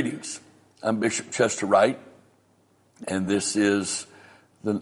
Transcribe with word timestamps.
Greetings. 0.00 0.38
I'm 0.80 1.00
Bishop 1.00 1.32
Chester 1.32 1.66
Wright, 1.66 1.98
and 3.08 3.26
this 3.26 3.56
is 3.56 4.06
the 4.62 4.80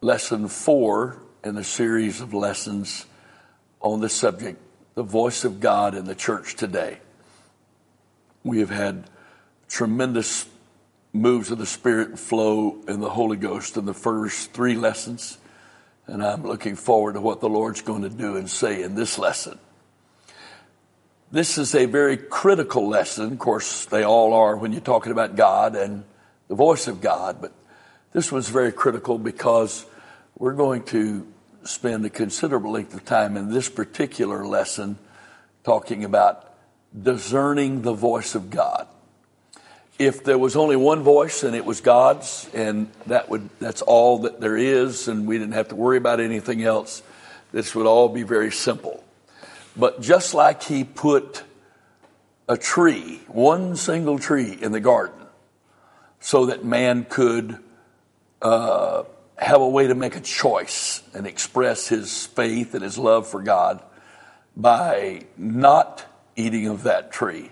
lesson 0.00 0.48
four 0.48 1.18
in 1.44 1.54
the 1.54 1.62
series 1.62 2.22
of 2.22 2.32
lessons 2.32 3.04
on 3.82 4.00
the 4.00 4.08
subject, 4.08 4.58
the 4.94 5.02
voice 5.02 5.44
of 5.44 5.60
God 5.60 5.94
in 5.94 6.06
the 6.06 6.14
church 6.14 6.54
today. 6.54 6.96
We 8.42 8.60
have 8.60 8.70
had 8.70 9.04
tremendous 9.68 10.46
moves 11.12 11.50
of 11.50 11.58
the 11.58 11.66
Spirit 11.66 12.18
flow 12.18 12.78
in 12.88 13.00
the 13.00 13.10
Holy 13.10 13.36
Ghost 13.36 13.76
in 13.76 13.84
the 13.84 13.92
first 13.92 14.54
three 14.54 14.76
lessons, 14.76 15.36
and 16.06 16.24
I'm 16.24 16.42
looking 16.42 16.76
forward 16.76 17.16
to 17.16 17.20
what 17.20 17.42
the 17.42 17.50
Lord's 17.50 17.82
going 17.82 18.00
to 18.00 18.08
do 18.08 18.36
and 18.36 18.48
say 18.48 18.82
in 18.82 18.94
this 18.94 19.18
lesson. 19.18 19.58
This 21.32 21.58
is 21.58 21.74
a 21.74 21.86
very 21.86 22.16
critical 22.16 22.88
lesson. 22.88 23.32
Of 23.32 23.38
course, 23.38 23.86
they 23.86 24.04
all 24.04 24.34
are 24.34 24.56
when 24.56 24.72
you're 24.72 24.80
talking 24.80 25.10
about 25.10 25.36
God 25.36 25.74
and 25.74 26.04
the 26.48 26.54
voice 26.54 26.86
of 26.86 27.00
God, 27.00 27.40
but 27.40 27.52
this 28.12 28.30
one's 28.30 28.48
very 28.48 28.70
critical 28.70 29.18
because 29.18 29.84
we're 30.38 30.52
going 30.52 30.84
to 30.84 31.26
spend 31.64 32.04
a 32.04 32.10
considerable 32.10 32.72
length 32.72 32.94
of 32.94 33.04
time 33.04 33.36
in 33.36 33.50
this 33.50 33.68
particular 33.68 34.46
lesson 34.46 34.98
talking 35.64 36.04
about 36.04 36.54
discerning 37.02 37.82
the 37.82 37.94
voice 37.94 38.34
of 38.34 38.50
God. 38.50 38.86
If 39.98 40.22
there 40.24 40.38
was 40.38 40.56
only 40.56 40.76
one 40.76 41.02
voice 41.02 41.42
and 41.42 41.56
it 41.56 41.64
was 41.64 41.80
God's, 41.80 42.48
and 42.52 42.90
that 43.06 43.28
would 43.28 43.48
that's 43.58 43.82
all 43.82 44.18
that 44.20 44.40
there 44.40 44.56
is, 44.56 45.08
and 45.08 45.26
we 45.26 45.38
didn't 45.38 45.54
have 45.54 45.68
to 45.68 45.74
worry 45.74 45.96
about 45.96 46.20
anything 46.20 46.62
else, 46.62 47.02
this 47.50 47.74
would 47.74 47.86
all 47.86 48.08
be 48.08 48.22
very 48.22 48.52
simple. 48.52 49.02
But 49.76 50.00
just 50.00 50.34
like 50.34 50.62
he 50.62 50.84
put 50.84 51.42
a 52.48 52.56
tree, 52.56 53.20
one 53.26 53.76
single 53.76 54.18
tree 54.18 54.56
in 54.60 54.72
the 54.72 54.80
garden, 54.80 55.26
so 56.20 56.46
that 56.46 56.64
man 56.64 57.04
could 57.08 57.58
uh, 58.40 59.04
have 59.36 59.60
a 59.60 59.68
way 59.68 59.88
to 59.88 59.94
make 59.94 60.16
a 60.16 60.20
choice 60.20 61.02
and 61.12 61.26
express 61.26 61.88
his 61.88 62.26
faith 62.26 62.74
and 62.74 62.82
his 62.82 62.98
love 62.98 63.26
for 63.26 63.42
God 63.42 63.82
by 64.56 65.22
not 65.36 66.04
eating 66.36 66.68
of 66.68 66.84
that 66.84 67.10
tree. 67.10 67.50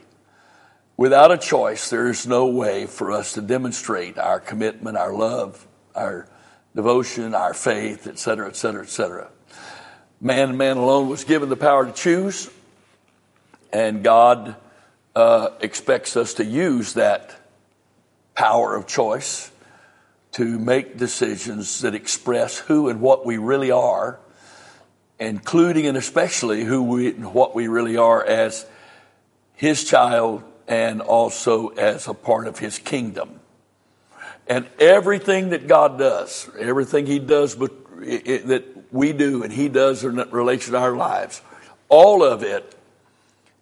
Without 0.97 1.33
a 1.33 1.39
choice, 1.39 1.91
there 1.91 2.09
is 2.09 2.27
no 2.27 2.47
way 2.47 2.87
for 2.87 3.11
us 3.11 3.33
to 3.33 3.41
demonstrate 3.41 4.19
our 4.19 4.39
commitment, 4.39 4.97
our 4.97 5.13
love, 5.13 5.67
our 5.95 6.29
devotion, 6.77 7.35
our 7.35 7.55
faith, 7.55 8.07
etc., 8.07 8.49
etc., 8.49 8.83
etc 8.83 9.29
man 10.23 10.51
and 10.51 10.59
man 10.59 10.77
alone 10.77 11.09
was 11.09 11.25
given 11.25 11.49
the 11.49 11.57
power 11.57 11.85
to 11.85 11.93
choose, 11.93 12.49
and 13.73 14.05
God 14.05 14.55
uh, 15.17 15.49
expects 15.61 16.17
us 16.17 16.35
to 16.35 16.45
use 16.45 16.95
that 16.95 17.37
power 18.35 18.77
of 18.77 18.87
choice 18.87 19.51
to 20.31 20.59
make 20.61 20.97
decisions 20.97 21.81
that 21.81 21.95
express 21.97 22.57
who 22.57 22.89
and 22.89 23.01
what 23.01 23.27
we 23.27 23.37
really 23.37 23.73
are, 23.73 24.21
including 25.19 25.87
and 25.87 25.99
especially 25.99 26.63
who 26.63 26.85
we 26.85 27.09
and 27.09 27.35
what 27.35 27.55
we 27.55 27.67
really 27.67 27.97
are 27.97 28.25
as 28.25 28.65
His 29.57 29.83
child 29.83 30.45
and 30.69 31.03
also 31.03 31.69
as 31.71 32.07
a 32.07 32.15
part 32.15 32.47
of 32.47 32.61
His 32.61 32.79
kingdom. 32.79 33.41
And 34.47 34.69
everything 34.79 35.51
that 35.51 35.67
God 35.67 35.99
does, 35.99 36.49
everything 36.59 37.07
He 37.07 37.19
does, 37.19 37.57
but 37.57 37.82
that 38.01 38.65
we 38.91 39.13
do 39.13 39.43
and 39.43 39.53
He 39.53 39.69
does 39.69 40.05
in 40.05 40.17
relation 40.31 40.73
to 40.73 40.79
our 40.79 40.97
lives, 40.97 41.43
all 41.89 42.25
of 42.25 42.43
it 42.43 42.75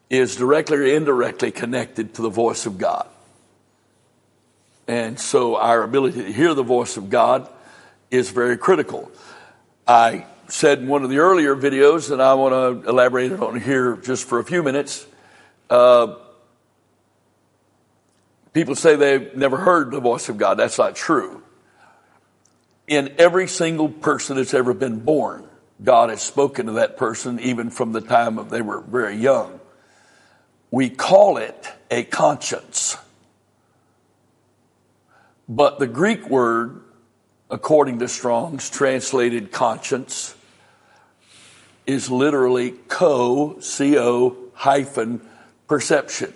is 0.08 0.36
directly 0.36 0.76
or 0.76 0.84
indirectly 0.84 1.50
connected 1.50 2.14
to 2.14 2.22
the 2.22 2.28
voice 2.28 2.66
of 2.66 2.78
God. 2.78 3.08
And 4.88 5.20
so 5.20 5.56
our 5.56 5.82
ability 5.82 6.22
to 6.24 6.32
hear 6.32 6.52
the 6.52 6.64
voice 6.64 6.96
of 6.96 7.10
God 7.10 7.48
is 8.10 8.30
very 8.30 8.56
critical. 8.56 9.10
I 9.86 10.26
said 10.48 10.80
in 10.80 10.88
one 10.88 11.04
of 11.04 11.10
the 11.10 11.18
earlier 11.18 11.54
videos, 11.54 12.10
and 12.10 12.20
I 12.20 12.34
want 12.34 12.82
to 12.82 12.88
elaborate 12.88 13.32
on 13.32 13.60
here 13.60 13.96
just 13.96 14.24
for 14.24 14.40
a 14.40 14.44
few 14.44 14.64
minutes. 14.64 15.06
Uh, 15.68 16.16
people 18.52 18.74
say 18.74 18.96
they've 18.96 19.36
never 19.36 19.56
heard 19.56 19.92
the 19.92 20.00
voice 20.00 20.28
of 20.28 20.38
God. 20.38 20.58
That's 20.58 20.78
not 20.78 20.96
true 20.96 21.39
in 22.90 23.14
every 23.18 23.46
single 23.46 23.88
person 23.88 24.36
that's 24.36 24.52
ever 24.52 24.74
been 24.74 24.98
born. 24.98 25.46
God 25.82 26.10
has 26.10 26.20
spoken 26.20 26.66
to 26.66 26.72
that 26.72 26.96
person 26.96 27.38
even 27.38 27.70
from 27.70 27.92
the 27.92 28.00
time 28.00 28.36
of 28.36 28.50
they 28.50 28.60
were 28.60 28.80
very 28.80 29.16
young. 29.16 29.60
We 30.72 30.90
call 30.90 31.36
it 31.36 31.68
a 31.88 32.02
conscience. 32.02 32.98
But 35.48 35.78
the 35.78 35.86
Greek 35.86 36.28
word, 36.28 36.82
according 37.48 38.00
to 38.00 38.08
Strong's 38.08 38.68
translated 38.68 39.52
conscience, 39.52 40.34
is 41.86 42.10
literally 42.10 42.72
co, 42.88 43.60
co 43.60 44.36
hyphen 44.54 45.20
perception, 45.68 46.34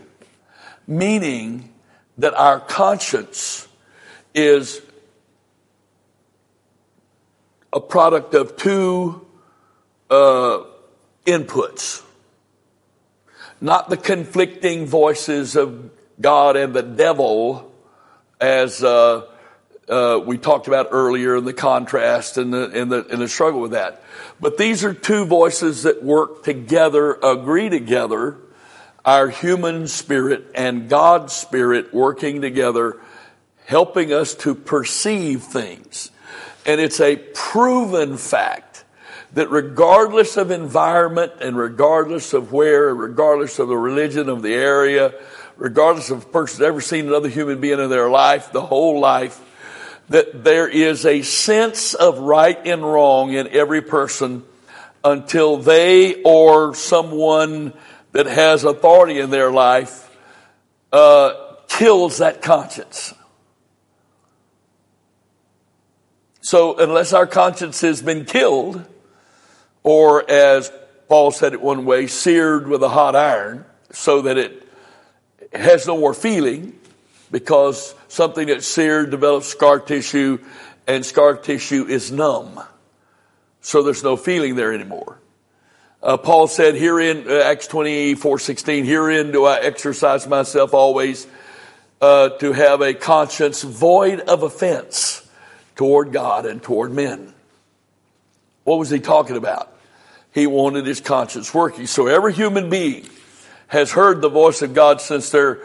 meaning 0.87 1.75
that 2.19 2.35
our 2.35 2.61
conscience 2.61 3.67
is 4.37 4.81
a 7.75 7.81
product 7.81 8.35
of 8.35 8.57
two 8.57 9.27
uh, 10.09 10.63
inputs, 11.27 12.03
not 13.61 13.91
the 13.91 13.97
conflicting 13.97 14.87
voices 14.87 15.57
of 15.57 15.91
God 16.21 16.57
and 16.57 16.73
the 16.73 16.83
devil, 16.83 17.73
as 18.41 18.85
uh, 18.85 19.27
uh, 19.89 20.21
we 20.25 20.39
talked 20.39 20.69
about 20.69 20.89
earlier 20.93 21.37
in 21.37 21.45
the 21.45 21.53
contrast 21.53 22.39
and 22.39 22.55
the, 22.55 22.71
in 22.71 22.89
the, 22.91 23.05
in 23.09 23.19
the 23.19 23.29
struggle 23.29 23.61
with 23.61 23.73
that. 23.73 24.05
But 24.41 24.57
these 24.57 24.85
are 24.85 24.95
two 24.95 25.25
voices 25.25 25.83
that 25.83 26.05
work 26.05 26.45
together, 26.45 27.15
agree 27.15 27.71
together, 27.71 28.37
our 29.05 29.29
human 29.29 29.89
spirit 29.89 30.47
and 30.55 30.89
God's 30.89 31.33
spirit 31.33 31.93
working 31.93 32.41
together, 32.41 33.01
helping 33.67 34.13
us 34.13 34.35
to 34.37 34.55
perceive 34.55 35.43
things. 35.43 36.13
And 36.67 36.81
it's 36.81 37.01
a 37.01 37.17
proven 37.17 38.17
fact 38.17 38.85
that 39.35 39.51
regardless 39.51 40.37
of 40.37 40.51
environment 40.51 41.33
and 41.41 41.57
regardless 41.57 42.33
of 42.33 42.53
where, 42.53 42.95
regardless 42.95 43.59
of 43.59 43.69
the 43.69 43.77
religion 43.77 44.29
of 44.29 44.43
the 44.43 44.55
area, 44.55 45.13
regardless 45.57 46.11
of 46.11 46.23
a 46.23 46.27
person's 46.27 46.63
ever 46.63 46.81
seen 46.81 47.09
another 47.09 47.29
human 47.29 47.61
being 47.61 47.81
in 47.81 47.91
their 47.91 48.09
life, 48.09 48.53
the 48.53 48.61
whole 48.61 49.01
life, 49.01 49.41
that 50.09 50.45
there 50.45 50.69
is 50.69 51.05
a 51.05 51.23
sense 51.23 51.95
of 51.95 52.19
right 52.19 52.67
and 52.67 52.83
wrong 52.83 53.33
in 53.33 53.49
every 53.49 53.83
person 53.83 54.45
until 55.03 55.57
they 55.57 56.23
or 56.23 56.75
someone 56.75 57.73
that 58.13 58.27
has 58.27 58.65
authority 58.65 59.19
in 59.19 59.31
their 59.31 59.51
life 59.51 60.11
uh, 60.93 61.35
kills 61.69 62.19
that 62.19 62.41
conscience. 62.43 63.13
So 66.45 66.77
unless 66.77 67.15
our 67.15 67.27
conscience 67.27 67.81
has 67.81 68.03
been 68.03 68.27
killed, 68.27 68.85
or 69.83 70.31
as 70.31 70.71
Paul 71.09 71.31
said 71.31 71.55
it 71.55 71.63
one 71.63 71.87
way, 71.87 72.07
seared 72.07 72.69
with 72.69 72.83
a 72.83 72.89
hot 72.91 73.17
iron, 73.17 73.65
so 73.93 74.21
that 74.21 74.37
it 74.37 74.69
has 75.55 75.87
no 75.87 75.97
more 75.97 76.13
feeling, 76.13 76.79
because 77.31 77.95
something 78.09 78.49
that's 78.49 78.67
seared 78.67 79.11
develops 79.11 79.47
scar 79.47 79.81
tissue, 79.81 80.37
and 80.87 81.03
scar 81.03 81.39
tissue 81.39 81.87
is 81.87 82.13
numb. 82.13 82.61
So 83.63 83.83
there's 83.83 84.05
no 84.05 84.19
feeling 84.19 84.55
there 84.55 84.75
anymore. 84.75 85.19
Uh, 86.03 86.19
Paul 86.19 86.47
said 86.47 86.75
herein, 86.75 87.25
uh, 87.27 87.37
Acts 87.37 87.69
24, 87.69 88.39
16, 88.39 88.85
herein 88.85 89.33
do 89.33 89.47
I 89.47 89.61
exercise 89.61 90.27
myself 90.27 90.75
always 90.75 91.27
uh, 92.03 92.29
to 92.41 92.53
have 92.53 92.83
a 92.83 92.93
conscience 92.93 93.63
void 93.63 94.21
of 94.21 94.43
offense 94.43 95.24
toward 95.77 96.13
God 96.13 96.47
and 96.47 96.63
toward 96.63 96.93
men. 96.93 97.33
What 98.65 98.79
was 98.79 98.91
he 98.91 99.01
talking 99.01 99.37
about? 99.37 99.71
He 100.33 100.47
wanted 100.47 100.87
his 100.87 101.01
conscience 101.01 101.55
working. 101.55 101.87
So 101.87 102.07
every 102.07 102.33
human 102.33 102.71
being 102.71 103.09
has 103.69 103.93
heard 103.93 104.21
the 104.21 104.29
voice 104.29 104.63
of 104.63 104.75
God 104.75 105.01
since 105.01 105.31
their 105.31 105.63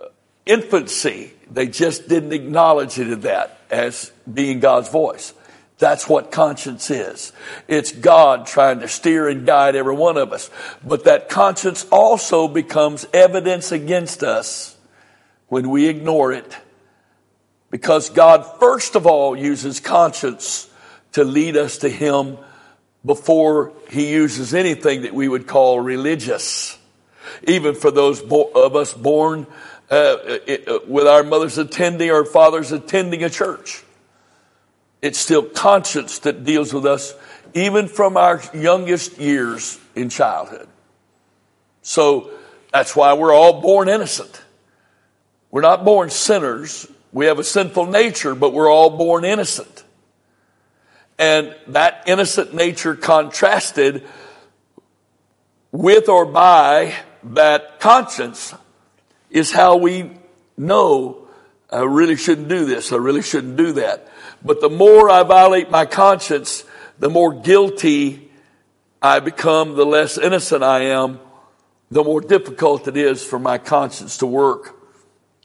uh, 0.00 0.08
infancy. 0.44 1.32
They 1.50 1.66
just 1.66 2.08
didn't 2.08 2.32
acknowledge 2.32 2.98
it 2.98 3.08
as 3.08 3.20
that 3.20 3.58
as 3.70 4.12
being 4.32 4.60
God's 4.60 4.88
voice. 4.88 5.32
That's 5.78 6.08
what 6.08 6.30
conscience 6.30 6.90
is. 6.90 7.32
It's 7.68 7.92
God 7.92 8.46
trying 8.46 8.80
to 8.80 8.88
steer 8.88 9.28
and 9.28 9.44
guide 9.44 9.76
every 9.76 9.94
one 9.94 10.16
of 10.16 10.32
us. 10.32 10.50
But 10.84 11.04
that 11.04 11.28
conscience 11.28 11.84
also 11.90 12.48
becomes 12.48 13.06
evidence 13.12 13.72
against 13.72 14.22
us 14.22 14.76
when 15.48 15.68
we 15.68 15.86
ignore 15.88 16.32
it 16.32 16.56
because 17.70 18.10
God, 18.10 18.58
first 18.58 18.94
of 18.94 19.06
all, 19.06 19.36
uses 19.36 19.80
conscience 19.80 20.70
to 21.12 21.24
lead 21.24 21.56
us 21.56 21.78
to 21.78 21.88
Him 21.88 22.38
before 23.04 23.72
He 23.90 24.10
uses 24.12 24.54
anything 24.54 25.02
that 25.02 25.14
we 25.14 25.28
would 25.28 25.46
call 25.46 25.80
religious. 25.80 26.78
Even 27.44 27.74
for 27.74 27.90
those 27.90 28.22
of 28.22 28.76
us 28.76 28.94
born 28.94 29.46
uh, 29.90 30.16
it, 30.46 30.68
uh, 30.68 30.80
with 30.86 31.06
our 31.06 31.22
mothers 31.22 31.58
attending 31.58 32.10
or 32.10 32.24
fathers 32.24 32.72
attending 32.72 33.22
a 33.22 33.30
church. 33.30 33.84
It's 35.02 35.18
still 35.18 35.42
conscience 35.42 36.20
that 36.20 36.44
deals 36.44 36.72
with 36.72 36.86
us 36.86 37.14
even 37.54 37.88
from 37.88 38.16
our 38.16 38.42
youngest 38.52 39.18
years 39.18 39.78
in 39.94 40.08
childhood. 40.08 40.68
So 41.82 42.30
that's 42.72 42.96
why 42.96 43.14
we're 43.14 43.32
all 43.32 43.60
born 43.60 43.88
innocent. 43.88 44.42
We're 45.50 45.62
not 45.62 45.84
born 45.84 46.10
sinners. 46.10 46.90
We 47.16 47.24
have 47.24 47.38
a 47.38 47.44
sinful 47.44 47.86
nature, 47.86 48.34
but 48.34 48.52
we're 48.52 48.70
all 48.70 48.90
born 48.90 49.24
innocent. 49.24 49.84
And 51.18 51.56
that 51.68 52.02
innocent 52.06 52.52
nature 52.52 52.94
contrasted 52.94 54.04
with 55.72 56.10
or 56.10 56.26
by 56.26 56.92
that 57.22 57.80
conscience 57.80 58.54
is 59.30 59.50
how 59.50 59.78
we 59.78 60.10
know 60.58 61.26
I 61.70 61.84
really 61.84 62.16
shouldn't 62.16 62.48
do 62.48 62.66
this. 62.66 62.92
I 62.92 62.96
really 62.96 63.22
shouldn't 63.22 63.56
do 63.56 63.72
that. 63.72 64.08
But 64.44 64.60
the 64.60 64.68
more 64.68 65.08
I 65.08 65.22
violate 65.22 65.70
my 65.70 65.86
conscience, 65.86 66.64
the 66.98 67.08
more 67.08 67.32
guilty 67.32 68.30
I 69.00 69.20
become, 69.20 69.74
the 69.74 69.86
less 69.86 70.18
innocent 70.18 70.62
I 70.62 70.80
am, 70.80 71.20
the 71.90 72.04
more 72.04 72.20
difficult 72.20 72.86
it 72.88 72.98
is 72.98 73.24
for 73.24 73.38
my 73.38 73.56
conscience 73.56 74.18
to 74.18 74.26
work 74.26 74.78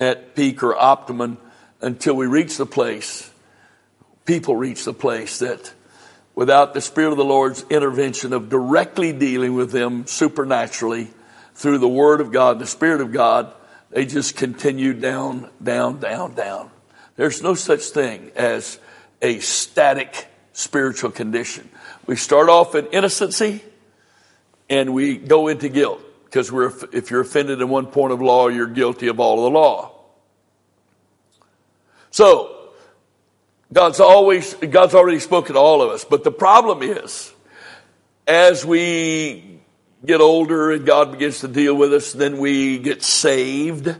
at 0.02 0.36
peak 0.36 0.64
or 0.64 0.76
optimum 0.76 1.38
until 1.82 2.16
we 2.16 2.28
reach 2.28 2.58
the 2.58 2.66
place, 2.66 3.30
people 4.26 4.56
reach 4.56 4.86
the 4.86 4.94
place 4.94 5.40
that 5.40 5.74
without 6.36 6.74
the 6.74 6.82
Spirit 6.82 7.12
of 7.12 7.18
the 7.18 7.26
Lord's 7.26 7.66
intervention 7.70 8.34
of 8.34 8.50
directly 8.50 9.14
dealing 9.14 9.54
with 9.54 9.72
them 9.72 10.06
supernaturally 10.08 11.10
through 11.56 11.80
the 11.80 11.88
Word 11.88 12.22
of 12.22 12.32
God, 12.32 12.60
the 12.60 12.68
Spirit 12.68 13.02
of 13.02 13.12
God, 13.12 13.54
they 13.90 14.06
just 14.06 14.38
continue 14.38 14.94
down, 14.94 15.50
down, 15.62 16.00
down, 16.00 16.34
down. 16.34 16.72
There's 17.18 17.42
no 17.42 17.54
such 17.54 17.82
thing 17.82 18.32
as 18.36 18.80
a 19.22 19.40
static 19.40 20.28
spiritual 20.54 21.12
condition. 21.12 21.70
We 22.06 22.16
start 22.16 22.50
off 22.50 22.74
in 22.76 22.88
innocency 22.88 23.64
and 24.70 24.94
we 24.94 25.18
go 25.18 25.48
into 25.48 25.70
guilt 25.70 26.02
because 26.26 26.52
we're, 26.52 26.72
if 26.94 27.12
you're 27.12 27.22
offended 27.22 27.62
in 27.62 27.70
one 27.70 27.88
point 27.88 28.14
of 28.14 28.22
law, 28.22 28.48
you're 28.48 28.68
guilty 28.68 29.08
of 29.08 29.20
all 29.20 29.46
of 29.46 29.52
the 29.52 29.60
law. 29.60 29.91
So, 32.12 32.70
God's 33.74 34.00
always, 34.00 34.54
God's 34.54 34.94
already 34.94 35.20
spoken 35.20 35.56
to 35.56 35.60
all 35.60 35.82
of 35.82 35.90
us. 35.90 36.06
But 36.06 36.24
the 36.24 36.32
problem 36.32 36.84
is, 36.84 37.34
as 38.28 38.66
we 38.66 39.60
get 40.06 40.22
older 40.22 40.72
and 40.72 40.86
God 40.86 41.12
begins 41.12 41.40
to 41.40 41.48
deal 41.48 41.74
with 41.76 41.94
us, 41.94 42.12
then 42.14 42.38
we 42.38 42.80
get 42.80 43.02
saved. 43.02 43.96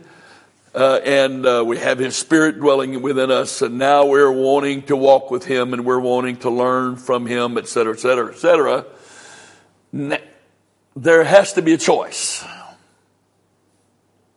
Uh, 0.74 1.00
and 1.04 1.44
uh, 1.44 1.62
we 1.66 1.76
have 1.76 1.98
His 1.98 2.16
Spirit 2.16 2.58
dwelling 2.58 3.02
within 3.02 3.30
us, 3.30 3.60
and 3.60 3.76
now 3.76 4.06
we're 4.06 4.32
wanting 4.32 4.82
to 4.84 4.96
walk 4.96 5.30
with 5.30 5.44
Him, 5.44 5.74
and 5.74 5.84
we're 5.84 6.00
wanting 6.00 6.38
to 6.38 6.48
learn 6.50 6.96
from 6.96 7.26
Him, 7.26 7.58
et 7.58 7.68
cetera, 7.68 7.92
et 7.92 8.00
cetera, 8.00 8.32
et 8.32 8.38
cetera. 8.38 8.86
There 10.96 11.24
has 11.24 11.52
to 11.52 11.62
be 11.62 11.74
a 11.74 11.78
choice. 11.78 12.42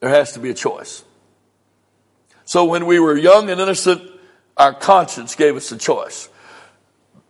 There 0.01 0.09
has 0.09 0.33
to 0.33 0.39
be 0.39 0.49
a 0.49 0.53
choice. 0.53 1.05
So 2.45 2.65
when 2.65 2.85
we 2.85 2.99
were 2.99 3.17
young 3.17 3.49
and 3.49 3.59
innocent, 3.59 4.03
our 4.55 4.73
conscience 4.73 5.35
gave 5.35 5.55
us 5.55 5.71
a 5.71 5.77
choice. 5.77 6.29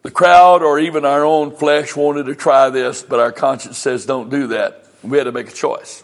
The 0.04 0.12
crowd 0.12 0.62
or 0.62 0.78
even 0.78 1.06
our 1.06 1.24
own 1.24 1.56
flesh 1.56 1.96
wanted 1.96 2.28
to 2.28 2.36
try 2.36 2.70
this, 2.70 3.02
but 3.02 3.20
our 3.20 3.32
conscience 3.32 3.78
says 3.78 4.06
don't 4.06 4.30
do 4.30 4.48
that. 4.48 4.86
We 5.02 5.18
had 5.18 5.24
to 5.24 5.32
make 5.32 5.50
a 5.50 5.54
choice. 5.54 6.04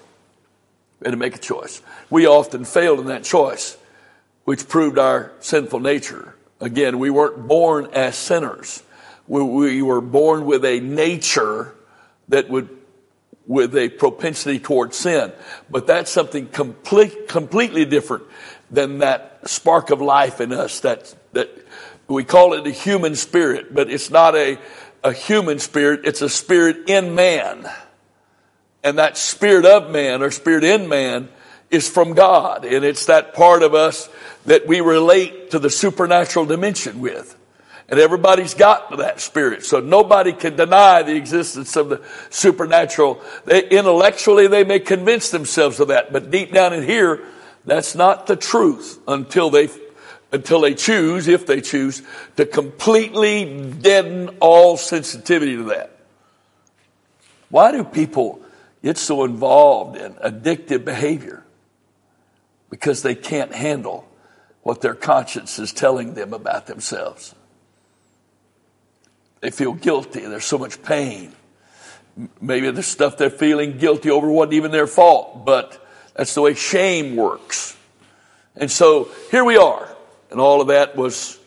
We 1.00 1.06
had 1.06 1.12
to 1.12 1.18
make 1.18 1.36
a 1.36 1.40
choice. 1.40 1.82
We 2.10 2.26
often 2.26 2.64
failed 2.66 3.00
in 3.00 3.08
that 3.08 3.24
choice, 3.24 3.78
which 4.46 4.68
proved 4.68 4.98
our 4.98 5.34
sinful 5.40 5.82
nature. 5.82 6.36
Again, 6.60 6.98
we 6.98 7.10
weren't 7.10 7.48
born 7.48 7.90
as 7.94 8.16
sinners. 8.16 8.82
We, 9.28 9.44
we 9.44 9.82
were 9.82 10.02
born 10.02 10.46
with 10.46 10.64
a 10.64 10.80
nature 10.80 11.76
that 12.30 12.50
would, 12.50 12.70
with 13.46 13.76
a 13.76 13.90
propensity 13.90 14.58
towards 14.58 14.98
sin. 14.98 15.32
But 15.70 15.86
that's 15.86 16.10
something 16.10 16.48
complete, 16.48 17.28
completely 17.28 17.86
different 17.86 18.24
than 18.72 19.00
that 19.00 19.40
spark 19.46 19.90
of 19.90 20.02
life 20.02 20.42
in 20.42 20.54
us 20.54 20.80
that, 20.80 21.14
that 21.34 21.50
we 22.08 22.24
call 22.24 22.54
it 22.54 22.66
a 22.66 22.72
human 22.72 23.16
spirit, 23.16 23.74
but 23.74 23.90
it's 23.90 24.10
not 24.10 24.36
a, 24.36 24.58
a 25.04 25.14
human 25.14 25.60
spirit, 25.60 26.02
it's 26.06 26.22
a 26.22 26.30
spirit 26.30 26.90
in 26.90 27.14
man. 27.16 27.70
And 28.84 28.98
that 28.98 29.18
spirit 29.18 29.66
of 29.66 29.92
man 29.92 30.24
or 30.24 30.32
spirit 30.32 30.64
in 30.64 30.90
man 30.90 31.30
is 31.70 31.88
from 31.88 32.14
God. 32.14 32.66
And 32.66 32.84
it's 32.84 33.06
that 33.06 33.34
part 33.34 33.64
of 33.64 33.74
us 33.74 34.10
that 34.46 34.68
we 34.68 34.82
relate 34.82 35.52
to 35.52 35.60
the 35.60 35.70
supernatural 35.70 36.46
dimension 36.46 37.00
with. 37.00 37.38
And 37.90 38.00
everybody's 38.00 38.54
got 38.54 38.98
that 38.98 39.20
spirit. 39.20 39.66
So 39.66 39.82
nobody 39.82 40.32
can 40.32 40.56
deny 40.56 41.04
the 41.04 41.16
existence 41.16 41.76
of 41.76 41.90
the 41.90 42.02
supernatural. 42.30 43.22
They, 43.46 43.68
intellectually, 43.68 44.48
they 44.48 44.64
may 44.64 44.80
convince 44.80 45.30
themselves 45.30 45.80
of 45.80 45.90
that, 45.90 46.14
but 46.14 46.32
deep 46.32 46.54
down 46.54 46.74
in 46.74 46.84
here, 46.84 47.22
that's 47.66 47.96
not 47.96 48.28
the 48.28 48.36
truth 48.36 49.00
until 49.08 49.50
they, 49.50 49.70
until 50.32 50.62
they 50.62 50.74
choose, 50.74 51.28
if 51.28 51.46
they 51.46 51.62
choose, 51.62 52.02
to 52.38 52.46
completely 52.46 53.72
deaden 53.82 54.38
all 54.40 54.78
sensitivity 54.78 55.56
to 55.58 55.64
that. 55.66 55.98
Why 57.50 57.72
do 57.72 57.84
people 57.84 58.42
get 58.82 58.98
so 58.98 59.24
involved 59.26 59.98
in 59.98 60.14
addictive 60.16 60.86
behavior? 60.86 61.44
Because 62.70 63.04
they 63.04 63.16
can't 63.16 63.54
handle 63.54 64.08
what 64.64 64.82
their 64.82 64.94
conscience 64.96 65.60
is 65.60 65.74
telling 65.74 66.14
them 66.14 66.34
about 66.34 66.68
themselves. 66.68 67.36
They 69.42 69.50
feel 69.50 69.74
guilty. 69.74 70.22
There's 70.22 70.46
so 70.46 70.58
much 70.58 70.82
pain. 70.82 71.34
Maybe 72.40 72.70
the 72.72 72.84
stuff 72.84 73.18
they're 73.18 73.30
feeling 73.30 73.78
guilty 73.78 74.10
over 74.10 74.30
wasn't 74.30 74.54
even 74.54 74.72
their 74.72 74.88
fault, 74.88 75.46
but 75.46 75.86
that's 76.16 76.34
the 76.34 76.42
way 76.42 76.54
shame 76.54 77.16
works. 77.16 77.78
And 78.56 78.70
so 78.70 79.10
here 79.32 79.44
we 79.44 79.58
are. 79.58 79.88
And 80.30 80.40
all 80.40 80.62
of 80.62 80.68
that 80.68 80.96
was 80.96 81.40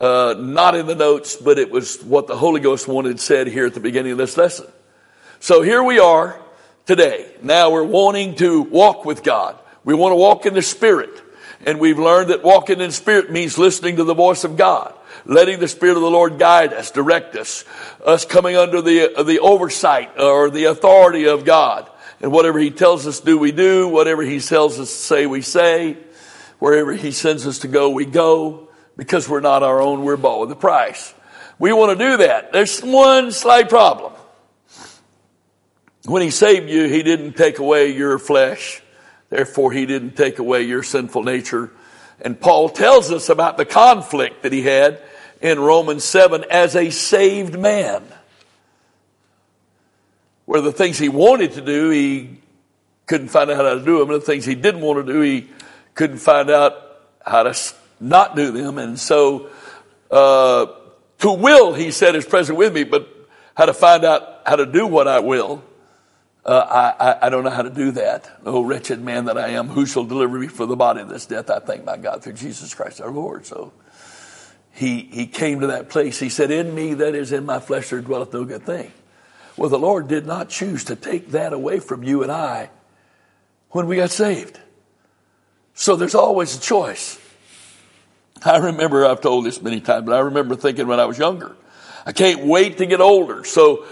uh, 0.00 0.34
not 0.38 0.74
in 0.74 0.86
the 0.86 0.94
notes, 0.94 1.36
but 1.36 1.58
it 1.58 1.70
was 1.70 2.02
what 2.02 2.26
the 2.26 2.36
Holy 2.36 2.60
Ghost 2.60 2.88
wanted 2.88 3.20
said 3.20 3.46
here 3.46 3.66
at 3.66 3.74
the 3.74 3.80
beginning 3.80 4.12
of 4.12 4.18
this 4.18 4.36
lesson. 4.36 4.66
So 5.40 5.62
here 5.62 5.82
we 5.82 5.98
are 5.98 6.40
today. 6.86 7.30
Now 7.42 7.70
we're 7.70 7.84
wanting 7.84 8.34
to 8.36 8.62
walk 8.62 9.04
with 9.04 9.22
God. 9.22 9.58
We 9.84 9.94
want 9.94 10.12
to 10.12 10.16
walk 10.16 10.46
in 10.46 10.54
the 10.54 10.62
Spirit. 10.62 11.10
And 11.64 11.78
we've 11.78 11.98
learned 11.98 12.30
that 12.30 12.42
walking 12.42 12.80
in 12.80 12.90
Spirit 12.90 13.30
means 13.30 13.58
listening 13.58 13.96
to 13.96 14.04
the 14.04 14.14
voice 14.14 14.44
of 14.44 14.56
God, 14.56 14.94
letting 15.26 15.60
the 15.60 15.68
Spirit 15.68 15.96
of 15.96 16.02
the 16.02 16.10
Lord 16.10 16.38
guide 16.38 16.72
us, 16.72 16.90
direct 16.90 17.36
us, 17.36 17.64
us 18.04 18.24
coming 18.24 18.56
under 18.56 18.80
the, 18.80 19.22
the 19.24 19.40
oversight 19.40 20.18
or 20.18 20.48
the 20.50 20.64
authority 20.64 21.26
of 21.26 21.44
God. 21.44 21.90
And 22.20 22.32
whatever 22.32 22.58
he 22.58 22.70
tells 22.70 23.06
us 23.06 23.20
do, 23.20 23.38
we 23.38 23.52
do. 23.52 23.88
Whatever 23.88 24.22
he 24.22 24.40
tells 24.40 24.78
us 24.78 24.90
to 24.90 25.02
say, 25.02 25.26
we 25.26 25.42
say. 25.42 25.96
Wherever 26.58 26.92
he 26.92 27.12
sends 27.12 27.46
us 27.46 27.60
to 27.60 27.68
go, 27.68 27.90
we 27.90 28.04
go. 28.04 28.68
Because 28.96 29.28
we're 29.28 29.40
not 29.40 29.62
our 29.62 29.80
own, 29.80 30.04
we're 30.04 30.18
bought 30.18 30.40
with 30.40 30.52
a 30.52 30.56
price. 30.56 31.14
We 31.58 31.72
want 31.72 31.98
to 31.98 32.04
do 32.04 32.16
that. 32.18 32.52
There's 32.52 32.80
one 32.80 33.32
slight 33.32 33.68
problem. 33.68 34.12
When 36.04 36.22
he 36.22 36.30
saved 36.30 36.68
you, 36.68 36.88
he 36.88 37.02
didn't 37.02 37.34
take 37.34 37.58
away 37.58 37.92
your 37.92 38.18
flesh. 38.18 38.82
Therefore, 39.30 39.72
he 39.72 39.86
didn't 39.86 40.16
take 40.16 40.38
away 40.38 40.62
your 40.62 40.82
sinful 40.82 41.22
nature. 41.22 41.70
And 42.20 42.38
Paul 42.38 42.68
tells 42.68 43.10
us 43.10 43.28
about 43.28 43.56
the 43.56 43.64
conflict 43.64 44.42
that 44.42 44.52
he 44.52 44.62
had 44.62 45.00
in 45.40 45.58
Romans 45.58 46.04
7 46.04 46.44
as 46.50 46.76
a 46.76 46.90
saved 46.90 47.58
man 47.58 48.02
where 50.50 50.60
the 50.60 50.72
things 50.72 50.98
he 50.98 51.08
wanted 51.08 51.52
to 51.52 51.60
do, 51.60 51.90
he 51.90 52.28
couldn't 53.06 53.28
find 53.28 53.52
out 53.52 53.56
how 53.56 53.72
to 53.72 53.84
do 53.84 54.00
them. 54.00 54.10
And 54.10 54.20
the 54.20 54.26
things 54.26 54.44
he 54.44 54.56
didn't 54.56 54.80
want 54.80 55.06
to 55.06 55.12
do, 55.12 55.20
he 55.20 55.48
couldn't 55.94 56.18
find 56.18 56.50
out 56.50 56.74
how 57.24 57.44
to 57.44 57.56
not 58.00 58.34
do 58.34 58.50
them. 58.50 58.76
And 58.76 58.98
so, 58.98 59.48
uh, 60.10 60.66
to 61.20 61.30
will, 61.30 61.72
he 61.72 61.92
said, 61.92 62.16
is 62.16 62.26
present 62.26 62.58
with 62.58 62.74
me, 62.74 62.82
but 62.82 63.08
how 63.54 63.66
to 63.66 63.72
find 63.72 64.04
out 64.04 64.40
how 64.44 64.56
to 64.56 64.66
do 64.66 64.88
what 64.88 65.06
I 65.06 65.20
will, 65.20 65.62
uh, 66.44 66.94
I, 66.98 67.10
I, 67.10 67.26
I, 67.26 67.28
don't 67.28 67.44
know 67.44 67.50
how 67.50 67.62
to 67.62 67.70
do 67.70 67.92
that. 67.92 68.28
Oh, 68.44 68.64
wretched 68.64 69.00
man 69.00 69.26
that 69.26 69.38
I 69.38 69.50
am, 69.50 69.68
who 69.68 69.86
shall 69.86 70.04
deliver 70.04 70.36
me 70.36 70.48
from 70.48 70.68
the 70.68 70.74
body 70.74 71.00
of 71.00 71.08
this 71.08 71.26
death? 71.26 71.48
I 71.48 71.60
thank 71.60 71.84
my 71.84 71.96
God 71.96 72.24
through 72.24 72.32
Jesus 72.32 72.74
Christ 72.74 73.00
our 73.00 73.12
Lord. 73.12 73.46
So 73.46 73.72
he, 74.72 75.02
he 75.12 75.28
came 75.28 75.60
to 75.60 75.68
that 75.68 75.90
place. 75.90 76.18
He 76.18 76.28
said, 76.28 76.50
in 76.50 76.74
me, 76.74 76.94
that 76.94 77.14
is 77.14 77.30
in 77.30 77.46
my 77.46 77.60
flesh, 77.60 77.90
there 77.90 78.00
dwelleth 78.00 78.32
no 78.32 78.44
good 78.44 78.64
thing. 78.64 78.90
Well, 79.60 79.68
the 79.68 79.78
Lord 79.78 80.08
did 80.08 80.24
not 80.24 80.48
choose 80.48 80.84
to 80.84 80.96
take 80.96 81.32
that 81.32 81.52
away 81.52 81.80
from 81.80 82.02
you 82.02 82.22
and 82.22 82.32
I 82.32 82.70
when 83.68 83.88
we 83.88 83.96
got 83.96 84.10
saved. 84.10 84.58
So 85.74 85.96
there's 85.96 86.14
always 86.14 86.56
a 86.56 86.60
choice. 86.62 87.20
I 88.42 88.56
remember, 88.56 89.04
I've 89.04 89.20
told 89.20 89.44
this 89.44 89.60
many 89.60 89.82
times, 89.82 90.06
but 90.06 90.14
I 90.14 90.20
remember 90.20 90.56
thinking 90.56 90.86
when 90.86 90.98
I 90.98 91.04
was 91.04 91.18
younger, 91.18 91.54
I 92.06 92.12
can't 92.12 92.46
wait 92.46 92.78
to 92.78 92.86
get 92.86 93.02
older. 93.02 93.44
So 93.44 93.84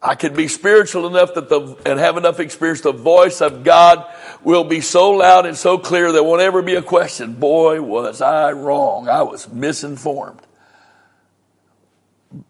I 0.00 0.14
can 0.14 0.32
be 0.32 0.46
spiritual 0.46 1.08
enough 1.08 1.34
that 1.34 1.48
the, 1.48 1.76
and 1.84 1.98
have 1.98 2.16
enough 2.16 2.38
experience, 2.38 2.82
the 2.82 2.92
voice 2.92 3.40
of 3.40 3.64
God 3.64 4.06
will 4.44 4.62
be 4.62 4.80
so 4.80 5.10
loud 5.10 5.44
and 5.44 5.56
so 5.56 5.76
clear 5.76 6.12
there 6.12 6.22
won't 6.22 6.40
ever 6.40 6.62
be 6.62 6.76
a 6.76 6.82
question. 6.82 7.34
Boy, 7.34 7.82
was 7.82 8.22
I 8.22 8.52
wrong. 8.52 9.08
I 9.08 9.22
was 9.22 9.48
misinformed. 9.48 10.38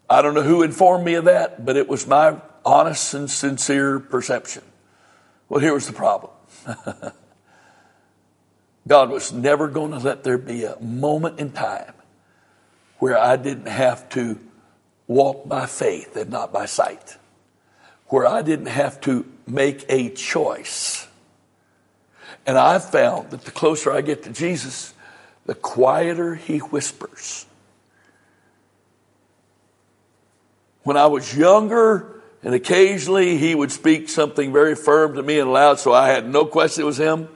I 0.07 0.21
don't 0.21 0.35
know 0.35 0.43
who 0.43 0.61
informed 0.61 1.03
me 1.03 1.15
of 1.15 1.25
that, 1.25 1.65
but 1.65 1.75
it 1.75 1.87
was 1.87 2.05
my 2.05 2.35
honest 2.65 3.13
and 3.13 3.29
sincere 3.29 3.99
perception. 3.99 4.63
Well, 5.49 5.59
here 5.59 5.73
was 5.73 5.87
the 5.87 5.93
problem. 5.93 6.31
God 8.87 9.09
was 9.09 9.31
never 9.31 9.67
going 9.67 9.91
to 9.91 9.99
let 9.99 10.23
there 10.23 10.37
be 10.37 10.63
a 10.63 10.79
moment 10.79 11.39
in 11.39 11.51
time 11.51 11.93
where 12.99 13.17
I 13.17 13.35
didn't 13.35 13.67
have 13.67 14.07
to 14.09 14.39
walk 15.07 15.47
by 15.47 15.65
faith 15.65 16.15
and 16.15 16.29
not 16.29 16.53
by 16.53 16.65
sight, 16.65 17.17
where 18.07 18.25
I 18.25 18.41
didn't 18.41 18.67
have 18.67 19.01
to 19.01 19.25
make 19.47 19.85
a 19.89 20.09
choice. 20.09 21.07
And 22.45 22.57
I 22.57 22.79
found 22.79 23.31
that 23.31 23.41
the 23.41 23.51
closer 23.51 23.91
I 23.91 24.01
get 24.01 24.23
to 24.23 24.31
Jesus, 24.31 24.93
the 25.45 25.55
quieter 25.55 26.35
he 26.35 26.59
whispers. 26.59 27.45
When 30.83 30.97
I 30.97 31.07
was 31.07 31.35
younger, 31.35 32.20
and 32.43 32.53
occasionally 32.53 33.37
he 33.37 33.53
would 33.53 33.71
speak 33.71 34.09
something 34.09 34.51
very 34.51 34.75
firm 34.75 35.15
to 35.15 35.23
me 35.23 35.39
and 35.39 35.51
loud, 35.51 35.79
so 35.79 35.93
I 35.93 36.09
had 36.09 36.27
no 36.27 36.45
question 36.45 36.83
it 36.83 36.85
was 36.85 36.99
him. 36.99 37.29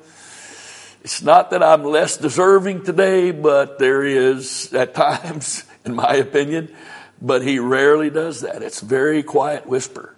It's 1.04 1.22
not 1.22 1.52
that 1.52 1.62
I'm 1.62 1.84
less 1.84 2.18
deserving 2.18 2.84
today, 2.84 3.30
but 3.30 3.78
there 3.78 4.04
is 4.04 4.74
at 4.74 4.96
times, 4.96 5.64
in 5.86 5.94
my 5.94 6.16
opinion, 6.16 6.74
but 7.22 7.44
he 7.44 7.60
rarely 7.60 8.10
does 8.10 8.42
that. 8.42 8.64
It's 8.64 8.82
very 8.82 9.22
quiet 9.22 9.68
whisper. 9.68 10.16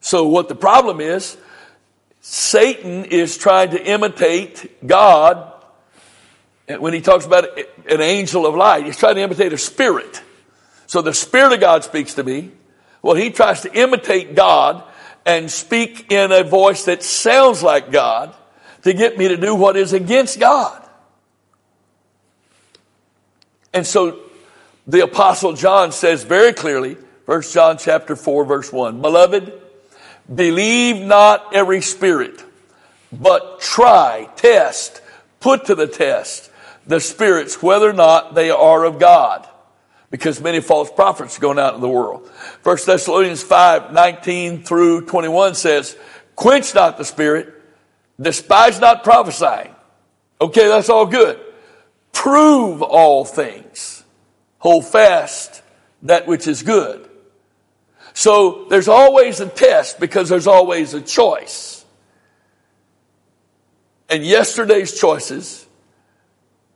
So 0.00 0.28
what 0.28 0.48
the 0.48 0.54
problem 0.54 1.00
is, 1.00 1.36
Satan 2.20 3.06
is 3.06 3.36
trying 3.36 3.70
to 3.70 3.84
imitate 3.84 4.86
God. 4.86 5.52
When 6.68 6.92
he 6.92 7.00
talks 7.00 7.26
about 7.26 7.58
an 7.88 8.00
angel 8.00 8.46
of 8.46 8.54
light, 8.54 8.86
he's 8.86 8.96
trying 8.96 9.16
to 9.16 9.22
imitate 9.22 9.52
a 9.52 9.58
spirit. 9.58 10.22
So 10.86 11.02
the 11.02 11.12
spirit 11.12 11.52
of 11.52 11.60
God 11.60 11.82
speaks 11.82 12.14
to 12.14 12.22
me. 12.22 12.52
Well, 13.02 13.16
he 13.16 13.30
tries 13.30 13.62
to 13.62 13.72
imitate 13.72 14.34
God 14.34 14.84
and 15.26 15.50
speak 15.50 16.10
in 16.10 16.32
a 16.32 16.42
voice 16.42 16.84
that 16.84 17.02
sounds 17.02 17.62
like 17.62 17.90
God 17.90 18.34
to 18.82 18.92
get 18.92 19.18
me 19.18 19.28
to 19.28 19.36
do 19.36 19.54
what 19.54 19.76
is 19.76 19.92
against 19.92 20.40
God. 20.40 20.78
And 23.72 23.86
so 23.86 24.20
the 24.86 25.00
apostle 25.00 25.52
John 25.54 25.92
says 25.92 26.24
very 26.24 26.52
clearly, 26.52 26.96
1 27.26 27.42
John 27.42 27.78
chapter 27.78 28.16
4 28.16 28.44
verse 28.44 28.72
1, 28.72 29.00
Beloved, 29.00 29.52
believe 30.32 31.00
not 31.00 31.54
every 31.54 31.80
spirit, 31.80 32.44
but 33.12 33.60
try, 33.60 34.28
test, 34.36 35.00
put 35.40 35.66
to 35.66 35.74
the 35.74 35.86
test 35.86 36.50
the 36.86 37.00
spirits 37.00 37.62
whether 37.62 37.88
or 37.88 37.92
not 37.92 38.34
they 38.34 38.50
are 38.50 38.84
of 38.84 38.98
God. 38.98 39.48
Because 40.12 40.40
many 40.40 40.60
false 40.60 40.92
prophets 40.92 41.38
are 41.38 41.40
going 41.40 41.58
out 41.58 41.74
in 41.74 41.80
the 41.80 41.88
world. 41.88 42.30
1 42.62 42.76
Thessalonians 42.86 43.42
5, 43.42 43.92
19 43.92 44.62
through 44.62 45.06
21 45.06 45.56
says, 45.56 45.96
Quench 46.36 46.72
not 46.72 46.98
the 46.98 47.04
spirit, 47.04 47.62
Despise 48.22 48.80
not 48.80 49.04
prophesying. 49.04 49.74
Okay, 50.40 50.68
that's 50.68 50.88
all 50.88 51.06
good. 51.06 51.40
Prove 52.12 52.82
all 52.82 53.24
things. 53.24 54.04
Hold 54.58 54.86
fast 54.86 55.62
that 56.02 56.26
which 56.26 56.46
is 56.46 56.62
good. 56.62 57.08
So 58.14 58.66
there's 58.68 58.88
always 58.88 59.40
a 59.40 59.48
test 59.48 59.98
because 59.98 60.28
there's 60.28 60.46
always 60.46 60.94
a 60.94 61.00
choice. 61.00 61.84
And 64.08 64.24
yesterday's 64.24 64.98
choices, 64.98 65.61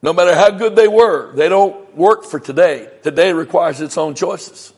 no 0.06 0.12
matter 0.12 0.36
how 0.36 0.50
good 0.50 0.76
they 0.76 0.86
were, 0.86 1.32
they 1.34 1.48
don't 1.48 1.96
work 1.96 2.22
for 2.22 2.38
today. 2.38 2.88
Today 3.02 3.32
requires 3.32 3.80
its 3.80 3.98
own 3.98 4.14
choices. 4.14 4.72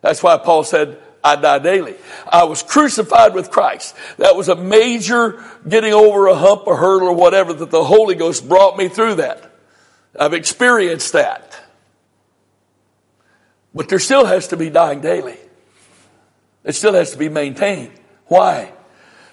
That's 0.00 0.22
why 0.22 0.38
Paul 0.38 0.62
said, 0.62 1.02
I 1.24 1.34
die 1.34 1.58
daily. 1.58 1.96
I 2.30 2.44
was 2.44 2.62
crucified 2.62 3.34
with 3.34 3.50
Christ. 3.50 3.96
That 4.18 4.36
was 4.36 4.48
a 4.48 4.54
major 4.54 5.44
getting 5.66 5.92
over 5.92 6.28
a 6.28 6.36
hump, 6.36 6.68
a 6.68 6.76
hurdle, 6.76 7.08
or 7.08 7.16
whatever 7.16 7.52
that 7.52 7.72
the 7.72 7.82
Holy 7.82 8.14
Ghost 8.14 8.48
brought 8.48 8.76
me 8.76 8.88
through 8.88 9.16
that. 9.16 9.42
I've 10.18 10.34
experienced 10.34 11.14
that. 11.14 11.58
But 13.74 13.88
there 13.88 13.98
still 13.98 14.24
has 14.24 14.46
to 14.48 14.56
be 14.56 14.70
dying 14.70 15.00
daily. 15.00 15.36
It 16.62 16.76
still 16.76 16.94
has 16.94 17.10
to 17.10 17.18
be 17.18 17.28
maintained. 17.28 17.90
Why? 18.26 18.72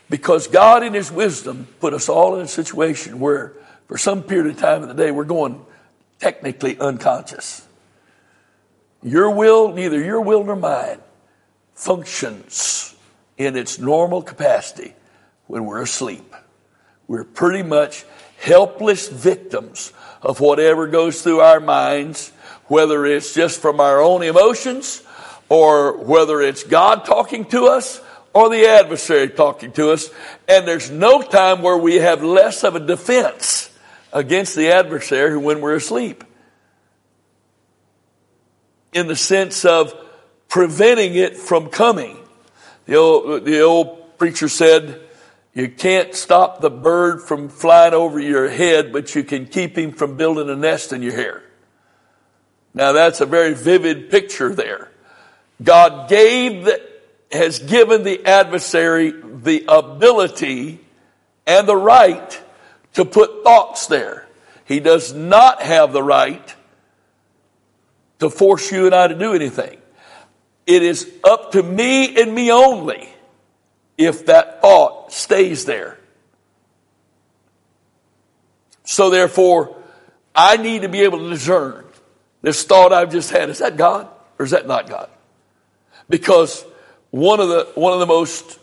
Because 0.09 0.47
God 0.47 0.81
in 0.81 0.95
His 0.95 1.11
wisdom 1.11 1.67
put 1.79 1.93
us 1.93 2.09
all 2.09 2.37
in 2.37 2.41
a 2.41 2.47
situation 2.47 3.19
where 3.19 3.53
for 3.87 3.97
some 3.97 4.23
period 4.23 4.55
of 4.55 4.61
time 4.61 4.81
of 4.81 4.87
the 4.87 4.95
day 4.95 5.11
we're 5.11 5.23
going 5.23 5.65
technically 6.19 6.77
unconscious. 6.79 7.65
Your 9.03 9.29
will, 9.29 9.73
neither 9.73 10.03
your 10.03 10.21
will 10.21 10.43
nor 10.43 10.55
mine, 10.55 10.99
functions 11.75 12.95
in 13.37 13.55
its 13.55 13.77
normal 13.77 14.21
capacity 14.21 14.93
when 15.47 15.65
we're 15.65 15.81
asleep. 15.81 16.33
We're 17.07 17.23
pretty 17.23 17.61
much 17.61 18.05
helpless 18.39 19.07
victims 19.07 19.93
of 20.21 20.39
whatever 20.39 20.87
goes 20.87 21.21
through 21.21 21.41
our 21.41 21.59
minds, 21.59 22.31
whether 22.65 23.05
it's 23.05 23.33
just 23.33 23.61
from 23.61 23.79
our 23.79 24.01
own 24.01 24.23
emotions 24.23 25.03
or 25.49 25.97
whether 25.97 26.41
it's 26.41 26.63
God 26.63 27.05
talking 27.05 27.45
to 27.45 27.67
us 27.67 28.01
or 28.33 28.49
the 28.49 28.65
adversary 28.65 29.29
talking 29.29 29.71
to 29.73 29.91
us. 29.91 30.09
And 30.47 30.67
there's 30.67 30.89
no 30.89 31.21
time 31.21 31.61
where 31.61 31.77
we 31.77 31.95
have 31.95 32.23
less 32.23 32.63
of 32.63 32.75
a 32.75 32.79
defense 32.79 33.69
against 34.15 34.55
the 34.55 34.69
adversary 34.69 35.37
when 35.37 35.59
we're 35.59 35.75
asleep. 35.75 36.23
In 38.93 39.07
the 39.07 39.15
sense 39.15 39.65
of 39.65 39.93
preventing 40.47 41.15
it 41.15 41.35
from 41.35 41.67
coming. 41.67 42.17
The 42.85 42.95
old, 42.95 43.43
the 43.43 43.59
old 43.59 44.17
preacher 44.17 44.47
said, 44.47 45.01
you 45.53 45.67
can't 45.67 46.15
stop 46.15 46.61
the 46.61 46.69
bird 46.69 47.21
from 47.21 47.49
flying 47.49 47.93
over 47.93 48.17
your 48.19 48.49
head, 48.49 48.93
but 48.93 49.13
you 49.15 49.23
can 49.23 49.47
keep 49.47 49.77
him 49.77 49.91
from 49.91 50.15
building 50.15 50.49
a 50.49 50.55
nest 50.55 50.93
in 50.93 51.01
your 51.01 51.13
hair. 51.13 51.43
Now 52.73 52.93
that's 52.93 53.19
a 53.19 53.25
very 53.25 53.53
vivid 53.53 54.09
picture 54.09 54.55
there. 54.55 54.91
God 55.61 56.09
gave 56.09 56.65
the, 56.65 56.81
has 57.33 57.59
given 57.59 58.03
the 58.03 58.25
adversary 58.25 59.11
the 59.11 59.65
ability 59.67 60.79
and 61.45 61.67
the 61.67 61.75
right 61.75 62.41
to 62.95 63.05
put 63.05 63.43
thoughts 63.43 63.87
there. 63.87 64.27
He 64.65 64.79
does 64.79 65.13
not 65.13 65.61
have 65.61 65.93
the 65.93 66.03
right 66.03 66.55
to 68.19 68.29
force 68.29 68.71
you 68.71 68.85
and 68.87 68.95
I 68.95 69.07
to 69.07 69.15
do 69.15 69.33
anything. 69.33 69.79
It 70.65 70.81
is 70.81 71.09
up 71.23 71.51
to 71.51 71.61
me 71.61 72.19
and 72.19 72.33
me 72.33 72.51
only 72.51 73.07
if 73.97 74.25
that 74.25 74.61
thought 74.61 75.13
stays 75.13 75.65
there. 75.65 75.99
So 78.83 79.09
therefore, 79.09 79.75
I 80.33 80.57
need 80.57 80.81
to 80.81 80.89
be 80.89 81.01
able 81.01 81.19
to 81.19 81.29
discern 81.29 81.85
this 82.41 82.63
thought 82.63 82.93
I've 82.93 83.11
just 83.11 83.31
had. 83.31 83.49
Is 83.49 83.59
that 83.59 83.77
God 83.77 84.07
or 84.39 84.45
is 84.45 84.51
that 84.51 84.67
not 84.67 84.89
God? 84.89 85.09
Because 86.09 86.63
one 87.11 87.39
of 87.39 87.49
the, 87.49 87.67
one 87.75 87.93
of 87.93 87.99
the 87.99 88.05
most 88.05 88.59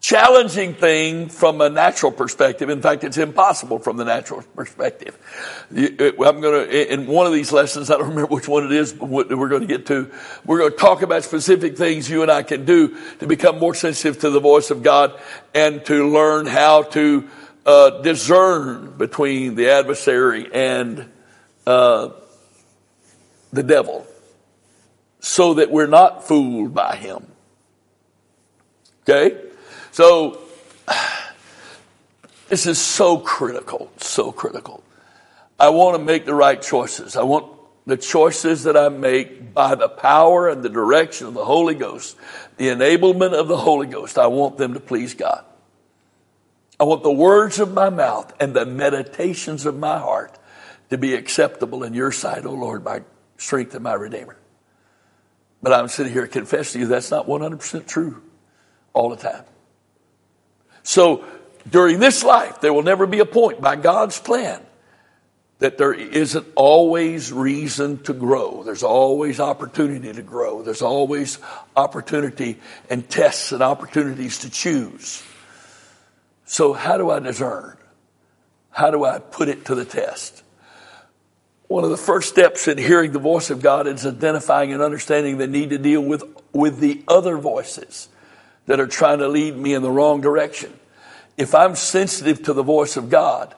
challenging 0.00 0.74
thing 0.74 1.28
from 1.28 1.60
a 1.60 1.68
natural 1.68 2.12
perspective. 2.12 2.70
In 2.70 2.80
fact, 2.80 3.02
it's 3.02 3.18
impossible 3.18 3.78
from 3.78 3.96
the 3.96 4.04
natural 4.04 4.42
perspective. 4.54 5.18
I'm 5.70 6.40
going 6.40 6.68
to, 6.68 6.92
in 6.92 7.06
one 7.06 7.26
of 7.26 7.32
these 7.32 7.50
lessons, 7.50 7.90
I 7.90 7.94
don't 7.94 8.08
remember 8.08 8.26
which 8.26 8.46
one 8.46 8.64
it 8.64 8.72
is, 8.72 8.92
but 8.92 9.08
we're 9.08 9.48
going 9.48 9.62
to 9.62 9.66
get 9.66 9.86
to, 9.86 10.10
we're 10.44 10.58
going 10.58 10.70
to 10.70 10.76
talk 10.76 11.02
about 11.02 11.24
specific 11.24 11.76
things 11.76 12.08
you 12.08 12.22
and 12.22 12.30
I 12.30 12.42
can 12.42 12.64
do 12.64 12.96
to 13.18 13.26
become 13.26 13.58
more 13.58 13.74
sensitive 13.74 14.20
to 14.20 14.30
the 14.30 14.40
voice 14.40 14.70
of 14.70 14.82
God 14.82 15.18
and 15.54 15.84
to 15.86 16.08
learn 16.08 16.46
how 16.46 16.82
to 16.82 17.28
uh, 17.64 18.02
discern 18.02 18.96
between 18.96 19.56
the 19.56 19.70
adversary 19.70 20.48
and 20.52 21.10
uh, 21.66 22.10
the 23.52 23.64
devil 23.64 24.06
so 25.18 25.54
that 25.54 25.72
we're 25.72 25.88
not 25.88 26.28
fooled 26.28 26.72
by 26.72 26.94
him. 26.94 27.26
Okay? 29.02 29.45
So, 29.96 30.40
this 32.50 32.66
is 32.66 32.78
so 32.78 33.16
critical, 33.16 33.90
so 33.96 34.30
critical. 34.30 34.84
I 35.58 35.70
want 35.70 35.96
to 35.96 36.04
make 36.04 36.26
the 36.26 36.34
right 36.34 36.60
choices. 36.60 37.16
I 37.16 37.22
want 37.22 37.50
the 37.86 37.96
choices 37.96 38.64
that 38.64 38.76
I 38.76 38.90
make 38.90 39.54
by 39.54 39.74
the 39.74 39.88
power 39.88 40.50
and 40.50 40.62
the 40.62 40.68
direction 40.68 41.28
of 41.28 41.32
the 41.32 41.46
Holy 41.46 41.74
Ghost, 41.74 42.18
the 42.58 42.66
enablement 42.66 43.32
of 43.32 43.48
the 43.48 43.56
Holy 43.56 43.86
Ghost. 43.86 44.18
I 44.18 44.26
want 44.26 44.58
them 44.58 44.74
to 44.74 44.80
please 44.80 45.14
God. 45.14 45.46
I 46.78 46.84
want 46.84 47.02
the 47.02 47.10
words 47.10 47.58
of 47.58 47.72
my 47.72 47.88
mouth 47.88 48.34
and 48.38 48.52
the 48.52 48.66
meditations 48.66 49.64
of 49.64 49.78
my 49.78 49.98
heart 49.98 50.38
to 50.90 50.98
be 50.98 51.14
acceptable 51.14 51.84
in 51.84 51.94
your 51.94 52.12
sight, 52.12 52.44
O 52.44 52.52
Lord, 52.52 52.84
my 52.84 53.00
strength 53.38 53.74
and 53.74 53.84
my 53.84 53.94
Redeemer. 53.94 54.36
But 55.62 55.72
I'm 55.72 55.88
sitting 55.88 56.12
here 56.12 56.26
confessing 56.26 56.80
to 56.80 56.84
you 56.84 56.86
that's 56.86 57.10
not 57.10 57.26
100% 57.26 57.88
true 57.88 58.22
all 58.92 59.08
the 59.08 59.16
time. 59.16 59.44
So 60.86 61.24
during 61.68 61.98
this 61.98 62.22
life, 62.22 62.60
there 62.60 62.72
will 62.72 62.84
never 62.84 63.06
be 63.06 63.18
a 63.18 63.26
point 63.26 63.60
by 63.60 63.74
God's 63.74 64.20
plan 64.20 64.62
that 65.58 65.78
there 65.78 65.92
isn't 65.92 66.46
always 66.54 67.32
reason 67.32 67.98
to 68.04 68.12
grow. 68.12 68.62
There's 68.62 68.84
always 68.84 69.40
opportunity 69.40 70.12
to 70.12 70.22
grow. 70.22 70.62
There's 70.62 70.82
always 70.82 71.38
opportunity 71.74 72.60
and 72.88 73.08
tests 73.08 73.50
and 73.50 73.62
opportunities 73.62 74.38
to 74.40 74.50
choose. 74.50 75.24
So 76.44 76.72
how 76.72 76.98
do 76.98 77.10
I 77.10 77.18
discern? 77.18 77.76
How 78.70 78.92
do 78.92 79.04
I 79.04 79.18
put 79.18 79.48
it 79.48 79.64
to 79.64 79.74
the 79.74 79.84
test? 79.84 80.44
One 81.66 81.82
of 81.82 81.90
the 81.90 81.96
first 81.96 82.28
steps 82.28 82.68
in 82.68 82.78
hearing 82.78 83.10
the 83.10 83.18
voice 83.18 83.50
of 83.50 83.60
God 83.60 83.88
is 83.88 84.06
identifying 84.06 84.72
and 84.72 84.80
understanding 84.80 85.38
the 85.38 85.48
need 85.48 85.70
to 85.70 85.78
deal 85.78 86.02
with, 86.02 86.22
with 86.52 86.78
the 86.78 87.02
other 87.08 87.38
voices 87.38 88.08
that 88.66 88.80
are 88.80 88.86
trying 88.86 89.18
to 89.18 89.28
lead 89.28 89.56
me 89.56 89.74
in 89.74 89.82
the 89.82 89.90
wrong 89.90 90.20
direction. 90.20 90.72
If 91.36 91.54
I'm 91.54 91.74
sensitive 91.76 92.42
to 92.44 92.52
the 92.52 92.62
voice 92.62 92.96
of 92.96 93.10
God, 93.10 93.54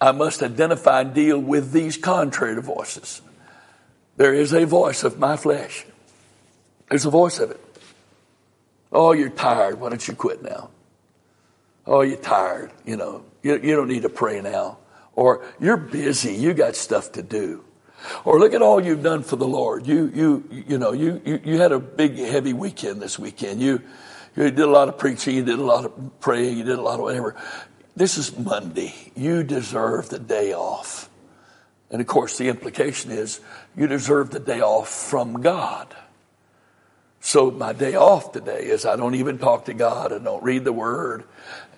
I 0.00 0.12
must 0.12 0.42
identify 0.42 1.00
and 1.00 1.14
deal 1.14 1.38
with 1.38 1.72
these 1.72 1.96
contrary 1.96 2.54
to 2.54 2.60
voices. 2.60 3.20
There 4.16 4.34
is 4.34 4.52
a 4.52 4.64
voice 4.66 5.04
of 5.04 5.18
my 5.18 5.36
flesh. 5.36 5.86
There's 6.88 7.04
a 7.04 7.10
voice 7.10 7.38
of 7.38 7.50
it. 7.50 7.60
Oh, 8.90 9.12
you're 9.12 9.28
tired. 9.28 9.80
Why 9.80 9.90
don't 9.90 10.06
you 10.06 10.14
quit 10.14 10.42
now? 10.42 10.70
Oh, 11.86 12.02
you're 12.02 12.16
tired. 12.16 12.70
You 12.84 12.96
know, 12.96 13.24
you, 13.42 13.58
you 13.58 13.76
don't 13.76 13.88
need 13.88 14.02
to 14.02 14.08
pray 14.08 14.40
now. 14.40 14.78
Or 15.14 15.44
you're 15.60 15.76
busy. 15.76 16.34
You 16.34 16.54
got 16.54 16.76
stuff 16.76 17.12
to 17.12 17.22
do. 17.22 17.64
Or 18.24 18.38
look 18.38 18.54
at 18.54 18.62
all 18.62 18.80
you've 18.80 19.02
done 19.02 19.22
for 19.22 19.36
the 19.36 19.48
Lord. 19.48 19.86
You, 19.86 20.10
you, 20.14 20.64
you 20.68 20.78
know, 20.78 20.92
you, 20.92 21.20
you, 21.24 21.40
you 21.44 21.58
had 21.58 21.72
a 21.72 21.80
big, 21.80 22.16
heavy 22.16 22.52
weekend 22.52 23.02
this 23.02 23.18
weekend. 23.18 23.60
You, 23.60 23.82
you 24.44 24.50
did 24.50 24.60
a 24.60 24.70
lot 24.70 24.88
of 24.88 24.98
preaching. 24.98 25.36
You 25.36 25.44
did 25.44 25.58
a 25.58 25.62
lot 25.62 25.84
of 25.84 26.20
praying. 26.20 26.58
You 26.58 26.64
did 26.64 26.78
a 26.78 26.82
lot 26.82 26.94
of 26.94 27.00
whatever. 27.00 27.34
This 27.96 28.18
is 28.18 28.36
Monday. 28.36 28.94
You 29.16 29.42
deserve 29.42 30.08
the 30.08 30.18
day 30.18 30.52
off. 30.52 31.10
And 31.90 32.00
of 32.00 32.06
course, 32.06 32.38
the 32.38 32.48
implication 32.48 33.10
is 33.10 33.40
you 33.76 33.86
deserve 33.86 34.30
the 34.30 34.40
day 34.40 34.60
off 34.60 34.88
from 34.88 35.40
God. 35.40 35.94
So 37.20 37.50
my 37.50 37.72
day 37.72 37.94
off 37.96 38.32
today 38.32 38.64
is 38.66 38.86
I 38.86 38.96
don't 38.96 39.16
even 39.16 39.38
talk 39.38 39.64
to 39.64 39.74
God 39.74 40.12
and 40.12 40.24
don't 40.24 40.42
read 40.42 40.64
the 40.64 40.72
word. 40.72 41.24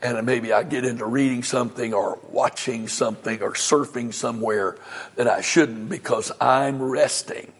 And 0.02 0.24
maybe 0.26 0.52
I 0.52 0.62
get 0.62 0.84
into 0.84 1.06
reading 1.06 1.42
something 1.42 1.94
or 1.94 2.18
watching 2.28 2.88
something 2.88 3.42
or 3.42 3.52
surfing 3.52 4.12
somewhere 4.12 4.76
that 5.16 5.28
I 5.28 5.40
shouldn't 5.40 5.88
because 5.88 6.32
I'm 6.40 6.82
resting. 6.82 7.52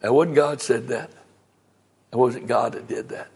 And 0.00 0.14
wasn't 0.14 0.36
God 0.36 0.60
said 0.60 0.88
that? 0.88 1.10
It 2.12 2.16
wasn't 2.16 2.46
God 2.46 2.72
that 2.72 2.88
did 2.88 3.10
that. 3.10 3.28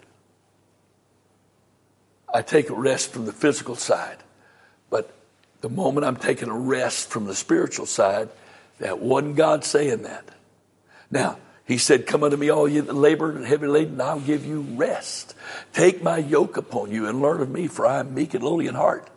I 2.37 2.43
take 2.43 2.69
a 2.69 2.75
rest 2.75 3.13
from 3.15 3.25
the 3.25 3.33
physical 3.33 3.77
side. 3.77 4.19
But 4.91 5.11
the 5.63 5.71
moment 5.71 6.07
I'm 6.07 6.17
taking 6.17 6.51
a 6.51 6.59
rest 6.59 7.09
from 7.09 7.25
the 7.25 7.35
spiritual 7.35 7.87
side, 7.87 8.29
that 8.79 8.99
wasn't 8.99 9.37
God 9.37 9.65
saying 9.65 10.03
that. 10.03 10.29
Now, 11.11 11.39
he 11.65 11.79
said, 11.79 12.07
Come 12.07 12.25
unto 12.25 12.37
me, 12.37 12.51
all 12.51 12.69
you 12.69 12.83
that 12.83 12.93
labor 12.93 13.35
and 13.35 13.47
heavy 13.47 13.67
laden, 13.67 14.03
I'll 14.03 14.21
give 14.21 14.45
you 14.45 14.61
rest. 14.61 15.35
Take 15.73 16.03
my 16.03 16.19
yoke 16.19 16.59
upon 16.59 16.91
you 16.91 17.09
and 17.09 17.23
learn 17.23 17.41
of 17.41 17.49
me, 17.49 17.69
for 17.69 17.87
I 17.87 18.01
am 18.01 18.13
meek 18.13 18.35
and 18.35 18.45
lowly 18.45 18.67
in 18.67 18.75
heart. 18.75 19.09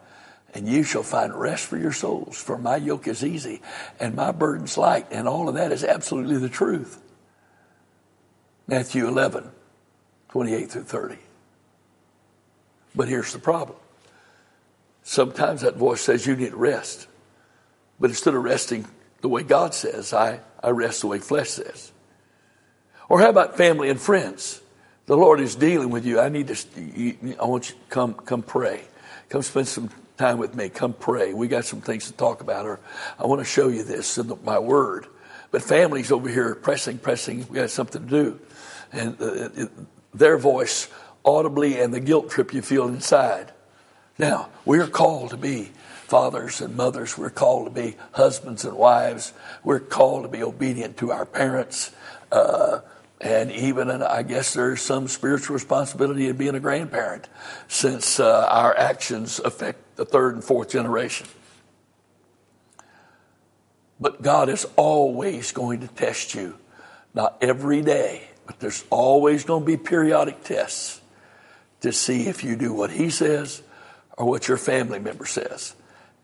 And 0.54 0.66
you 0.66 0.84
shall 0.84 1.04
find 1.04 1.36
rest 1.36 1.66
for 1.66 1.76
your 1.78 1.92
souls, 1.92 2.42
for 2.42 2.58
my 2.58 2.78
yoke 2.78 3.06
is 3.06 3.26
easy 3.26 3.62
and 4.00 4.16
my 4.16 4.32
burden's 4.32 4.78
light. 4.78 5.08
And 5.12 5.28
all 5.28 5.50
of 5.50 5.56
that 5.56 5.74
is 5.74 5.84
absolutely 5.84 6.38
the 6.38 6.48
truth. 6.48 7.02
Matthew 8.66 9.10
11, 9.10 9.52
28 10.30 10.72
through 10.72 10.84
30. 10.84 11.18
But 12.96 13.08
here's 13.08 13.34
the 13.34 13.40
problem. 13.40 13.78
Sometimes 15.04 15.62
that 15.62 15.76
voice 15.76 16.02
says 16.02 16.26
you 16.26 16.36
need 16.36 16.54
rest. 16.54 17.08
But 18.00 18.10
instead 18.10 18.36
of 18.36 18.44
resting 18.44 18.86
the 19.22 19.30
way 19.30 19.44
God 19.44 19.74
says, 19.74 20.14
I, 20.14 20.40
I 20.64 20.70
rest 20.70 21.02
the 21.02 21.08
way 21.08 21.20
flesh 21.20 21.50
says. 21.50 21.92
Or 23.08 23.20
how 23.20 23.30
about 23.30 23.58
family 23.58 23.90
and 23.90 24.00
friends? 24.00 24.62
The 25.08 25.18
Lord 25.18 25.40
is 25.40 25.56
dealing 25.56 25.90
with 25.90 26.06
you. 26.06 26.20
I 26.20 26.30
need 26.30 26.48
to, 26.48 27.38
I 27.40 27.46
want 27.46 27.70
you 27.70 27.76
to 27.76 27.82
come, 27.90 28.14
come 28.14 28.44
pray. 28.44 28.84
Come 29.30 29.42
spend 29.42 29.68
some 29.68 29.90
time 30.18 30.38
with 30.38 30.54
me. 30.54 30.70
Come 30.70 30.94
pray. 30.94 31.34
We 31.34 31.48
got 31.48 31.66
some 31.66 31.82
things 31.82 32.08
to 32.08 32.14
talk 32.14 32.42
about, 32.42 32.66
or 32.66 32.80
I 33.18 33.26
want 33.26 33.42
to 33.42 33.46
show 33.46 33.70
you 33.70 33.84
this 33.84 34.18
in 34.18 34.28
the, 34.28 34.36
my 34.36 34.60
word. 34.60 35.08
But 35.52 35.64
families 35.64 36.12
over 36.12 36.30
here 36.30 36.54
pressing, 36.54 37.00
pressing. 37.00 37.48
We 37.50 37.56
got 37.56 37.72
something 37.72 38.04
to 38.04 38.08
do. 38.08 38.40
And 38.92 39.20
uh, 39.20 39.50
it, 39.56 39.72
their 40.14 40.38
voice 40.38 40.88
audibly 41.30 41.80
and 41.80 41.94
the 41.94 42.00
guilt 42.00 42.30
trip 42.30 42.54
you 42.54 42.62
feel 42.62 42.88
inside. 42.88 43.52
Now, 44.18 44.50
we're 44.66 44.88
called 44.88 45.30
to 45.30 45.38
be 45.38 45.72
fathers 46.08 46.60
and 46.60 46.76
mothers. 46.76 47.18
We're 47.18 47.30
called 47.30 47.68
to 47.68 47.82
be 47.82 47.96
husbands 48.14 48.66
and 48.66 48.76
wives. 48.76 49.34
We're 49.64 49.80
called 49.80 50.24
to 50.24 50.30
be 50.30 50.44
obedient 50.44 50.98
to 50.98 51.12
our 51.12 51.26
parents. 51.26 51.92
Uh, 52.32 52.80
and 53.22 53.52
even, 53.52 53.90
I 53.90 54.24
guess 54.24 54.54
there's 54.54 54.82
some 54.82 55.08
spiritual 55.08 55.54
responsibility 55.54 56.28
in 56.28 56.38
being 56.38 56.56
a 56.56 56.60
grandparent 56.60 57.28
since 57.68 58.20
uh, 58.20 58.48
our 58.50 58.76
actions 58.76 59.40
affect 59.40 59.98
the 59.98 60.06
third 60.06 60.34
and 60.34 60.44
fourth 60.44 60.70
generation. 60.70 61.28
But 64.00 64.22
God 64.22 64.50
is 64.50 64.66
always 64.78 65.52
going 65.52 65.82
to 65.82 65.88
test 65.88 66.34
you. 66.34 66.58
Not 67.14 67.38
every 67.42 67.82
day, 67.82 68.30
but 68.48 68.60
there's 68.60 68.86
always 68.90 69.44
going 69.44 69.62
to 69.64 69.66
be 69.66 69.78
periodic 69.78 70.44
tests 70.44 70.99
to 71.82 71.92
see 71.92 72.28
if 72.28 72.44
you 72.44 72.56
do 72.56 72.74
what 72.74 72.92
he 72.92 73.10
says 73.10 73.62
or 74.18 74.26
what 74.28 74.48
your 74.48 74.58
family 74.58 75.00
member 75.00 75.26
says. 75.26 75.76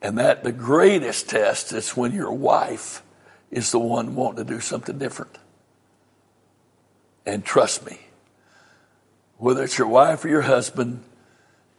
And 0.02 0.18
that 0.18 0.44
the 0.44 0.52
greatest 0.52 1.30
test 1.30 1.72
is 1.72 1.96
when 1.96 2.12
your 2.12 2.32
wife 2.32 3.02
is 3.52 3.72
the 3.72 3.80
one 3.80 4.15
wanting 4.15 4.46
to 4.46 4.54
do 4.54 4.60
something 4.60 4.98
different. 4.98 5.38
And 7.26 7.44
trust 7.44 7.86
me, 7.86 8.00
whether 9.38 9.63
it's 9.63 9.78
your 9.78 9.88
wife 9.88 10.26
or 10.26 10.30
your 10.30 10.41
husband, 10.41 11.04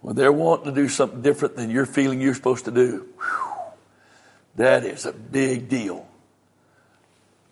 when 0.01 0.17
they're 0.17 0.33
wanting 0.33 0.67
to 0.67 0.73
do 0.73 0.89
something 0.89 1.23
different 1.23 1.57
than 1.57 1.71
you're 1.71 1.87
feeling 1.87 2.21
you're 2.21 2.35
supposed 2.35 2.65
to 2.65 2.71
do, 2.71 3.07
whew, 3.17 3.53
that 4.57 4.85
is 4.85 5.07
a 5.07 5.13
big 5.13 5.69
deal. 5.69 6.07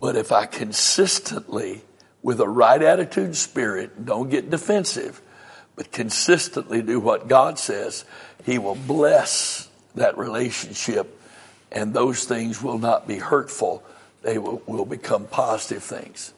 But 0.00 0.16
if 0.16 0.32
I 0.32 0.46
consistently, 0.46 1.82
with 2.22 2.40
a 2.40 2.48
right 2.48 2.82
attitude 2.82 3.24
and 3.24 3.36
spirit, 3.36 4.04
don't 4.04 4.30
get 4.30 4.50
defensive, 4.50 5.20
but 5.76 5.90
consistently 5.92 6.82
do 6.82 7.00
what 7.00 7.28
God 7.28 7.58
says, 7.58 8.04
He 8.44 8.58
will 8.58 8.74
bless 8.74 9.68
that 9.94 10.18
relationship 10.18 11.20
and 11.74 11.92
those 11.92 12.24
things 12.24 12.62
will 12.62 12.78
not 12.78 13.08
be 13.08 13.18
hurtful. 13.18 13.82
They 14.22 14.38
will, 14.38 14.62
will 14.66 14.86
become 14.86 15.26
positive 15.26 15.82
things. 15.82 16.32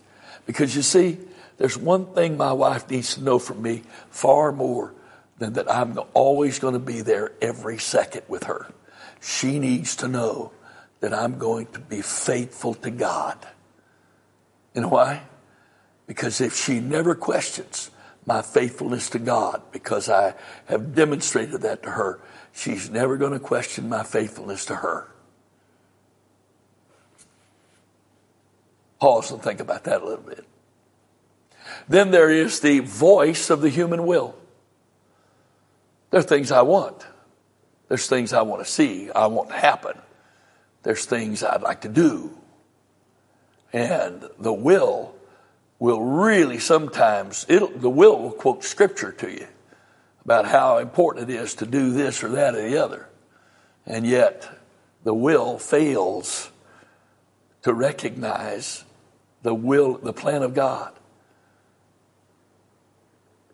Because 0.46 0.74
you 0.74 0.82
see, 0.82 1.18
there's 1.58 1.76
one 1.76 2.06
thing 2.06 2.36
my 2.36 2.52
wife 2.52 2.90
needs 2.90 3.14
to 3.14 3.22
know 3.22 3.38
from 3.38 3.62
me 3.62 3.82
far 4.10 4.50
more 4.50 4.94
than 5.38 5.52
that 5.54 5.70
I'm 5.70 5.98
always 6.14 6.58
going 6.58 6.72
to 6.72 6.80
be 6.80 7.02
there 7.02 7.32
every 7.42 7.78
second 7.78 8.22
with 8.28 8.44
her. 8.44 8.66
She 9.20 9.58
needs 9.58 9.96
to 9.96 10.08
know 10.08 10.52
that 11.00 11.12
I'm 11.12 11.38
going 11.38 11.66
to 11.66 11.80
be 11.80 12.00
faithful 12.00 12.74
to 12.74 12.90
God. 12.90 13.36
Know 14.74 14.88
why? 14.88 15.22
Because 16.06 16.40
if 16.40 16.54
she 16.56 16.80
never 16.80 17.14
questions 17.14 17.90
my 18.26 18.42
faithfulness 18.42 19.08
to 19.10 19.18
God 19.20 19.62
because 19.72 20.08
I 20.08 20.34
have 20.66 20.94
demonstrated 20.94 21.62
that 21.62 21.84
to 21.84 21.90
her. 21.90 22.20
She's 22.52 22.90
never 22.90 23.16
going 23.16 23.32
to 23.32 23.38
question 23.38 23.88
my 23.88 24.02
faithfulness 24.02 24.64
to 24.66 24.76
her. 24.76 25.08
Pause 28.98 29.32
and 29.32 29.42
think 29.42 29.60
about 29.60 29.84
that 29.84 30.02
a 30.02 30.04
little 30.04 30.24
bit. 30.24 30.44
Then 31.88 32.10
there 32.10 32.30
is 32.30 32.60
the 32.60 32.80
voice 32.80 33.50
of 33.50 33.60
the 33.60 33.68
human 33.68 34.06
will. 34.06 34.34
There 36.10 36.20
are 36.20 36.24
things 36.24 36.50
I 36.50 36.62
want. 36.62 37.06
There's 37.88 38.08
things 38.08 38.32
I 38.32 38.42
want 38.42 38.64
to 38.64 38.70
see, 38.70 39.10
I 39.10 39.26
want 39.26 39.50
to 39.50 39.56
happen. 39.56 39.98
There's 40.82 41.04
things 41.04 41.42
I'd 41.42 41.62
like 41.62 41.82
to 41.82 41.88
do. 41.88 42.36
And 43.72 44.24
the 44.38 44.52
will 44.52 45.15
will 45.78 46.02
really 46.02 46.58
sometimes, 46.58 47.44
the 47.44 47.90
will 47.90 48.22
will 48.22 48.32
quote 48.32 48.64
scripture 48.64 49.12
to 49.12 49.30
you 49.30 49.46
about 50.24 50.46
how 50.46 50.78
important 50.78 51.30
it 51.30 51.34
is 51.34 51.54
to 51.54 51.66
do 51.66 51.92
this 51.92 52.24
or 52.24 52.28
that 52.30 52.54
or 52.54 52.68
the 52.68 52.82
other. 52.82 53.08
And 53.84 54.06
yet, 54.06 54.48
the 55.04 55.14
will 55.14 55.58
fails 55.58 56.50
to 57.62 57.72
recognize 57.72 58.84
the 59.42 59.54
will, 59.54 59.98
the 59.98 60.12
plan 60.12 60.42
of 60.42 60.54
God. 60.54 60.92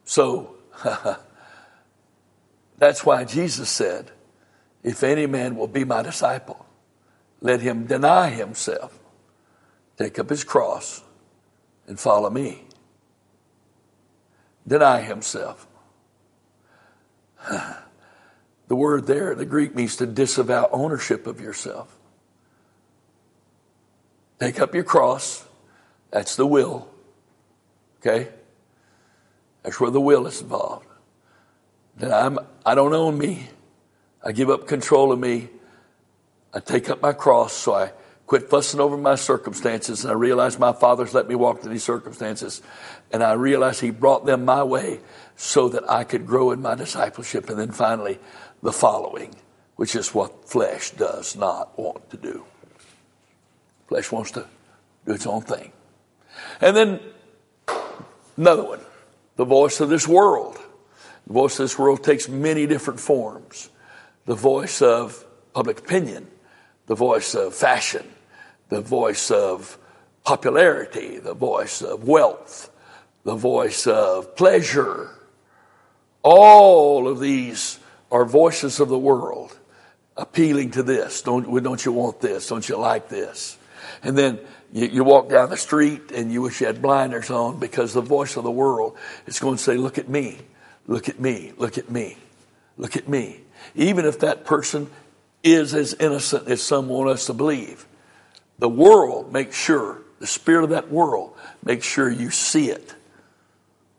So, 0.05 0.55
that's 2.79 3.05
why 3.05 3.25
Jesus 3.25 3.69
said, 3.69 4.11
If 4.83 5.03
any 5.03 5.27
man 5.27 5.57
will 5.57 5.69
be 5.69 5.85
my 5.85 6.03
disciple, 6.03 6.65
let 7.41 7.61
him 7.61 7.87
deny 7.87 8.31
himself, 8.31 8.99
take 9.99 10.19
up 10.19 10.31
his 10.31 10.45
cross, 10.45 11.03
and 11.87 11.99
follow 11.99 12.31
me. 12.31 12.65
Deny 14.67 15.01
himself. 15.01 15.67
The 18.69 18.77
word 18.77 19.07
there, 19.07 19.33
in 19.33 19.39
the 19.39 19.45
Greek 19.45 19.75
means 19.75 19.97
to 19.97 20.07
disavow 20.07 20.67
ownership 20.73 21.27
of 21.27 21.43
yourself. 21.43 21.95
Take 24.41 24.61
up 24.61 24.75
your 24.75 24.85
cross. 24.85 25.45
That's 26.11 26.37
the 26.37 26.47
will. 26.47 26.89
Okay? 28.01 28.31
That's 29.63 29.79
where 29.79 29.91
the 29.91 30.01
will 30.01 30.27
is 30.27 30.41
involved. 30.41 30.87
Then 31.99 32.13
I'm, 32.15 32.39
I 32.65 32.75
don't 32.75 32.95
own 32.95 33.19
me. 33.19 33.51
I 34.25 34.33
give 34.33 34.49
up 34.49 34.67
control 34.67 35.13
of 35.13 35.19
me. 35.19 35.51
I 36.55 36.61
take 36.61 36.89
up 36.89 37.03
my 37.03 37.13
cross 37.13 37.53
so 37.53 37.75
I 37.75 37.93
quit 38.33 38.49
fussing 38.49 38.81
over 38.81 38.97
my 38.97 39.15
circumstances 39.15 40.05
and 40.05 40.11
I 40.11 40.15
realize 40.15 40.59
my 40.59 40.73
father's 40.73 41.13
let 41.13 41.29
me 41.29 41.35
walk 41.35 41.61
through 41.61 41.73
these 41.73 41.85
circumstances 41.85 42.63
and 43.13 43.23
I 43.23 43.35
realize 43.35 43.79
he 43.79 43.91
brought 43.91 44.25
them 44.25 44.47
my 44.47 44.63
way 44.63 45.01
so 45.37 45.69
that 45.69 45.91
I 45.91 46.05
could 46.05 46.27
grow 46.27 46.51
in 46.51 46.63
my 46.63 46.75
discipleship 46.75 47.51
and 47.51 47.59
then 47.59 47.73
finally 47.73 48.19
the 48.63 48.73
following, 48.73 49.35
which 49.77 49.95
is 49.95 50.15
what 50.15 50.49
flesh 50.49 50.93
does 50.93 51.37
not 51.37 51.79
want 51.79 52.09
to 52.09 52.17
do. 52.17 52.43
Flesh 53.89 54.11
wants 54.11 54.31
to 54.31 54.47
do 55.05 55.13
its 55.13 55.27
own 55.27 55.43
thing. 55.43 55.71
And 56.63 56.75
then 56.75 57.01
another 58.39 58.65
one, 58.65 58.81
the 59.37 59.45
voice 59.45 59.79
of 59.79 59.91
this 59.91 60.09
world. 60.09 60.59
The 61.27 61.35
voice 61.35 61.61
of 61.61 61.65
this 61.65 61.79
world 61.79 62.03
takes 62.03 62.31
many 62.31 62.67
different 62.67 62.99
forms. 62.99 63.69
The 64.25 64.35
voice 64.35 64.81
of 64.81 65.23
public 65.53 65.81
opinion, 65.81 66.29
the 66.87 66.95
voice 66.95 67.35
of 67.35 67.55
fashion, 67.55 68.09
the 68.73 68.81
voice 68.81 69.31
of 69.31 69.79
popularity, 70.25 71.19
the 71.19 71.35
voice 71.35 71.83
of 71.83 72.09
wealth, 72.09 72.71
the 73.25 73.35
voice 73.35 73.87
of 73.87 74.35
pleasure. 74.35 75.11
All 76.23 77.07
of 77.07 77.21
these 77.21 77.79
are 78.11 78.25
voices 78.25 78.81
of 78.81 78.89
the 78.89 78.99
world 78.99 79.59
appealing 80.17 80.71
to 80.73 80.83
this. 80.83 81.23
Don't, 81.23 81.63
don't 81.63 81.85
you 81.85 81.93
want 81.93 82.21
this? 82.21 82.49
Don't 82.49 82.67
you 82.69 82.77
like 82.77 83.09
this? 83.09 83.59
And 84.03 84.17
then 84.17 84.39
you, 84.73 84.87
you, 84.87 85.05
walk 85.05 85.29
down 85.29 85.51
the 85.51 85.57
street 85.57 86.11
and 86.13 86.33
you 86.33 86.43
wish 86.43 86.61
you 86.61 86.67
had 86.67 86.81
blinders 86.81 87.31
on 87.31 87.59
because 87.59 87.93
the 87.93 88.01
voice 88.01 88.37
of 88.37 88.45
the 88.45 88.51
world 88.51 88.97
is 89.27 89.39
going 89.39 89.57
to 89.57 89.63
say, 89.63 89.77
look 89.77 89.99
at 89.99 90.09
me, 90.09 90.39
look 90.87 91.09
at 91.09 91.21
me, 91.21 91.53
look 91.59 91.77
at 91.77 91.91
me, 91.91 92.17
look 92.79 92.97
at 92.97 93.09
me. 93.09 93.41
Even 93.75 94.05
if 94.07 94.21
that 94.21 94.45
person 94.45 94.91
is 95.43 95.75
as 95.75 95.95
innocent 95.95 96.49
as 96.49 96.63
some 96.63 96.89
want 96.89 97.11
us 97.11 97.27
to 97.27 97.35
believe, 97.35 97.87
the 98.63 98.69
world 98.69 99.33
makes 99.33 99.57
sure, 99.57 99.99
the 100.21 100.27
spirit 100.29 100.63
of 100.63 100.71
that 100.71 100.89
world 100.89 101.37
makes 101.65 101.85
sure 101.85 102.09
you 102.09 102.31
see 102.31 102.71
it. 102.71 102.95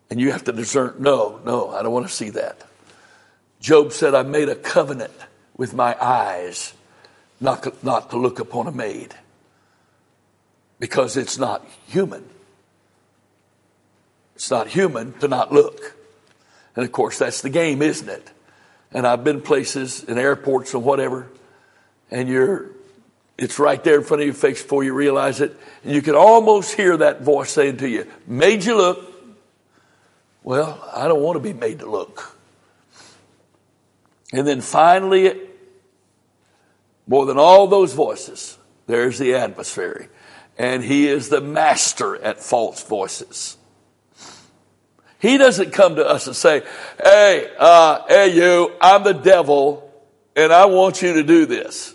And 0.10 0.22
you 0.22 0.32
have 0.32 0.46
to 0.46 0.54
discern, 0.54 0.96
no, 1.00 1.42
no, 1.44 1.72
I 1.72 1.84
don't 1.84 1.92
want 1.92 2.08
to 2.08 2.14
see 2.14 2.30
that. 2.30 2.66
Job 3.60 3.92
said, 3.92 4.16
I 4.16 4.24
made 4.24 4.48
a 4.48 4.56
covenant 4.56 5.12
with 5.58 5.74
my 5.74 6.02
eyes 6.02 6.74
not, 7.42 7.84
not 7.84 8.12
to 8.12 8.18
look 8.18 8.40
upon 8.40 8.68
a 8.68 8.72
maid 8.72 9.14
because 10.80 11.18
it's 11.18 11.38
not 11.38 11.68
human. 11.88 12.24
It's 14.36 14.50
not 14.50 14.68
human 14.68 15.12
to 15.20 15.28
not 15.28 15.52
look. 15.52 15.98
And 16.78 16.86
of 16.86 16.92
course, 16.94 17.20
that's 17.20 17.42
the 17.42 17.50
game, 17.50 17.82
isn't 17.82 18.08
it? 18.08 18.32
And 18.94 19.06
I've 19.06 19.26
been 19.26 19.42
places 19.42 20.06
in 20.06 20.18
airports 20.18 20.74
and 20.74 20.86
whatever, 20.86 21.28
and 22.10 22.30
you're, 22.30 22.70
it's 23.44 23.60
right 23.60 23.84
there 23.84 23.98
in 23.98 24.04
front 24.04 24.22
of 24.22 24.26
your 24.26 24.34
face 24.34 24.62
before 24.62 24.84
you 24.84 24.94
realize 24.94 25.42
it. 25.42 25.56
And 25.84 25.94
you 25.94 26.02
can 26.02 26.16
almost 26.16 26.74
hear 26.74 26.98
that 26.98 27.22
voice 27.22 27.52
saying 27.52 27.78
to 27.78 27.90
you, 27.90 28.08
made 28.26 28.64
you 28.64 28.78
look. 28.78 29.12
Well, 30.44 30.82
I 30.94 31.08
don't 31.08 31.22
want 31.22 31.36
to 31.36 31.40
be 31.42 31.54
made 31.54 31.80
to 31.80 31.90
look. 31.90 32.38
And 34.32 34.48
then 34.48 34.62
finally, 34.62 35.40
more 37.06 37.26
than 37.26 37.38
all 37.38 37.68
those 37.68 37.94
voices, 37.94 38.58
there's 38.88 39.20
the 39.20 39.36
adversary 39.36 40.08
and 40.58 40.84
he 40.84 41.08
is 41.08 41.30
the 41.30 41.42
master 41.42 42.16
at 42.16 42.40
false 42.40 42.84
voices. 42.84 43.58
He 45.20 45.38
doesn't 45.38 45.72
come 45.72 45.96
to 45.96 46.08
us 46.08 46.28
and 46.28 46.36
say, 46.36 46.64
Hey, 47.02 47.50
uh, 47.58 48.04
hey, 48.08 48.36
you, 48.36 48.72
I'm 48.80 49.04
the 49.04 49.14
devil 49.14 49.92
and 50.36 50.52
I 50.52 50.66
want 50.66 51.02
you 51.02 51.14
to 51.14 51.24
do 51.24 51.46
this. 51.46 51.94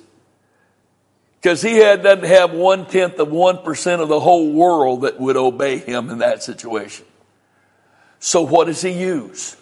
Because 1.40 1.62
he 1.62 1.76
had, 1.76 2.02
doesn't 2.02 2.24
have 2.24 2.52
one 2.52 2.86
tenth 2.86 3.18
of 3.18 3.30
one 3.30 3.58
percent 3.58 4.02
of 4.02 4.08
the 4.08 4.18
whole 4.18 4.52
world 4.52 5.02
that 5.02 5.20
would 5.20 5.36
obey 5.36 5.78
him 5.78 6.10
in 6.10 6.18
that 6.18 6.42
situation. 6.42 7.06
So 8.18 8.42
what 8.42 8.66
does 8.66 8.82
he 8.82 8.90
use? 8.90 9.56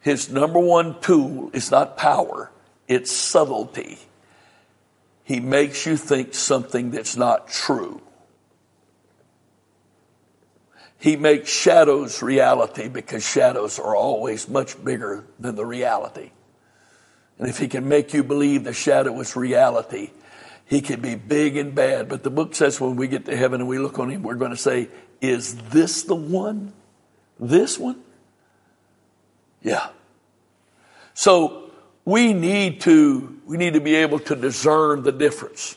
His 0.00 0.30
number 0.30 0.58
one 0.58 1.00
tool 1.00 1.50
is 1.52 1.70
not 1.70 1.96
power, 1.96 2.50
it's 2.88 3.12
subtlety. 3.12 3.98
He 5.22 5.38
makes 5.38 5.86
you 5.86 5.96
think 5.96 6.34
something 6.34 6.90
that's 6.90 7.16
not 7.16 7.46
true. 7.46 8.00
He 10.98 11.16
makes 11.16 11.48
shadows 11.48 12.20
reality 12.20 12.88
because 12.88 13.24
shadows 13.24 13.78
are 13.78 13.94
always 13.94 14.48
much 14.48 14.82
bigger 14.84 15.24
than 15.38 15.54
the 15.54 15.64
reality. 15.64 16.30
And 17.38 17.48
if 17.48 17.58
he 17.58 17.68
can 17.68 17.88
make 17.88 18.12
you 18.12 18.24
believe 18.24 18.64
the 18.64 18.72
shadow 18.72 19.18
is 19.20 19.36
reality, 19.36 20.10
he 20.70 20.80
can 20.80 21.02
be 21.02 21.16
big 21.16 21.58
and 21.58 21.74
bad. 21.74 22.08
But 22.08 22.22
the 22.22 22.30
book 22.30 22.54
says 22.54 22.80
when 22.80 22.96
we 22.96 23.08
get 23.08 23.26
to 23.26 23.36
heaven 23.36 23.60
and 23.60 23.68
we 23.68 23.78
look 23.78 23.98
on 23.98 24.08
him, 24.08 24.22
we're 24.22 24.36
going 24.36 24.52
to 24.52 24.56
say, 24.56 24.88
Is 25.20 25.54
this 25.54 26.04
the 26.04 26.14
one? 26.14 26.72
This 27.38 27.78
one? 27.78 28.00
Yeah. 29.62 29.88
So 31.12 31.70
we 32.06 32.32
need 32.32 32.80
to, 32.82 33.38
we 33.44 33.58
need 33.58 33.74
to 33.74 33.80
be 33.80 33.96
able 33.96 34.20
to 34.20 34.34
discern 34.34 35.02
the 35.02 35.12
difference. 35.12 35.76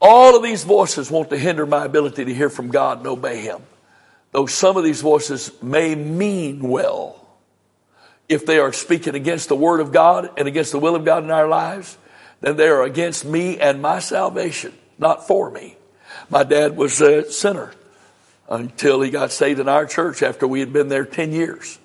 All 0.00 0.34
of 0.34 0.42
these 0.42 0.64
voices 0.64 1.10
want 1.10 1.28
to 1.28 1.36
hinder 1.36 1.66
my 1.66 1.84
ability 1.84 2.24
to 2.24 2.32
hear 2.32 2.48
from 2.48 2.68
God 2.68 2.98
and 2.98 3.06
obey 3.06 3.42
him 3.42 3.60
though 4.32 4.46
some 4.46 4.76
of 4.76 4.84
these 4.84 5.00
voices 5.00 5.50
may 5.62 5.94
mean 5.94 6.60
well, 6.60 7.16
if 8.28 8.46
they 8.46 8.58
are 8.58 8.72
speaking 8.72 9.14
against 9.14 9.48
the 9.48 9.56
Word 9.56 9.80
of 9.80 9.92
God 9.92 10.30
and 10.36 10.46
against 10.46 10.72
the 10.72 10.78
will 10.78 10.94
of 10.94 11.04
God 11.04 11.24
in 11.24 11.30
our 11.30 11.48
lives, 11.48 11.98
then 12.40 12.56
they 12.56 12.68
are 12.68 12.82
against 12.82 13.24
me 13.24 13.58
and 13.58 13.82
my 13.82 13.98
salvation, 13.98 14.72
not 14.98 15.26
for 15.26 15.50
me. 15.50 15.76
My 16.28 16.42
dad 16.42 16.76
was 16.76 17.00
a 17.00 17.30
sinner 17.30 17.72
until 18.48 19.00
he 19.00 19.10
got 19.10 19.30
saved 19.30 19.60
in 19.60 19.68
our 19.68 19.86
church 19.86 20.22
after 20.22 20.46
we 20.46 20.60
had 20.60 20.72
been 20.72 20.88
there 20.88 21.04
10 21.04 21.32
years. 21.32 21.78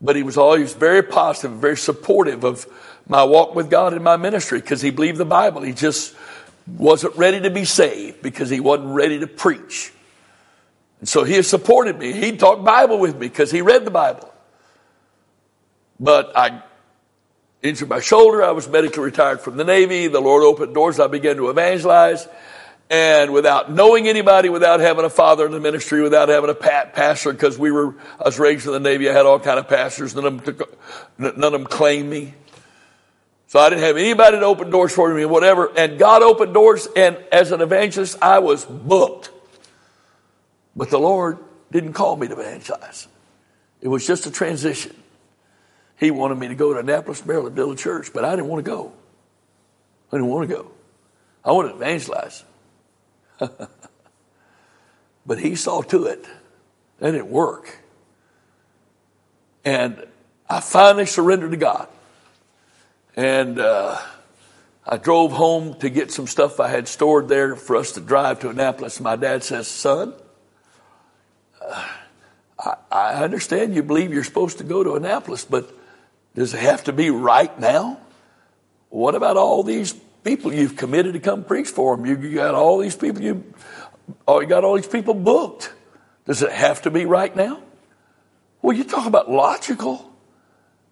But 0.00 0.16
he 0.16 0.22
was 0.22 0.36
always 0.36 0.72
very 0.72 1.02
positive, 1.02 1.58
very 1.58 1.76
supportive 1.76 2.44
of 2.44 2.66
my 3.06 3.24
walk 3.24 3.54
with 3.54 3.68
God 3.68 3.92
and 3.92 4.02
my 4.02 4.16
ministry 4.16 4.60
because 4.60 4.80
he 4.80 4.90
believed 4.90 5.18
the 5.18 5.26
Bible. 5.26 5.62
He 5.62 5.72
just 5.72 6.14
wasn't 6.66 7.16
ready 7.16 7.40
to 7.40 7.50
be 7.50 7.64
saved 7.64 8.22
because 8.22 8.48
he 8.48 8.60
wasn't 8.60 8.94
ready 8.94 9.18
to 9.18 9.26
preach. 9.26 9.92
And 11.00 11.08
so 11.08 11.24
he 11.24 11.42
supported 11.42 11.98
me. 11.98 12.12
He 12.12 12.36
talked 12.36 12.64
Bible 12.64 12.98
with 12.98 13.14
me 13.14 13.28
because 13.28 13.50
he 13.50 13.62
read 13.62 13.84
the 13.84 13.90
Bible. 13.90 14.32
But 15.98 16.36
I 16.36 16.62
injured 17.62 17.88
my 17.88 18.00
shoulder. 18.00 18.42
I 18.42 18.52
was 18.52 18.68
medically 18.68 19.02
retired 19.02 19.40
from 19.40 19.56
the 19.56 19.64
Navy. 19.64 20.08
The 20.08 20.20
Lord 20.20 20.42
opened 20.42 20.74
doors. 20.74 20.98
I 20.98 21.06
began 21.06 21.36
to 21.36 21.50
evangelize. 21.50 22.26
And 22.88 23.32
without 23.32 23.70
knowing 23.70 24.08
anybody, 24.08 24.48
without 24.48 24.80
having 24.80 25.04
a 25.04 25.10
father 25.10 25.46
in 25.46 25.52
the 25.52 25.60
ministry, 25.60 26.02
without 26.02 26.28
having 26.28 26.50
a 26.50 26.54
pastor, 26.54 27.32
because 27.32 27.56
we 27.56 27.70
were, 27.70 27.94
I 28.18 28.24
was 28.24 28.38
raised 28.38 28.66
in 28.66 28.72
the 28.72 28.80
Navy, 28.80 29.08
I 29.08 29.12
had 29.12 29.26
all 29.26 29.38
kind 29.38 29.60
of 29.60 29.68
pastors. 29.68 30.14
None 30.16 30.24
of 30.24 30.44
them, 30.44 30.56
took, 30.56 30.78
none 31.18 31.44
of 31.44 31.52
them 31.52 31.66
claimed 31.66 32.10
me. 32.10 32.34
So 33.46 33.60
I 33.60 33.68
didn't 33.70 33.84
have 33.84 33.96
anybody 33.96 34.38
to 34.38 34.44
open 34.44 34.70
doors 34.70 34.92
for 34.92 35.12
me, 35.14 35.24
whatever. 35.24 35.70
And 35.76 35.98
God 35.98 36.22
opened 36.22 36.52
doors, 36.54 36.88
and 36.96 37.16
as 37.30 37.52
an 37.52 37.60
evangelist, 37.60 38.18
I 38.20 38.40
was 38.40 38.64
booked. 38.64 39.30
But 40.74 40.90
the 40.90 40.98
Lord 40.98 41.38
didn't 41.70 41.92
call 41.92 42.16
me 42.16 42.26
to 42.26 42.34
evangelize. 42.34 43.06
It 43.80 43.88
was 43.88 44.04
just 44.06 44.26
a 44.26 44.30
transition. 44.30 44.96
He 46.00 46.10
wanted 46.10 46.38
me 46.38 46.48
to 46.48 46.54
go 46.54 46.72
to 46.72 46.80
Annapolis, 46.80 47.26
Maryland, 47.26 47.54
build 47.54 47.74
a 47.74 47.76
church, 47.76 48.10
but 48.14 48.24
I 48.24 48.30
didn't 48.30 48.48
want 48.48 48.64
to 48.64 48.70
go. 48.70 48.90
I 50.10 50.16
didn't 50.16 50.28
want 50.28 50.48
to 50.48 50.54
go. 50.56 50.70
I 51.44 51.52
wanted 51.52 51.68
to 51.68 51.74
evangelize. 51.74 52.42
but 55.26 55.38
he 55.38 55.54
saw 55.54 55.82
to 55.82 56.06
it. 56.06 56.24
That 57.00 57.10
didn't 57.10 57.28
work. 57.28 57.80
And 59.62 60.06
I 60.48 60.60
finally 60.60 61.04
surrendered 61.04 61.50
to 61.50 61.58
God. 61.58 61.86
And 63.14 63.58
uh, 63.58 63.98
I 64.86 64.96
drove 64.96 65.32
home 65.32 65.74
to 65.80 65.90
get 65.90 66.10
some 66.10 66.26
stuff 66.26 66.60
I 66.60 66.68
had 66.68 66.88
stored 66.88 67.28
there 67.28 67.56
for 67.56 67.76
us 67.76 67.92
to 67.92 68.00
drive 68.00 68.40
to 68.40 68.48
Annapolis. 68.48 69.00
My 69.00 69.16
dad 69.16 69.44
says, 69.44 69.68
Son, 69.68 70.14
I, 72.58 72.76
I 72.90 73.22
understand 73.22 73.74
you 73.74 73.82
believe 73.82 74.14
you're 74.14 74.24
supposed 74.24 74.56
to 74.58 74.64
go 74.64 74.82
to 74.82 74.94
Annapolis, 74.94 75.44
but 75.44 75.76
does 76.34 76.54
it 76.54 76.60
have 76.60 76.84
to 76.84 76.92
be 76.92 77.10
right 77.10 77.58
now? 77.58 77.98
What 78.88 79.14
about 79.14 79.36
all 79.36 79.62
these 79.62 79.92
people 80.24 80.52
you've 80.52 80.76
committed 80.76 81.14
to 81.14 81.20
come 81.20 81.44
preach 81.44 81.68
for 81.68 81.96
them? 81.96 82.06
You, 82.06 82.16
you 82.18 82.34
got 82.34 82.54
all 82.54 82.78
these 82.78 82.96
people 82.96 83.22
you, 83.22 83.44
oh, 84.26 84.40
you 84.40 84.46
got 84.46 84.64
all 84.64 84.76
these 84.76 84.86
people 84.86 85.14
booked. 85.14 85.72
Does 86.26 86.42
it 86.42 86.52
have 86.52 86.82
to 86.82 86.90
be 86.90 87.06
right 87.06 87.34
now? 87.34 87.62
Well, 88.62 88.76
you 88.76 88.84
talk 88.84 89.06
about 89.06 89.30
logical. 89.30 90.10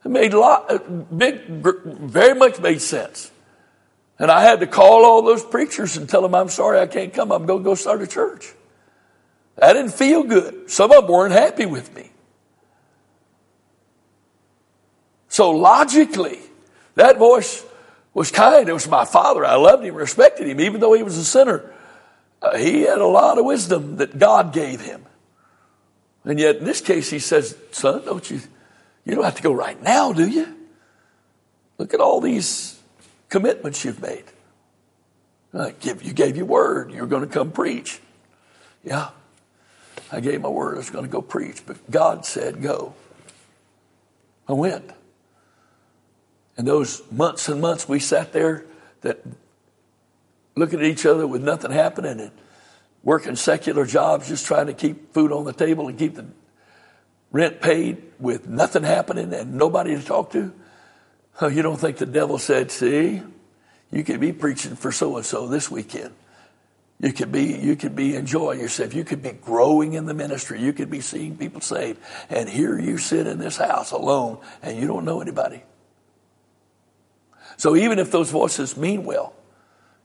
It 0.05 0.09
made 0.09 0.33
lot, 0.33 0.70
uh, 0.70 0.79
big, 0.79 1.46
very 1.46 2.35
much 2.38 2.61
made 2.61 2.81
sense. 2.81 3.31
And 4.18 4.31
I 4.31 4.42
had 4.42 4.61
to 4.61 4.66
call 4.66 5.05
all 5.05 5.22
those 5.22 5.44
preachers 5.44 5.96
and 5.96 6.09
tell 6.09 6.22
them, 6.22 6.35
I'm 6.35 6.48
sorry, 6.48 6.81
I 6.81 6.87
can't 6.87 7.12
come. 7.12 7.31
I'm 7.31 7.46
going 7.46 7.61
to 7.61 7.64
go 7.64 7.74
start 7.74 8.03
a 8.03 8.07
church. 8.07 8.53
That 9.57 9.74
didn't 9.74 9.92
feel 9.92 10.24
good. 10.24 10.70
Some 10.70 10.90
of 10.90 11.03
them 11.03 11.12
weren't 11.12 11.33
happy 11.33 11.66
with 11.66 11.94
me. 11.94 12.11
So 15.38 15.53
logically, 15.53 16.40
that 16.96 17.16
voice 17.16 17.64
was 18.12 18.33
kind. 18.33 18.68
It 18.68 18.72
was 18.72 18.88
my 18.88 19.05
father. 19.05 19.46
I 19.46 19.55
loved 19.55 19.85
him, 19.85 19.94
respected 19.94 20.48
him, 20.48 20.59
even 20.59 20.81
though 20.81 20.94
he 20.94 21.05
was 21.05 21.16
a 21.16 21.24
sinner. 21.24 21.72
Uh, 22.42 22.57
he 22.57 22.81
had 22.81 22.98
a 22.98 23.07
lot 23.07 23.38
of 23.38 23.44
wisdom 23.44 23.98
that 23.98 24.18
God 24.18 24.53
gave 24.53 24.81
him. 24.81 25.07
And 26.24 26.40
yet, 26.40 26.57
in 26.57 26.64
this 26.64 26.81
case, 26.81 27.09
he 27.09 27.20
says, 27.20 27.57
Son, 27.70 28.05
don't 28.05 28.29
you, 28.29 28.40
you 29.05 29.14
don't 29.14 29.22
have 29.22 29.37
to 29.37 29.42
go 29.44 29.53
right 29.53 29.81
now, 29.81 30.12
do 30.12 30.27
you? 30.27 30.57
Look 31.79 31.94
at 31.94 32.01
all 32.01 32.20
these 32.20 32.77
commitments 33.29 33.85
you've 33.85 34.03
made. 34.03 34.24
Uh, 35.55 35.70
give, 35.79 36.03
you 36.03 36.14
gave 36.14 36.37
your 36.37 36.46
word. 36.46 36.90
You're 36.90 37.07
going 37.07 37.22
to 37.22 37.33
come 37.33 37.53
preach. 37.53 38.01
Yeah. 38.83 39.11
I 40.11 40.18
gave 40.18 40.40
my 40.40 40.48
word. 40.48 40.74
I 40.74 40.79
was 40.79 40.90
going 40.90 41.05
to 41.05 41.11
go 41.12 41.22
preach. 41.22 41.62
But 41.64 41.88
God 41.88 42.27
said, 42.27 42.61
go. 42.61 42.94
I 44.48 44.55
went. 44.55 44.97
And 46.59 46.66
those 46.66 47.03
months 47.11 47.49
and 47.49 47.61
months 47.61 47.88
we 47.88 48.01
sat 48.01 48.33
there 48.33 48.66
that 49.03 49.25
looking 50.57 50.81
at 50.81 50.85
each 50.85 51.07
other 51.07 51.27
with 51.27 51.42
nothing 51.42 51.71
happening 51.71 52.21
and 52.21 52.33
working 53.05 53.37
secular 53.37 53.87
jobs, 53.87 54.29
just 54.29 54.44
trying 54.44 54.66
to 54.66 54.75
keep 54.75 55.14
food 55.14 55.31
on 55.31 55.44
the 55.44 55.53
table 55.53 55.87
and 55.87 55.97
keep 55.97 56.16
the 56.16 56.27
rent 57.31 57.61
paid 57.61 58.03
with 58.18 58.49
nothing 58.49 58.83
happening 58.83 59.33
and 59.33 59.55
nobody 59.55 59.97
to 59.97 60.05
talk 60.05 60.33
to. 60.33 60.53
Oh, 61.40 61.47
you 61.47 61.62
don't 61.62 61.79
think 61.79 61.99
the 61.99 62.07
devil 62.07 62.38
said, 62.38 62.73
see, 62.73 63.23
you 63.92 64.03
could 64.03 64.18
be 64.18 64.33
preaching 64.33 64.75
for 64.75 64.90
so 64.90 65.16
and 65.16 65.25
so 65.25 65.47
this 65.47 65.71
weekend. 65.71 66.12
You 67.01 67.12
could 67.12 67.31
be, 67.31 67.57
you 67.57 67.77
could 67.77 67.94
be 67.94 68.16
enjoying 68.16 68.59
yourself. 68.59 68.92
You 68.92 69.05
could 69.05 69.23
be 69.23 69.31
growing 69.31 69.92
in 69.92 70.07
the 70.07 70.14
ministry. 70.14 70.61
You 70.61 70.73
could 70.73 70.90
be 70.90 71.01
seeing 71.01 71.37
people 71.37 71.61
saved. 71.61 72.01
And 72.29 72.49
here 72.49 72.77
you 72.77 72.99
sit 72.99 73.29
in 73.29 73.38
this 73.38 73.57
house 73.57 73.92
alone 73.92 74.38
and 74.61 74.77
you 74.77 74.88
don't 74.88 75.05
know 75.05 75.21
anybody. 75.21 75.62
So 77.59 77.77
even 77.77 77.99
if 77.99 78.11
those 78.11 78.31
voices 78.31 78.77
mean 78.77 79.05
well, 79.05 79.35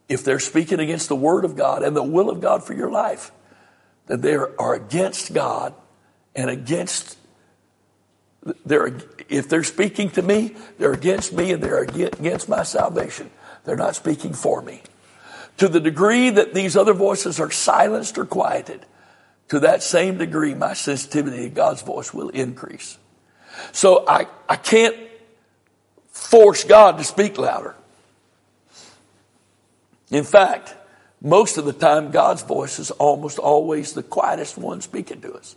if 0.10 0.26
they're 0.26 0.40
speaking 0.40 0.80
against 0.80 1.08
the 1.08 1.16
word 1.16 1.46
of 1.46 1.56
God 1.56 1.84
and 1.84 1.96
the 1.96 2.04
will 2.04 2.30
of 2.30 2.42
God 2.42 2.64
for 2.64 2.74
your 2.74 2.92
life, 2.92 3.32
then 4.08 4.20
they 4.20 4.36
are 4.36 4.74
against 4.74 5.34
God 5.34 5.74
and 6.36 6.50
against 6.50 7.18
they're, 8.66 8.98
if 9.30 9.48
they're 9.48 9.64
speaking 9.64 10.10
to 10.12 10.22
me, 10.22 10.56
they're 10.78 10.92
against 10.92 11.32
me 11.32 11.54
and 11.54 11.64
they're 11.64 11.84
against 11.84 12.50
my 12.50 12.64
salvation. 12.64 13.32
They're 13.64 13.78
not 13.78 13.96
speaking 13.96 14.34
for 14.34 14.62
me. 14.62 14.82
To 15.58 15.70
the 15.70 15.80
degree 15.80 16.30
that 16.30 16.54
these 16.54 16.76
other 16.76 16.94
voices 16.94 17.40
are 17.40 17.52
silenced 17.52 18.18
or 18.18 18.26
quieted, 18.26 18.86
to 19.50 19.60
that 19.62 19.84
same 19.84 20.18
degree, 20.18 20.54
my 20.56 20.74
sensitivity 20.74 21.44
to 21.44 21.50
God's 21.50 21.84
voice 21.84 22.14
will 22.14 22.30
increase. 22.30 22.98
So 23.72 24.04
I, 24.08 24.28
I 24.50 24.56
can't 24.56 24.98
force 26.14 26.64
God 26.64 27.00
to 27.00 27.04
speak 27.04 27.38
louder. 27.38 27.76
In 30.10 30.24
fact, 30.24 30.76
most 31.22 31.58
of 31.58 31.66
the 31.66 31.74
time, 31.74 32.12
God's 32.12 32.44
voice 32.44 32.80
is 32.80 32.92
almost 32.92 33.40
always 33.40 33.94
the 33.94 34.04
quietest 34.04 34.58
one 34.58 34.80
speaking 34.82 35.22
to 35.22 35.34
us. 35.34 35.56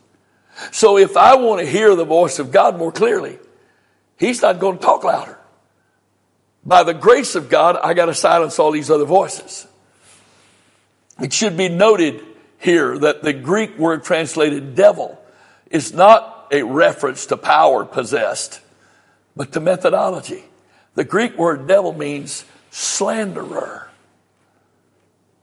So 0.72 0.96
if 0.96 1.16
I 1.16 1.36
want 1.36 1.60
to 1.60 1.66
hear 1.66 1.94
the 1.94 2.04
voice 2.04 2.38
of 2.38 2.50
God 2.50 2.78
more 2.78 2.90
clearly, 2.90 3.38
He's 4.16 4.40
not 4.40 4.58
going 4.58 4.78
to 4.78 4.82
talk 4.82 5.04
louder. 5.04 5.38
By 6.64 6.82
the 6.82 6.94
grace 6.94 7.34
of 7.34 7.50
God, 7.50 7.76
I 7.76 7.92
got 7.94 8.06
to 8.06 8.14
silence 8.14 8.58
all 8.58 8.72
these 8.72 8.90
other 8.90 9.04
voices. 9.04 9.66
It 11.20 11.32
should 11.32 11.56
be 11.56 11.68
noted 11.68 12.22
here 12.58 12.98
that 12.98 13.22
the 13.22 13.32
Greek 13.32 13.78
word 13.78 14.04
translated 14.04 14.74
devil 14.74 15.20
is 15.70 15.92
not 15.92 16.48
a 16.50 16.62
reference 16.62 17.26
to 17.26 17.36
power 17.36 17.84
possessed, 17.84 18.60
but 19.36 19.52
the 19.52 19.60
methodology. 19.60 20.44
The 20.94 21.04
Greek 21.04 21.36
word 21.36 21.68
devil 21.68 21.92
means 21.92 22.44
slanderer. 22.70 23.90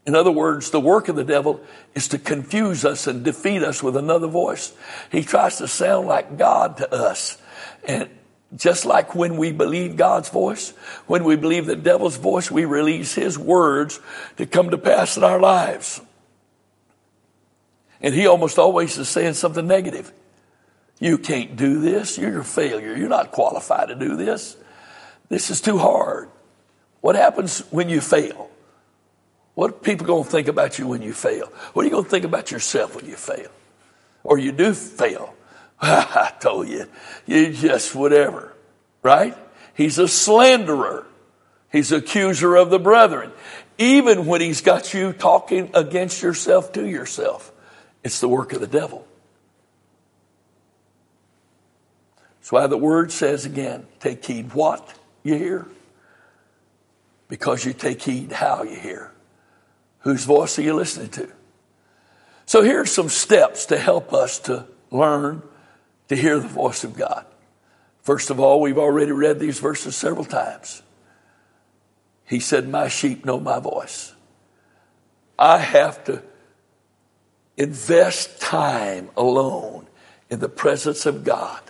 In 0.06 0.16
other 0.16 0.32
words, 0.32 0.72
the 0.72 0.82
work 0.82 1.08
of 1.08 1.16
the 1.16 1.24
devil 1.24 1.62
is 1.96 2.10
to 2.10 2.18
confuse 2.18 2.84
us 2.84 3.08
and 3.08 3.24
defeat 3.24 3.64
us 3.64 3.82
with 3.82 3.96
another 3.96 4.28
voice. 4.28 4.74
He 5.12 5.24
tries 5.24 5.58
to 5.58 5.68
sound 5.68 6.08
like 6.08 6.38
God 6.38 6.78
to 6.78 6.94
us. 6.94 7.38
And 7.86 8.10
just 8.56 8.86
like 8.86 9.16
when 9.16 9.38
we 9.38 9.52
believe 9.52 9.96
God's 9.96 10.30
voice, 10.30 10.72
when 11.08 11.24
we 11.24 11.36
believe 11.36 11.66
the 11.66 11.76
devil's 11.76 12.18
voice, 12.18 12.52
we 12.52 12.66
release 12.66 13.16
his 13.16 13.38
words 13.40 14.00
to 14.38 14.46
come 14.46 14.72
to 14.72 14.78
pass 14.78 15.16
in 15.16 15.24
our 15.24 15.40
lives. 15.40 16.02
And 18.02 18.14
he 18.14 18.28
almost 18.28 18.60
always 18.60 18.98
is 18.98 19.08
saying 19.08 19.36
something 19.36 19.66
negative. 19.66 20.12
You 21.00 21.18
can't 21.18 21.56
do 21.56 21.80
this. 21.80 22.18
You're 22.18 22.42
a 22.42 22.46
failure. 22.46 22.96
You're 22.96 23.10
not 23.10 23.32
qualified 23.32 23.90
to 23.90 23.96
do 23.96 24.16
this. 24.16 24.56
This 25.30 25.50
is 25.50 25.62
too 25.62 25.78
hard. 25.78 26.30
What 27.02 27.16
happens 27.16 27.60
when 27.72 27.90
you 27.90 28.00
fail? 28.00 28.50
What 29.56 29.70
are 29.70 29.74
people 29.74 30.08
going 30.08 30.24
to 30.24 30.30
think 30.30 30.48
about 30.48 30.80
you 30.80 30.88
when 30.88 31.02
you 31.02 31.14
fail? 31.14 31.48
What 31.74 31.84
are 31.84 31.86
you 31.86 31.92
going 31.92 32.06
to 32.06 32.10
think 32.10 32.26
about 32.26 32.52
yourself 32.52 32.96
when 32.96 33.06
you 33.06 33.16
fail? 33.16 33.50
Or 34.24 34.38
you 34.38 34.52
do 34.52 34.74
fail. 34.74 35.36
I 35.82 36.32
told 36.40 36.70
you, 36.70 36.86
you 37.26 37.52
just 37.52 37.94
whatever, 37.94 38.54
right? 39.02 39.38
He's 39.74 40.00
a 40.00 40.08
slanderer. 40.08 41.06
He's 41.72 41.92
accuser 41.92 42.56
of 42.56 42.70
the 42.70 42.80
brethren. 42.80 43.32
Even 43.78 44.28
when 44.28 44.42
he's 44.42 44.62
got 44.62 44.94
you 44.94 45.12
talking 45.12 45.72
against 45.74 46.22
yourself 46.22 46.72
to 46.74 46.88
yourself, 46.88 47.52
it's 48.04 48.20
the 48.20 48.30
work 48.30 48.54
of 48.54 48.62
the 48.62 48.68
devil. 48.68 49.06
That's 52.44 52.52
why 52.52 52.68
the 52.68 52.78
word 52.78 53.10
says 53.10 53.46
again, 53.46 53.88
take 54.02 54.26
heed 54.26 54.54
what 54.54 54.94
you 55.24 55.36
hear. 55.36 55.66
Because 57.30 57.64
you 57.64 57.72
take 57.72 58.02
heed 58.02 58.34
how 58.34 58.64
you 58.64 58.78
hear. 58.78 59.14
Whose 60.00 60.26
voice 60.26 60.60
are 60.60 60.62
you 60.62 60.74
listening 60.74 61.08
to? 61.12 61.30
So 62.46 62.62
here 62.62 62.82
are 62.82 62.86
some 62.86 63.08
steps 63.08 63.68
to 63.68 63.78
help 63.78 64.12
us 64.12 64.40
to 64.40 64.66
learn 64.92 65.42
to 66.10 66.18
hear 66.18 66.38
the 66.38 66.50
voice 66.50 66.84
of 66.84 66.98
God. 66.98 67.26
First 68.02 68.30
of 68.30 68.42
all, 68.42 68.60
we've 68.60 68.78
already 68.78 69.14
read 69.14 69.40
these 69.40 69.60
verses 69.60 69.96
several 69.96 70.26
times. 70.26 70.84
He 72.26 72.42
said, 72.42 72.68
My 72.68 72.90
sheep 72.90 73.24
know 73.24 73.40
my 73.40 73.62
voice. 73.62 74.14
I 75.40 75.60
have 75.60 76.04
to 76.04 76.22
invest 77.56 78.42
time 78.42 79.12
alone 79.16 79.88
in 80.30 80.42
the 80.42 80.50
presence 80.50 81.06
of 81.06 81.24
God. 81.24 81.62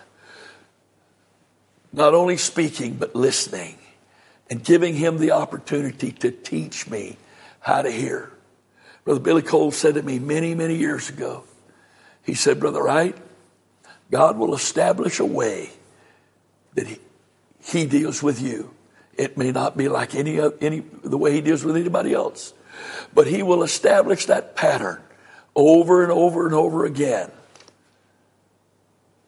Not 1.93 2.15
only 2.15 2.37
speaking, 2.37 2.95
but 2.95 3.15
listening 3.15 3.77
and 4.49 4.63
giving 4.63 4.95
him 4.95 5.19
the 5.19 5.31
opportunity 5.31 6.11
to 6.11 6.31
teach 6.31 6.89
me 6.89 7.17
how 7.59 7.83
to 7.83 7.91
hear. 7.91 8.31
Brother 9.05 9.19
Billy 9.19 9.41
Cole 9.43 9.71
said 9.71 9.95
to 9.95 10.01
me 10.03 10.17
many, 10.19 10.55
many 10.55 10.75
years 10.75 11.09
ago, 11.09 11.43
he 12.23 12.33
said, 12.33 12.59
Brother 12.59 12.81
Wright, 12.81 13.15
God 14.09 14.37
will 14.37 14.55
establish 14.55 15.19
a 15.19 15.25
way 15.25 15.69
that 16.73 16.87
he, 16.87 16.99
he 17.63 17.85
deals 17.85 18.23
with 18.23 18.41
you. 18.41 18.73
It 19.15 19.37
may 19.37 19.51
not 19.51 19.77
be 19.77 19.87
like 19.87 20.15
any, 20.15 20.39
any, 20.61 20.79
the 21.03 21.17
way 21.17 21.33
he 21.33 21.41
deals 21.41 21.63
with 21.63 21.75
anybody 21.75 22.13
else, 22.13 22.53
but 23.13 23.27
he 23.27 23.43
will 23.43 23.61
establish 23.61 24.25
that 24.25 24.55
pattern 24.55 25.01
over 25.55 26.01
and 26.01 26.11
over 26.11 26.45
and 26.45 26.55
over 26.55 26.85
again. 26.85 27.29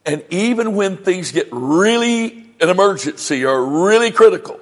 And 0.06 0.23
even 0.30 0.75
when 0.75 0.97
things 0.97 1.32
get 1.32 1.47
really 1.51 2.44
an 2.60 2.70
emergency 2.70 3.46
or 3.46 3.65
really 3.65 4.12
critical, 4.12 4.60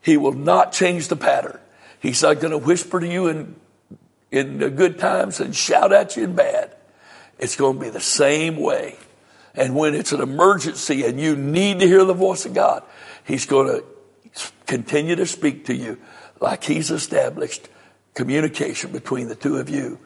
he 0.00 0.16
will 0.16 0.32
not 0.32 0.72
change 0.72 1.08
the 1.08 1.16
pattern. 1.16 1.58
He's 2.00 2.22
not 2.22 2.40
going 2.40 2.52
to 2.52 2.58
whisper 2.58 3.00
to 3.00 3.06
you 3.06 3.26
in, 3.26 3.56
in 4.30 4.58
good 4.76 4.98
times 4.98 5.40
and 5.40 5.54
shout 5.54 5.92
at 5.92 6.16
you 6.16 6.24
in 6.24 6.34
bad. 6.34 6.74
It's 7.38 7.56
going 7.56 7.78
to 7.78 7.84
be 7.84 7.90
the 7.90 8.00
same 8.00 8.56
way. 8.56 8.96
And 9.54 9.74
when 9.74 9.94
it's 9.94 10.12
an 10.12 10.20
emergency 10.20 11.04
and 11.04 11.18
you 11.18 11.34
need 11.34 11.80
to 11.80 11.86
hear 11.86 12.04
the 12.04 12.14
voice 12.14 12.44
of 12.46 12.54
God, 12.54 12.82
He's 13.24 13.46
going 13.46 13.68
to 13.68 13.84
continue 14.66 15.16
to 15.16 15.26
speak 15.26 15.66
to 15.66 15.74
you 15.74 15.98
like 16.40 16.62
He's 16.62 16.90
established 16.90 17.68
communication 18.14 18.92
between 18.92 19.28
the 19.28 19.34
two 19.34 19.56
of 19.56 19.68
you. 19.68 19.98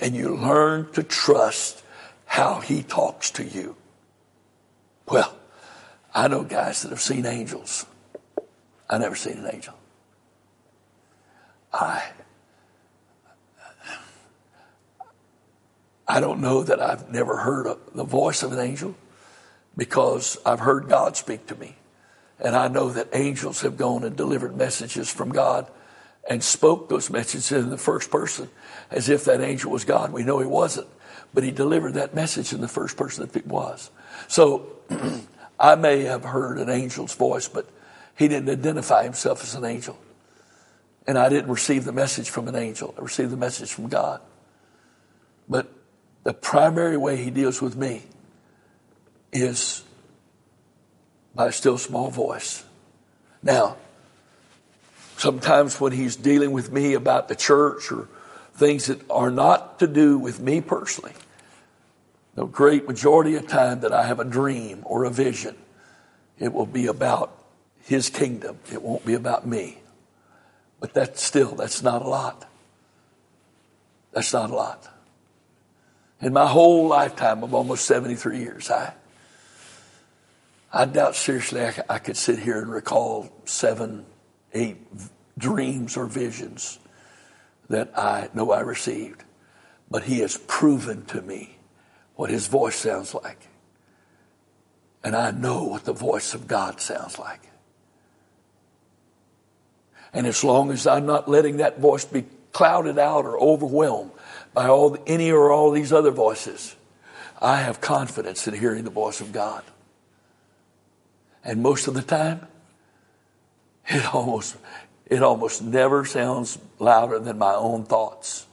And 0.00 0.14
you 0.14 0.36
learn 0.36 0.92
to 0.92 1.02
trust 1.02 1.82
how 2.26 2.60
He 2.60 2.82
talks 2.82 3.30
to 3.32 3.44
you. 3.44 3.76
Well, 5.08 5.34
I 6.16 6.28
know 6.28 6.44
guys 6.44 6.80
that 6.80 6.88
have 6.88 7.00
seen 7.02 7.26
angels. 7.26 7.84
I 8.88 8.96
never 8.96 9.14
seen 9.14 9.36
an 9.36 9.50
angel. 9.52 9.74
I 11.70 12.02
I 16.08 16.20
don't 16.20 16.40
know 16.40 16.62
that 16.62 16.80
I've 16.80 17.10
never 17.10 17.36
heard 17.36 17.66
a, 17.66 17.76
the 17.94 18.04
voice 18.04 18.42
of 18.42 18.52
an 18.52 18.60
angel 18.60 18.94
because 19.76 20.38
I've 20.46 20.60
heard 20.60 20.88
God 20.88 21.18
speak 21.18 21.48
to 21.48 21.54
me. 21.54 21.76
And 22.40 22.56
I 22.56 22.68
know 22.68 22.88
that 22.90 23.08
angels 23.12 23.60
have 23.60 23.76
gone 23.76 24.02
and 24.02 24.16
delivered 24.16 24.56
messages 24.56 25.10
from 25.10 25.30
God 25.30 25.70
and 26.30 26.42
spoke 26.42 26.88
those 26.88 27.10
messages 27.10 27.52
in 27.52 27.68
the 27.68 27.76
first 27.76 28.10
person 28.10 28.48
as 28.90 29.10
if 29.10 29.26
that 29.26 29.42
angel 29.42 29.70
was 29.70 29.84
God. 29.84 30.12
We 30.12 30.22
know 30.22 30.38
he 30.38 30.46
wasn't, 30.46 30.86
but 31.34 31.44
he 31.44 31.50
delivered 31.50 31.94
that 31.94 32.14
message 32.14 32.54
in 32.54 32.62
the 32.62 32.68
first 32.68 32.96
person 32.96 33.26
that 33.26 33.36
it 33.36 33.46
was. 33.46 33.90
So 34.28 34.66
I 35.58 35.74
may 35.74 36.02
have 36.02 36.24
heard 36.24 36.58
an 36.58 36.68
angel's 36.68 37.14
voice, 37.14 37.48
but 37.48 37.68
he 38.16 38.28
didn't 38.28 38.50
identify 38.50 39.04
himself 39.04 39.42
as 39.42 39.54
an 39.54 39.64
angel. 39.64 39.98
And 41.06 41.18
I 41.18 41.28
didn't 41.28 41.50
receive 41.50 41.84
the 41.84 41.92
message 41.92 42.30
from 42.30 42.48
an 42.48 42.56
angel. 42.56 42.94
I 42.98 43.02
received 43.02 43.30
the 43.30 43.36
message 43.36 43.72
from 43.72 43.88
God. 43.88 44.20
But 45.48 45.68
the 46.24 46.34
primary 46.34 46.96
way 46.96 47.16
he 47.16 47.30
deals 47.30 47.62
with 47.62 47.76
me 47.76 48.02
is 49.32 49.84
by 51.34 51.46
a 51.46 51.52
still 51.52 51.78
small 51.78 52.10
voice. 52.10 52.64
Now, 53.42 53.76
sometimes 55.16 55.80
when 55.80 55.92
he's 55.92 56.16
dealing 56.16 56.52
with 56.52 56.72
me 56.72 56.94
about 56.94 57.28
the 57.28 57.36
church 57.36 57.92
or 57.92 58.08
things 58.54 58.86
that 58.86 59.08
are 59.10 59.30
not 59.30 59.78
to 59.78 59.86
do 59.86 60.18
with 60.18 60.40
me 60.40 60.60
personally, 60.60 61.12
the 62.36 62.44
great 62.44 62.86
majority 62.86 63.34
of 63.34 63.48
time 63.48 63.80
that 63.80 63.92
I 63.92 64.04
have 64.04 64.20
a 64.20 64.24
dream 64.24 64.82
or 64.84 65.04
a 65.04 65.10
vision, 65.10 65.56
it 66.38 66.52
will 66.52 66.66
be 66.66 66.86
about 66.86 67.32
his 67.82 68.10
kingdom. 68.10 68.58
It 68.70 68.82
won't 68.82 69.06
be 69.06 69.14
about 69.14 69.46
me. 69.46 69.78
But 70.78 70.92
that's 70.92 71.22
still, 71.22 71.54
that's 71.54 71.82
not 71.82 72.02
a 72.02 72.08
lot. 72.08 72.46
That's 74.12 74.34
not 74.34 74.50
a 74.50 74.54
lot. 74.54 74.86
In 76.20 76.34
my 76.34 76.46
whole 76.46 76.86
lifetime 76.88 77.42
of 77.42 77.54
almost 77.54 77.86
73 77.86 78.38
years, 78.38 78.70
I, 78.70 78.92
I 80.70 80.84
doubt 80.84 81.16
seriously 81.16 81.62
I, 81.62 81.74
I 81.88 81.98
could 81.98 82.18
sit 82.18 82.38
here 82.38 82.60
and 82.60 82.70
recall 82.70 83.32
seven, 83.46 84.04
eight 84.52 84.76
dreams 85.38 85.96
or 85.96 86.04
visions 86.04 86.78
that 87.70 87.98
I 87.98 88.28
know 88.34 88.50
I 88.52 88.60
received. 88.60 89.24
But 89.90 90.02
he 90.02 90.18
has 90.18 90.36
proven 90.46 91.06
to 91.06 91.22
me 91.22 91.55
what 92.16 92.30
his 92.30 92.46
voice 92.46 92.76
sounds 92.76 93.14
like. 93.14 93.46
And 95.04 95.14
I 95.14 95.30
know 95.30 95.64
what 95.64 95.84
the 95.84 95.92
voice 95.92 96.34
of 96.34 96.48
God 96.48 96.80
sounds 96.80 97.18
like. 97.18 97.42
And 100.12 100.26
as 100.26 100.42
long 100.42 100.70
as 100.70 100.86
I'm 100.86 101.06
not 101.06 101.28
letting 101.28 101.58
that 101.58 101.78
voice 101.78 102.04
be 102.04 102.24
clouded 102.52 102.98
out 102.98 103.24
or 103.24 103.38
overwhelmed 103.38 104.10
by 104.54 104.66
all 104.66 104.96
any 105.06 105.30
or 105.30 105.52
all 105.52 105.70
these 105.70 105.92
other 105.92 106.10
voices, 106.10 106.74
I 107.40 107.58
have 107.60 107.80
confidence 107.80 108.48
in 108.48 108.54
hearing 108.54 108.84
the 108.84 108.90
voice 108.90 109.20
of 109.20 109.30
God. 109.30 109.62
And 111.44 111.62
most 111.62 111.86
of 111.86 111.94
the 111.94 112.02
time, 112.02 112.46
it 113.88 114.12
almost 114.14 114.56
it 115.04 115.22
almost 115.22 115.62
never 115.62 116.04
sounds 116.04 116.58
louder 116.80 117.20
than 117.20 117.38
my 117.38 117.54
own 117.54 117.84
thoughts. 117.84 118.46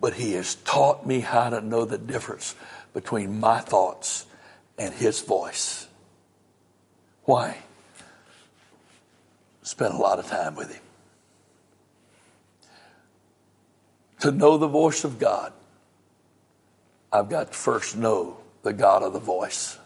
But 0.00 0.14
he 0.14 0.32
has 0.32 0.54
taught 0.54 1.06
me 1.06 1.20
how 1.20 1.50
to 1.50 1.60
know 1.60 1.84
the 1.84 1.98
difference 1.98 2.54
between 2.94 3.38
my 3.38 3.60
thoughts 3.60 4.24
and 4.78 4.94
his 4.94 5.20
voice. 5.20 5.86
Why? 7.24 7.58
Spent 9.62 9.92
a 9.92 9.98
lot 9.98 10.18
of 10.18 10.26
time 10.26 10.54
with 10.54 10.72
him. 10.72 10.82
To 14.20 14.30
know 14.30 14.56
the 14.56 14.68
voice 14.68 15.04
of 15.04 15.18
God, 15.18 15.52
I've 17.12 17.28
got 17.28 17.52
to 17.52 17.58
first 17.58 17.96
know 17.96 18.38
the 18.62 18.72
God 18.72 19.02
of 19.02 19.12
the 19.12 19.20
voice. 19.20 19.78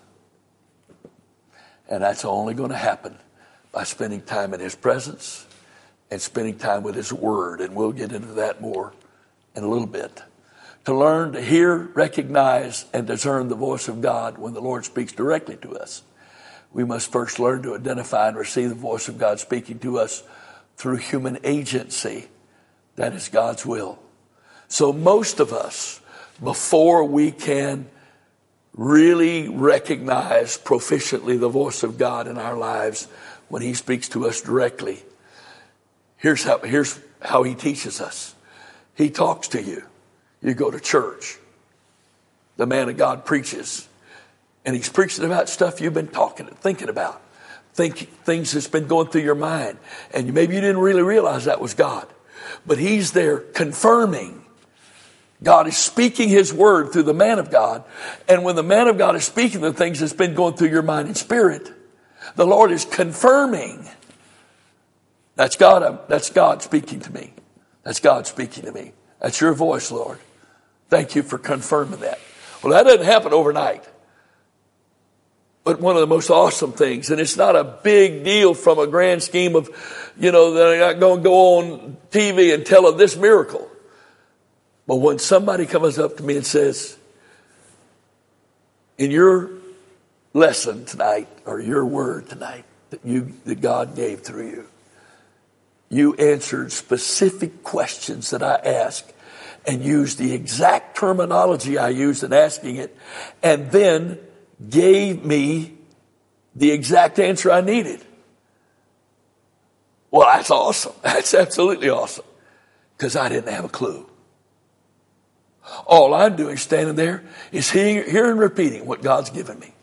And 1.88 2.02
that's 2.02 2.24
only 2.24 2.54
going 2.54 2.70
to 2.70 2.76
happen 2.76 3.16
by 3.72 3.84
spending 3.84 4.22
time 4.22 4.54
in 4.54 4.60
His 4.60 4.74
presence 4.74 5.46
and 6.10 6.20
spending 6.20 6.56
time 6.56 6.82
with 6.82 6.94
His 6.94 7.12
Word. 7.12 7.60
And 7.60 7.74
we'll 7.74 7.92
get 7.92 8.12
into 8.12 8.34
that 8.34 8.60
more 8.60 8.92
in 9.54 9.64
a 9.64 9.68
little 9.68 9.86
bit. 9.86 10.22
To 10.88 10.94
learn 10.94 11.32
to 11.32 11.42
hear, 11.42 11.76
recognize, 11.76 12.86
and 12.94 13.06
discern 13.06 13.48
the 13.48 13.54
voice 13.54 13.88
of 13.88 14.00
God 14.00 14.38
when 14.38 14.54
the 14.54 14.62
Lord 14.62 14.86
speaks 14.86 15.12
directly 15.12 15.58
to 15.58 15.76
us, 15.76 16.00
we 16.72 16.82
must 16.82 17.12
first 17.12 17.38
learn 17.38 17.62
to 17.64 17.74
identify 17.74 18.28
and 18.28 18.38
receive 18.38 18.70
the 18.70 18.74
voice 18.74 19.06
of 19.06 19.18
God 19.18 19.38
speaking 19.38 19.78
to 19.80 19.98
us 19.98 20.22
through 20.78 20.96
human 20.96 21.40
agency. 21.44 22.28
That 22.96 23.12
is 23.12 23.28
God's 23.28 23.66
will. 23.66 23.98
So 24.68 24.94
most 24.94 25.40
of 25.40 25.52
us, 25.52 26.00
before 26.42 27.04
we 27.04 27.32
can 27.32 27.90
really 28.72 29.46
recognize 29.46 30.56
proficiently 30.56 31.38
the 31.38 31.50
voice 31.50 31.82
of 31.82 31.98
God 31.98 32.26
in 32.26 32.38
our 32.38 32.56
lives 32.56 33.08
when 33.50 33.60
He 33.60 33.74
speaks 33.74 34.08
to 34.08 34.26
us 34.26 34.40
directly, 34.40 35.02
here's 36.16 36.44
how, 36.44 36.60
here's 36.60 36.98
how 37.20 37.42
He 37.42 37.54
teaches 37.54 38.00
us. 38.00 38.34
He 38.94 39.10
talks 39.10 39.48
to 39.48 39.62
you. 39.62 39.82
You 40.42 40.54
go 40.54 40.70
to 40.70 40.80
church. 40.80 41.38
The 42.56 42.66
man 42.66 42.88
of 42.88 42.96
God 42.96 43.24
preaches. 43.24 43.88
And 44.64 44.76
he's 44.76 44.88
preaching 44.88 45.24
about 45.24 45.48
stuff 45.48 45.80
you've 45.80 45.94
been 45.94 46.08
talking, 46.08 46.46
and 46.46 46.56
thinking 46.58 46.88
about. 46.88 47.22
Think, 47.74 47.96
things 48.24 48.52
that's 48.52 48.68
been 48.68 48.86
going 48.86 49.08
through 49.08 49.22
your 49.22 49.34
mind. 49.34 49.78
And 50.12 50.34
maybe 50.34 50.54
you 50.54 50.60
didn't 50.60 50.78
really 50.78 51.02
realize 51.02 51.44
that 51.44 51.60
was 51.60 51.74
God. 51.74 52.06
But 52.66 52.78
he's 52.78 53.12
there 53.12 53.38
confirming 53.38 54.44
God 55.42 55.68
is 55.68 55.76
speaking 55.76 56.28
His 56.28 56.52
word 56.52 56.92
through 56.92 57.04
the 57.04 57.14
man 57.14 57.38
of 57.38 57.50
God. 57.50 57.84
And 58.28 58.44
when 58.44 58.56
the 58.56 58.62
man 58.62 58.88
of 58.88 58.98
God 58.98 59.14
is 59.14 59.24
speaking 59.24 59.60
the 59.60 59.72
things 59.72 60.00
that's 60.00 60.12
been 60.12 60.34
going 60.34 60.54
through 60.54 60.68
your 60.68 60.82
mind 60.82 61.06
and 61.06 61.16
spirit, 61.16 61.72
the 62.34 62.46
Lord 62.46 62.72
is 62.72 62.84
confirming. 62.84 63.88
That's 65.36 65.56
God, 65.56 65.82
uh, 65.82 65.98
that's 66.08 66.30
God 66.30 66.62
speaking 66.62 67.00
to 67.00 67.12
me. 67.12 67.32
That's 67.84 68.00
God 68.00 68.26
speaking 68.26 68.64
to 68.64 68.72
me. 68.72 68.92
That's 69.20 69.40
your 69.40 69.54
voice, 69.54 69.92
Lord. 69.92 70.18
Thank 70.88 71.14
you 71.14 71.22
for 71.22 71.38
confirming 71.38 72.00
that. 72.00 72.18
Well, 72.62 72.72
that 72.72 72.84
doesn't 72.84 73.04
happen 73.04 73.32
overnight. 73.32 73.84
But 75.64 75.80
one 75.80 75.96
of 75.96 76.00
the 76.00 76.06
most 76.06 76.30
awesome 76.30 76.72
things, 76.72 77.10
and 77.10 77.20
it's 77.20 77.36
not 77.36 77.54
a 77.54 77.62
big 77.62 78.24
deal 78.24 78.54
from 78.54 78.78
a 78.78 78.86
grand 78.86 79.22
scheme 79.22 79.54
of, 79.54 79.68
you 80.18 80.32
know, 80.32 80.54
that 80.54 80.72
I'm 80.72 80.78
not 80.80 81.00
going 81.00 81.18
to 81.18 81.22
go 81.22 81.58
on 81.58 81.96
TV 82.10 82.54
and 82.54 82.64
tell 82.64 82.86
of 82.86 82.96
this 82.96 83.16
miracle. 83.16 83.70
But 84.86 84.96
when 84.96 85.18
somebody 85.18 85.66
comes 85.66 85.98
up 85.98 86.16
to 86.16 86.22
me 86.22 86.36
and 86.36 86.46
says, 86.46 86.96
in 88.96 89.10
your 89.10 89.50
lesson 90.32 90.86
tonight, 90.86 91.28
or 91.44 91.60
your 91.60 91.84
word 91.84 92.30
tonight, 92.30 92.64
that 92.88 93.04
you, 93.04 93.34
that 93.44 93.60
God 93.60 93.94
gave 93.94 94.20
through 94.20 94.48
you, 94.48 94.68
you 95.90 96.14
answered 96.14 96.72
specific 96.72 97.62
questions 97.62 98.30
that 98.30 98.42
I 98.42 98.54
asked 98.56 99.12
and 99.68 99.84
used 99.84 100.18
the 100.18 100.32
exact 100.32 100.96
terminology 100.96 101.76
I 101.76 101.90
used 101.90 102.24
in 102.24 102.32
asking 102.32 102.76
it, 102.76 102.96
and 103.42 103.70
then 103.70 104.18
gave 104.66 105.22
me 105.26 105.76
the 106.56 106.70
exact 106.70 107.18
answer 107.18 107.52
I 107.52 107.60
needed. 107.60 108.02
Well, 110.10 110.26
that's 110.26 110.50
awesome. 110.50 110.94
That's 111.02 111.34
absolutely 111.34 111.90
awesome. 111.90 112.24
Because 112.96 113.14
I 113.14 113.28
didn't 113.28 113.52
have 113.52 113.66
a 113.66 113.68
clue. 113.68 114.08
All 115.86 116.14
I'm 116.14 116.34
doing 116.34 116.56
standing 116.56 116.94
there 116.96 117.22
is 117.52 117.70
hearing, 117.70 118.10
hearing 118.10 118.38
repeating 118.38 118.86
what 118.86 119.02
God's 119.02 119.28
given 119.28 119.58
me. 119.58 119.74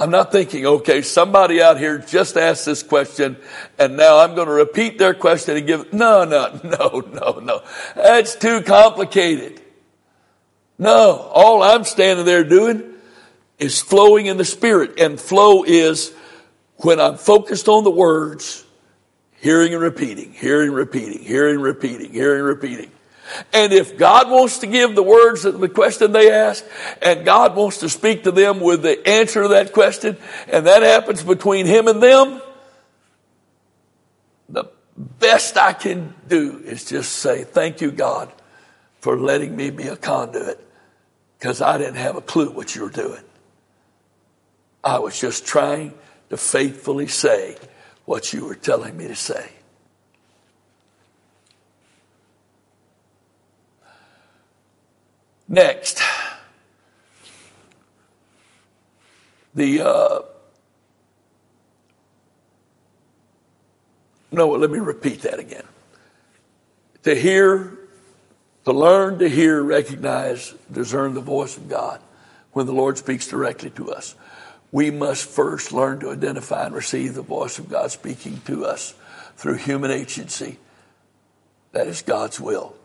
I'm 0.00 0.10
not 0.10 0.32
thinking, 0.32 0.64
okay, 0.64 1.02
somebody 1.02 1.60
out 1.60 1.78
here 1.78 1.98
just 1.98 2.38
asked 2.38 2.64
this 2.64 2.82
question 2.82 3.36
and 3.78 3.98
now 3.98 4.20
I'm 4.20 4.34
going 4.34 4.46
to 4.46 4.54
repeat 4.54 4.98
their 4.98 5.12
question 5.12 5.58
and 5.58 5.66
give, 5.66 5.92
no, 5.92 6.24
no, 6.24 6.58
no, 6.64 7.00
no, 7.00 7.38
no. 7.38 7.62
That's 7.94 8.34
too 8.34 8.62
complicated. 8.62 9.60
No, 10.78 11.28
all 11.34 11.62
I'm 11.62 11.84
standing 11.84 12.24
there 12.24 12.44
doing 12.44 12.94
is 13.58 13.82
flowing 13.82 14.24
in 14.24 14.38
the 14.38 14.44
spirit 14.46 14.98
and 14.98 15.20
flow 15.20 15.64
is 15.64 16.14
when 16.76 16.98
I'm 16.98 17.18
focused 17.18 17.68
on 17.68 17.84
the 17.84 17.90
words, 17.90 18.64
hearing 19.36 19.74
and 19.74 19.82
repeating, 19.82 20.32
hearing, 20.32 20.72
repeating, 20.72 21.22
hearing, 21.22 21.60
repeating, 21.60 22.10
hearing, 22.10 22.42
repeating. 22.42 22.90
And 23.52 23.72
if 23.72 23.96
God 23.96 24.30
wants 24.30 24.58
to 24.58 24.66
give 24.66 24.94
the 24.94 25.02
words 25.02 25.44
of 25.44 25.60
the 25.60 25.68
question 25.68 26.12
they 26.12 26.30
ask, 26.30 26.64
and 27.02 27.24
God 27.24 27.56
wants 27.56 27.78
to 27.78 27.88
speak 27.88 28.24
to 28.24 28.32
them 28.32 28.60
with 28.60 28.82
the 28.82 29.06
answer 29.08 29.42
to 29.42 29.48
that 29.48 29.72
question, 29.72 30.16
and 30.48 30.66
that 30.66 30.82
happens 30.82 31.22
between 31.22 31.66
Him 31.66 31.88
and 31.88 32.02
them, 32.02 32.40
the 34.48 34.64
best 34.96 35.56
I 35.56 35.72
can 35.72 36.14
do 36.28 36.60
is 36.64 36.84
just 36.84 37.12
say, 37.12 37.44
Thank 37.44 37.80
you, 37.80 37.90
God, 37.90 38.32
for 39.00 39.18
letting 39.18 39.54
me 39.54 39.70
be 39.70 39.84
a 39.84 39.96
conduit, 39.96 40.58
because 41.38 41.60
I 41.60 41.78
didn't 41.78 41.96
have 41.96 42.16
a 42.16 42.22
clue 42.22 42.50
what 42.50 42.74
you 42.74 42.82
were 42.82 42.90
doing. 42.90 43.22
I 44.82 44.98
was 44.98 45.18
just 45.18 45.46
trying 45.46 45.94
to 46.30 46.36
faithfully 46.36 47.06
say 47.06 47.56
what 48.06 48.32
you 48.32 48.46
were 48.46 48.54
telling 48.54 48.96
me 48.96 49.08
to 49.08 49.14
say. 49.14 49.50
Next, 55.52 56.00
the 59.52 59.80
uh, 59.80 60.20
no. 64.30 64.50
Let 64.50 64.70
me 64.70 64.78
repeat 64.78 65.22
that 65.22 65.40
again. 65.40 65.64
To 67.02 67.16
hear, 67.16 67.76
to 68.64 68.72
learn, 68.72 69.18
to 69.18 69.28
hear, 69.28 69.60
recognize, 69.60 70.54
discern 70.70 71.14
the 71.14 71.20
voice 71.20 71.56
of 71.56 71.68
God 71.68 72.00
when 72.52 72.66
the 72.66 72.72
Lord 72.72 72.96
speaks 72.96 73.26
directly 73.26 73.70
to 73.70 73.90
us. 73.90 74.14
We 74.70 74.92
must 74.92 75.28
first 75.28 75.72
learn 75.72 75.98
to 75.98 76.12
identify 76.12 76.66
and 76.66 76.76
receive 76.76 77.14
the 77.14 77.22
voice 77.22 77.58
of 77.58 77.68
God 77.68 77.90
speaking 77.90 78.40
to 78.44 78.66
us 78.66 78.94
through 79.36 79.54
human 79.54 79.90
agency. 79.90 80.58
That 81.72 81.88
is 81.88 82.02
God's 82.02 82.38
will. 82.38 82.76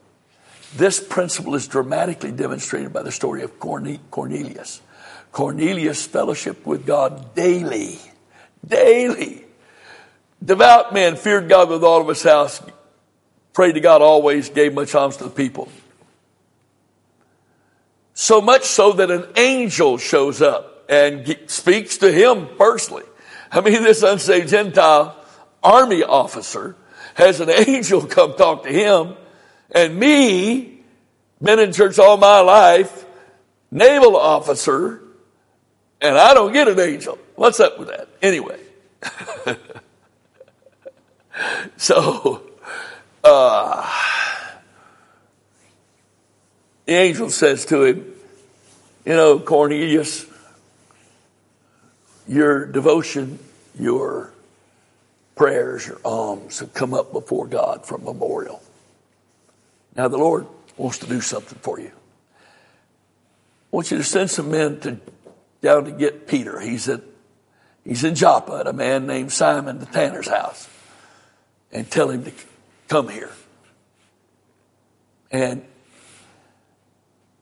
This 0.76 1.00
principle 1.02 1.56
is 1.56 1.68
dramatically 1.68 2.32
demonstrated 2.32 2.92
by 2.92 3.04
the 3.04 3.12
story 3.12 3.44
of 3.44 3.60
Cornelius. 3.60 4.82
Cornelius 5.32 6.06
fellowship 6.06 6.66
with 6.66 6.86
God 6.86 7.36
daily, 7.36 8.00
daily. 8.66 9.46
Devout 10.44 10.94
men 10.94 11.16
feared 11.16 11.50
God 11.50 11.70
with 11.70 11.84
all 11.84 12.02
of 12.02 12.08
his 12.08 12.24
house, 12.24 12.62
prayed 13.54 13.74
to 13.74 13.80
God 13.80 14.02
always, 14.02 14.50
gave 14.50 14.74
much 14.74 14.96
alms 14.96 15.18
to 15.18 15.26
the 15.26 15.30
people. 15.30 15.70
So 18.14 18.40
much 18.40 18.64
so 18.64 18.94
that 18.94 19.12
an 19.12 19.26
angel 19.36 19.98
shows 19.98 20.42
up 20.42 20.86
and 20.90 21.38
speaks 21.48 21.98
to 21.98 22.12
him 22.12 22.48
personally. 22.58 23.04
I 23.52 23.62
mean, 23.62 23.84
this 23.84 24.04
unsaved 24.04 24.50
Gentile 24.50 25.16
army 25.64 26.04
officer 26.04 26.76
has 27.16 27.40
an 27.42 27.50
angel 27.68 28.06
come 28.06 28.36
talk 28.36 28.64
to 28.64 28.70
him 28.70 29.16
and 29.72 29.98
me, 29.98 30.80
been 31.42 31.60
in 31.60 31.74
church 31.74 32.00
all 32.00 32.18
my 32.18 32.40
life, 32.40 33.06
naval 33.72 34.16
officer, 34.16 35.02
and 36.02 36.18
I 36.18 36.34
don't 36.34 36.54
get 36.54 36.68
an 36.68 36.80
angel. 36.80 37.18
What's 37.36 37.60
up 37.60 37.80
with 37.80 37.90
that? 37.90 38.08
Anyway. 38.22 38.60
so, 41.78 42.44
uh, 43.24 43.92
the 46.86 46.94
angel 46.94 47.30
says 47.30 47.66
to 47.66 47.84
him, 47.84 48.14
You 49.06 49.14
know, 49.14 49.40
Cornelius, 49.40 50.26
your 52.28 52.66
devotion, 52.66 53.40
your 53.80 54.32
prayers, 55.36 55.86
your 55.88 56.00
alms 56.06 56.60
have 56.60 56.74
come 56.74 56.94
up 56.94 57.12
before 57.12 57.48
God 57.48 57.86
from 57.86 58.04
memorial. 58.04 58.62
Now, 59.96 60.08
the 60.08 60.18
Lord 60.18 60.48
wants 60.78 61.00
to 61.00 61.08
do 61.08 61.22
something 61.22 61.58
for 61.60 61.80
you. 61.80 61.92
I 61.92 63.76
want 63.76 63.92
you 63.92 63.98
to 63.98 64.04
send 64.04 64.30
some 64.30 64.52
men 64.52 64.80
to 64.82 65.00
down 65.62 65.86
to 65.86 65.92
get 65.92 66.28
Peter. 66.28 66.60
He's 66.60 66.88
at 66.88 67.02
he's 67.84 68.04
in 68.04 68.16
Joppa 68.16 68.58
at 68.60 68.68
a 68.68 68.74
man 68.74 69.08
named 69.08 69.32
Simon 69.32 69.80
the 69.80 69.86
tanner's 69.86 70.28
house, 70.28 70.70
and 71.72 71.90
tell 71.90 72.10
him 72.10 72.24
to 72.24 72.32
come 72.88 73.10
here. 73.10 73.32
And 75.32 75.66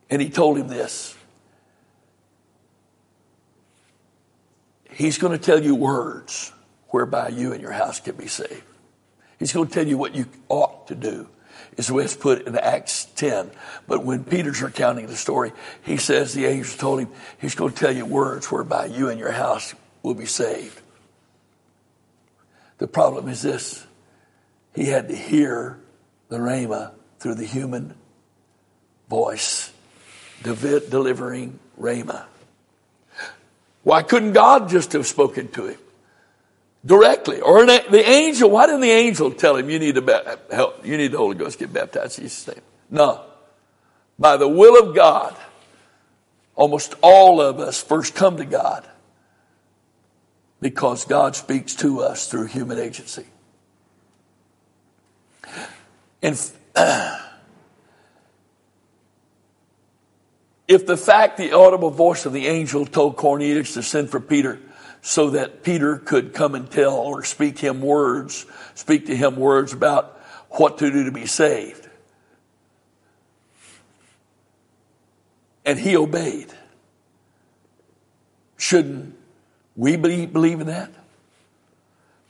and 0.09 0.21
he 0.21 0.29
told 0.29 0.57
him 0.57 0.67
this. 0.67 1.15
He's 4.91 5.17
going 5.17 5.37
to 5.37 5.43
tell 5.43 5.61
you 5.61 5.73
words 5.73 6.51
whereby 6.89 7.29
you 7.29 7.51
and 7.51 7.61
your 7.61 7.71
house 7.71 7.99
can 7.99 8.15
be 8.15 8.27
saved. 8.27 8.61
He's 9.39 9.51
going 9.51 9.67
to 9.67 9.73
tell 9.73 9.87
you 9.87 9.97
what 9.97 10.13
you 10.13 10.27
ought 10.49 10.87
to 10.87 10.95
do 10.95 11.27
is 11.77 11.87
the 11.87 11.93
way 11.93 12.03
it's 12.03 12.15
put 12.15 12.47
in 12.47 12.55
Acts 12.57 13.05
10. 13.15 13.51
But 13.87 14.03
when 14.03 14.23
Peter's 14.23 14.61
recounting 14.61 15.07
the 15.07 15.15
story, 15.15 15.51
he 15.83 15.97
says 15.97 16.33
the 16.33 16.45
angel 16.45 16.77
told 16.77 16.99
him 16.99 17.09
he's 17.39 17.55
going 17.55 17.73
to 17.73 17.79
tell 17.79 17.91
you 17.91 18.05
words 18.05 18.51
whereby 18.51 18.85
you 18.85 19.09
and 19.09 19.19
your 19.19 19.31
house 19.31 19.73
will 20.01 20.13
be 20.13 20.25
saved. 20.25 20.79
The 22.77 22.87
problem 22.87 23.29
is 23.29 23.41
this. 23.41 23.85
He 24.75 24.85
had 24.85 25.07
to 25.09 25.15
hear 25.15 25.79
the 26.29 26.37
Rhema 26.37 26.91
through 27.19 27.35
the 27.35 27.45
human 27.45 27.93
voice, 29.09 29.71
delivering 30.43 31.59
Rhema. 31.79 32.25
Why 33.83 34.01
couldn't 34.01 34.33
God 34.33 34.69
just 34.69 34.93
have 34.93 35.05
spoken 35.05 35.49
to 35.49 35.67
him? 35.67 35.77
Directly. 36.85 37.41
Or 37.41 37.65
the 37.65 38.03
angel, 38.05 38.49
why 38.49 38.65
didn't 38.65 38.81
the 38.81 38.91
angel 38.91 39.31
tell 39.31 39.55
him 39.55 39.69
you 39.69 39.79
need 39.79 39.95
to 39.95 40.39
help, 40.51 40.85
you 40.85 40.97
need 40.97 41.11
the 41.11 41.17
Holy 41.17 41.35
Ghost, 41.35 41.59
get 41.59 41.73
baptized 41.73 42.19
in 42.19 42.25
Jesus'? 42.25 42.59
No. 42.89 43.21
By 44.19 44.37
the 44.37 44.47
will 44.47 44.81
of 44.81 44.95
God, 44.95 45.35
almost 46.55 46.95
all 47.01 47.41
of 47.41 47.59
us 47.59 47.81
first 47.81 48.15
come 48.15 48.37
to 48.37 48.45
God 48.45 48.87
because 50.61 51.05
God 51.05 51.35
speaks 51.35 51.75
to 51.75 52.01
us 52.01 52.27
through 52.29 52.45
human 52.47 52.79
agency. 52.79 53.25
And 56.21 56.39
if 60.67 60.85
the 60.85 60.95
fact 60.95 61.37
the 61.37 61.51
audible 61.51 61.91
voice 61.91 62.25
of 62.25 62.31
the 62.33 62.47
angel 62.47 62.85
told 62.85 63.17
Cornelius 63.17 63.73
to 63.73 63.83
send 63.83 64.09
for 64.09 64.21
Peter 64.21 64.59
so 65.05 65.31
that 65.31 65.63
Peter 65.63 65.97
could 65.97 66.33
come 66.33 66.55
and 66.55 66.71
tell 66.71 66.95
or 66.95 67.25
speak 67.25 67.59
him 67.59 67.81
words, 67.81 68.45
speak 68.73 69.05
to 69.07 69.15
him 69.15 69.35
words 69.35 69.73
about 69.73 70.17
what 70.49 70.77
to 70.77 70.89
do 70.89 71.03
to 71.03 71.11
be 71.11 71.25
saved. 71.25 71.89
And 75.65 75.77
he 75.77 75.97
obeyed. 75.97 76.53
Shouldn't 78.57 79.13
we 79.75 79.97
believe 79.97 80.61
in 80.61 80.67
that? 80.67 80.89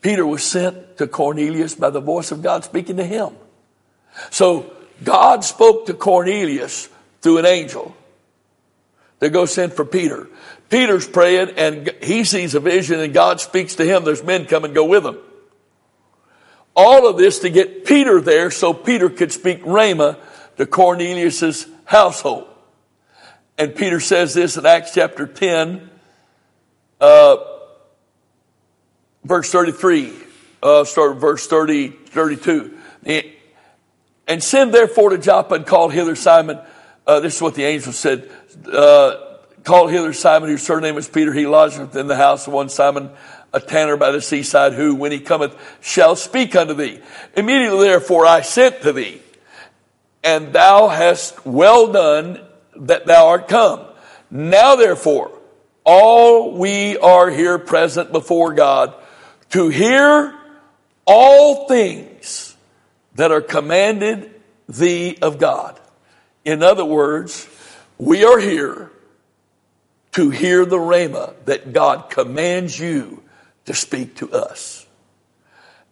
Peter 0.02 0.26
was 0.26 0.44
sent 0.44 0.98
to 0.98 1.06
Cornelius 1.06 1.76
by 1.76 1.92
the 1.92 2.02
voice 2.02 2.32
of 2.32 2.42
God 2.42 2.64
speaking 2.64 2.98
to 2.98 3.06
him. 3.06 3.36
So 4.32 4.74
God 5.04 5.44
spoke 5.44 5.86
to 5.86 5.94
Cornelius 5.94 6.90
through 7.22 7.38
an 7.38 7.46
angel 7.46 7.96
to 9.24 9.30
go 9.30 9.46
send 9.46 9.74
for 9.74 9.86
Peter. 9.86 10.28
Peter's 10.70 11.08
praying 11.08 11.52
and 11.58 11.94
he 12.02 12.24
sees 12.24 12.56
a 12.56 12.60
vision 12.60 13.00
and 13.00 13.14
God 13.14 13.42
speaks 13.42 13.76
to 13.76 13.86
him. 13.86 14.04
There's 14.04 14.24
men 14.24 14.46
come 14.46 14.66
and 14.66 14.74
go 14.74 14.86
with 14.86 15.06
him. 15.06 15.18
All 16.76 17.08
of 17.08 17.18
this 17.18 17.40
to 17.40 17.50
get 17.50 17.86
Peter 17.86 18.20
there 18.22 18.50
so 18.50 18.74
Peter 18.74 19.10
could 19.10 19.32
speak 19.32 19.64
Rhema 19.64 20.18
to 20.58 20.66
Cornelius's 20.66 21.68
household. 21.86 22.48
And 23.58 23.76
Peter 23.76 24.00
says 24.00 24.34
this 24.34 24.58
in 24.58 24.66
Acts 24.66 24.94
chapter 24.94 25.28
10, 25.28 25.90
uh, 27.00 27.38
verse 29.24 29.52
33, 29.52 30.14
uh, 30.64 30.84
start 30.86 31.18
verse 31.18 31.46
30, 31.46 31.90
32. 31.90 32.78
And 34.28 34.42
send 34.42 34.74
therefore 34.74 35.12
to 35.12 35.18
Joppa 35.20 35.56
and 35.56 35.66
call 35.68 35.90
hither 35.90 36.16
Simon. 36.16 36.60
Uh, 37.06 37.20
this 37.20 37.36
is 37.36 37.42
what 37.42 37.56
the 37.56 37.64
angel 37.64 37.92
said. 37.92 38.30
Uh, 38.72 39.16
called 39.64 39.92
hither 39.92 40.14
Simon, 40.14 40.50
whose 40.50 40.62
surname 40.62 40.98
is 40.98 41.08
Peter. 41.08 41.34
He 41.34 41.46
lodgeth 41.46 41.96
in 41.96 42.08
the 42.08 42.16
house 42.16 42.48
of 42.48 42.54
one 42.54 42.70
Simon, 42.70 43.10
a 43.54 43.60
tanner 43.60 43.98
by 43.98 44.12
the 44.12 44.22
seaside, 44.22 44.74
who, 44.74 44.96
when 44.96 45.12
he 45.12 45.20
cometh, 45.20 45.56
shall 45.82 46.16
speak 46.16 46.56
unto 46.56 46.74
thee. 46.74 47.00
Immediately 47.36 47.88
therefore 47.88 48.26
I 48.26 48.42
sent 48.42 48.82
to 48.82 48.94
thee, 48.94 49.22
and 50.24 50.54
thou 50.54 50.88
hast 50.88 51.46
well 51.46 51.92
done 51.92 52.42
that 52.76 53.06
thou 53.06 53.28
art 53.28 53.48
come. 53.48 53.86
Now 54.32 54.76
therefore, 54.76 55.32
all 55.86 56.58
we 56.58 56.98
are 56.98 57.30
here 57.30 57.60
present 57.60 58.12
before 58.12 58.54
God 58.54 58.94
to 59.52 59.70
hear 59.70 60.34
all 61.06 61.68
things 61.68 62.56
that 63.16 63.32
are 63.32 63.42
commanded 63.42 64.34
thee 64.68 65.18
of 65.22 65.38
God. 65.38 65.80
In 66.46 66.64
other 66.64 66.86
words, 66.86 67.48
we 67.98 68.26
are 68.26 68.40
here 68.40 68.92
to 70.14 70.30
hear 70.30 70.66
the 70.66 70.78
rhema 70.78 71.34
that 71.46 71.74
God 71.74 72.10
commands 72.10 72.80
you 72.80 73.24
to 73.66 73.74
speak 73.74 74.16
to 74.18 74.32
us. 74.32 74.86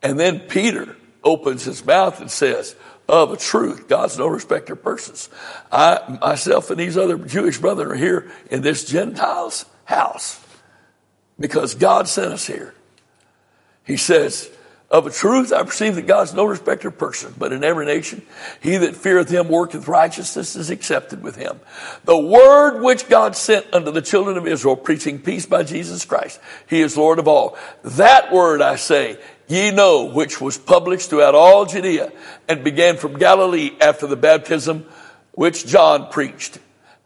And 0.04 0.20
then 0.20 0.41
Peter 0.41 0.95
opens 1.24 1.64
his 1.64 1.86
mouth 1.86 2.20
and 2.20 2.30
says, 2.30 2.76
of 3.08 3.34
a 3.34 3.38
truth, 3.38 3.88
God's 3.88 4.18
no 4.18 4.28
respecter 4.28 4.74
of 4.74 4.84
persons. 4.84 5.30
I, 5.72 6.18
myself 6.22 6.70
and 6.70 6.80
these 6.80 6.97
other 6.97 7.18
Jewish 7.18 7.58
brethren 7.58 7.91
are 7.91 7.95
here 7.95 8.32
in 8.49 8.62
this 8.62 8.86
Gentile's 8.86 9.66
house 9.84 10.39
because 11.39 11.76
God 11.76 12.08
sent 12.08 12.34
us 12.34 12.47
here. 12.47 12.74
He 13.84 13.97
says, 13.97 14.49
of 14.92 15.08
a 15.08 15.10
truth, 15.10 15.54
I 15.54 15.64
perceive 15.64 15.96
that 15.96 16.06
God's 16.06 16.34
no 16.34 16.44
respecter 16.44 16.89
of 16.89 16.98
person, 16.98 17.34
but 17.38 17.54
in 17.54 17.64
every 17.64 17.86
nation, 17.86 18.24
he 18.60 18.76
that 18.76 18.96
feareth 18.96 19.30
him 19.30 19.48
worketh 19.48 19.88
righteousness 19.88 20.58
is 20.58 20.70
accepted 20.70 21.24
with 21.24 21.38
him. 21.38 21.62
The 22.04 22.18
word 22.18 22.82
which 22.82 23.08
God 23.08 23.38
sent 23.38 23.74
unto 23.74 23.89
the 23.92 24.02
children 24.02 24.38
of 24.38 24.46
Israel, 24.46 24.76
preaching 24.76 25.20
peace 25.20 25.46
by 25.46 25.64
Jesus 25.64 26.04
Christ, 26.04 26.42
he 26.68 26.82
is 26.82 26.98
Lord 26.98 27.20
of 27.20 27.28
all. 27.30 27.58
That 27.84 28.34
word 28.34 28.62
I 28.62 28.76
say, 28.76 29.18
ye 29.48 29.72
know, 29.72 30.12
which 30.14 30.42
was 30.42 30.58
published 30.58 31.10
throughout 31.10 31.36
all 31.36 31.66
Judea 31.66 32.12
and 32.50 32.62
began 32.62 32.98
from 32.98 33.18
Galilee 33.18 33.72
after 33.80 34.08
the 34.08 34.18
baptism 34.18 34.86
which 35.32 35.66
John 35.66 36.10
preached. 36.12 36.60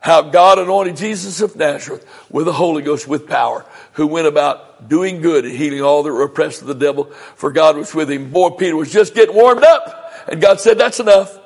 how 0.06 0.22
God 0.22 0.60
anointed 0.60 0.98
Jesus 0.98 1.42
of 1.42 1.56
Nazareth 1.56 2.06
with 2.30 2.46
the 2.46 2.54
Holy 2.54 2.84
Ghost 2.84 3.08
with 3.08 3.26
power, 3.28 3.66
who 3.94 4.06
went 4.06 4.28
about 4.28 4.65
doing 4.88 5.22
good 5.22 5.46
and 5.46 5.56
healing 5.56 5.82
all 5.82 6.04
that 6.04 6.12
were 6.12 6.24
oppressed 6.24 6.62
of 6.62 6.68
the 6.68 6.76
devil, 6.76 7.06
for 7.36 7.52
God 7.52 7.78
was 7.78 7.94
with 7.94 8.12
him. 8.12 8.32
Boy, 8.32 8.52
Peter 8.52 8.76
was 8.76 8.92
just 8.92 9.16
getting 9.16 9.36
warmed 9.36 9.64
up, 9.64 10.12
and 10.28 10.42
God 10.42 10.60
said, 10.60 10.78
That's 10.78 11.00
enough. 11.00 11.40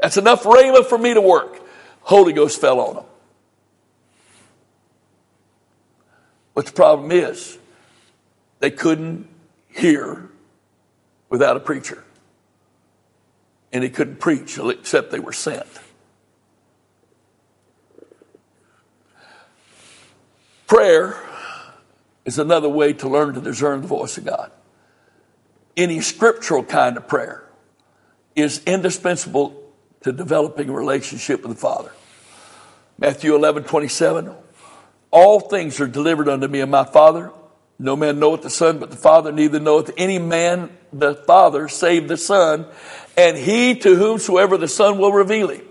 That's 0.00 0.16
enough 0.16 0.44
rhema 0.44 0.84
for 0.84 0.98
me 0.98 1.14
to 1.14 1.20
work. 1.20 1.60
Holy 2.00 2.32
Ghost 2.32 2.60
fell 2.60 2.80
on 2.80 2.96
him. 2.96 3.04
But 6.54 6.66
the 6.66 6.72
problem 6.72 7.12
is, 7.12 7.58
they 8.58 8.70
couldn't 8.70 9.28
hear 9.68 10.30
without 11.28 11.56
a 11.56 11.60
preacher. 11.60 12.02
And 13.72 13.84
they 13.84 13.88
couldn't 13.88 14.18
preach 14.18 14.58
except 14.58 15.10
they 15.10 15.20
were 15.20 15.32
sent. 15.32 15.66
Prayer 20.66 21.20
is 22.24 22.38
another 22.38 22.68
way 22.68 22.92
to 22.94 23.08
learn 23.08 23.34
to 23.34 23.40
discern 23.40 23.82
the 23.82 23.88
voice 23.88 24.18
of 24.18 24.24
God. 24.24 24.50
Any 25.76 26.00
scriptural 26.00 26.64
kind 26.64 26.96
of 26.96 27.08
prayer 27.08 27.44
is 28.36 28.62
indispensable 28.64 29.60
to 30.02 30.12
developing 30.12 30.68
a 30.68 30.72
relationship 30.72 31.42
with 31.42 31.52
the 31.52 31.60
Father. 31.60 31.92
Matthew 32.98 33.34
11, 33.34 33.64
27. 33.64 34.34
All 35.10 35.40
things 35.40 35.80
are 35.80 35.86
delivered 35.86 36.28
unto 36.28 36.46
me 36.48 36.60
of 36.60 36.68
my 36.68 36.84
Father. 36.84 37.32
No 37.78 37.96
man 37.96 38.18
knoweth 38.18 38.42
the 38.42 38.50
Son 38.50 38.78
but 38.78 38.90
the 38.90 38.96
Father, 38.96 39.32
neither 39.32 39.58
knoweth 39.58 39.90
any 39.96 40.18
man 40.18 40.70
the 40.92 41.14
Father 41.14 41.68
save 41.68 42.08
the 42.08 42.16
Son, 42.16 42.66
and 43.16 43.36
he 43.36 43.74
to 43.76 43.96
whomsoever 43.96 44.56
the 44.56 44.68
Son 44.68 44.98
will 44.98 45.12
reveal 45.12 45.48
him. 45.48 45.64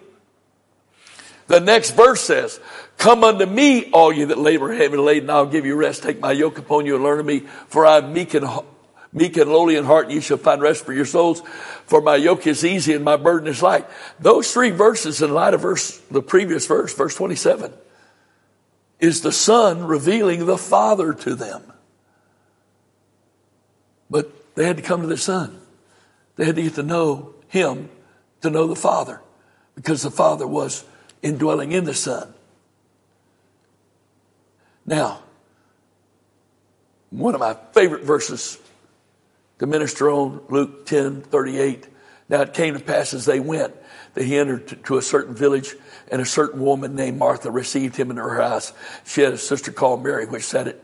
The 1.47 1.59
next 1.59 1.91
verse 1.91 2.21
says, 2.21 2.59
Come 2.99 3.23
unto 3.23 3.45
me, 3.45 3.89
all 3.91 4.11
ye 4.11 4.25
that 4.25 4.37
labor 4.37 4.73
heavy 4.73 4.97
laden, 4.97 5.29
I'll 5.29 5.45
give 5.45 5.65
you 5.65 5.77
rest. 5.77 6.03
Take 6.03 6.19
my 6.19 6.33
yoke 6.33 6.57
upon 6.57 6.85
you 6.85 6.95
and 6.95 7.03
learn 7.03 7.21
of 7.21 7.25
me, 7.25 7.39
for 7.69 7.85
I 7.85 7.99
am 7.99 8.11
meek 8.11 8.33
and, 8.33 8.45
meek 9.13 9.37
and 9.37 9.49
lowly 9.49 9.77
in 9.77 9.85
heart, 9.85 10.07
and 10.07 10.15
ye 10.15 10.19
shall 10.19 10.35
find 10.35 10.61
rest 10.61 10.83
for 10.83 10.91
your 10.91 11.05
souls. 11.05 11.41
For 11.85 12.01
my 12.01 12.17
yoke 12.17 12.45
is 12.45 12.65
easy 12.65 12.93
and 12.93 13.05
my 13.05 13.15
burden 13.15 13.47
is 13.47 13.63
light. 13.63 13.87
Those 14.19 14.51
three 14.51 14.71
verses 14.71 15.21
in 15.21 15.33
light 15.33 15.53
of 15.53 15.61
verse, 15.61 15.97
the 16.11 16.21
previous 16.21 16.67
verse, 16.67 16.93
verse 16.93 17.15
27, 17.15 17.71
is 18.99 19.21
the 19.21 19.31
Son 19.31 19.85
revealing 19.85 20.45
the 20.45 20.57
Father 20.57 21.13
to 21.13 21.35
them. 21.35 21.63
But 24.09 24.55
they 24.55 24.65
had 24.65 24.75
to 24.75 24.83
come 24.83 25.03
to 25.03 25.07
the 25.07 25.15
Son. 25.15 25.57
They 26.35 26.43
had 26.43 26.57
to 26.57 26.63
get 26.63 26.75
to 26.75 26.83
know 26.83 27.33
Him 27.47 27.89
to 28.41 28.49
know 28.49 28.67
the 28.67 28.75
Father, 28.75 29.21
because 29.75 30.01
the 30.01 30.11
Father 30.11 30.45
was 30.45 30.83
indwelling 31.21 31.71
in 31.71 31.85
the 31.85 31.93
Son. 31.93 32.33
Now, 34.89 35.19
one 37.11 37.35
of 37.35 37.39
my 37.39 37.55
favorite 37.73 38.03
verses 38.03 38.57
to 39.59 39.67
minister 39.67 40.09
on, 40.09 40.41
Luke 40.49 40.87
10 40.87 41.21
38. 41.21 41.87
Now 42.27 42.41
it 42.41 42.55
came 42.55 42.73
to 42.73 42.79
pass 42.79 43.13
as 43.13 43.25
they 43.25 43.39
went 43.39 43.75
that 44.15 44.23
he 44.23 44.35
entered 44.35 44.83
to 44.85 44.97
a 44.97 45.01
certain 45.03 45.35
village, 45.35 45.75
and 46.11 46.19
a 46.23 46.25
certain 46.25 46.61
woman 46.61 46.95
named 46.95 47.19
Martha 47.19 47.51
received 47.51 47.97
him 47.97 48.09
into 48.09 48.23
her 48.23 48.41
house. 48.41 48.73
She 49.05 49.21
had 49.21 49.33
a 49.33 49.37
sister 49.37 49.71
called 49.71 50.03
Mary, 50.03 50.25
which 50.25 50.43
sat 50.43 50.69
at, 50.69 50.79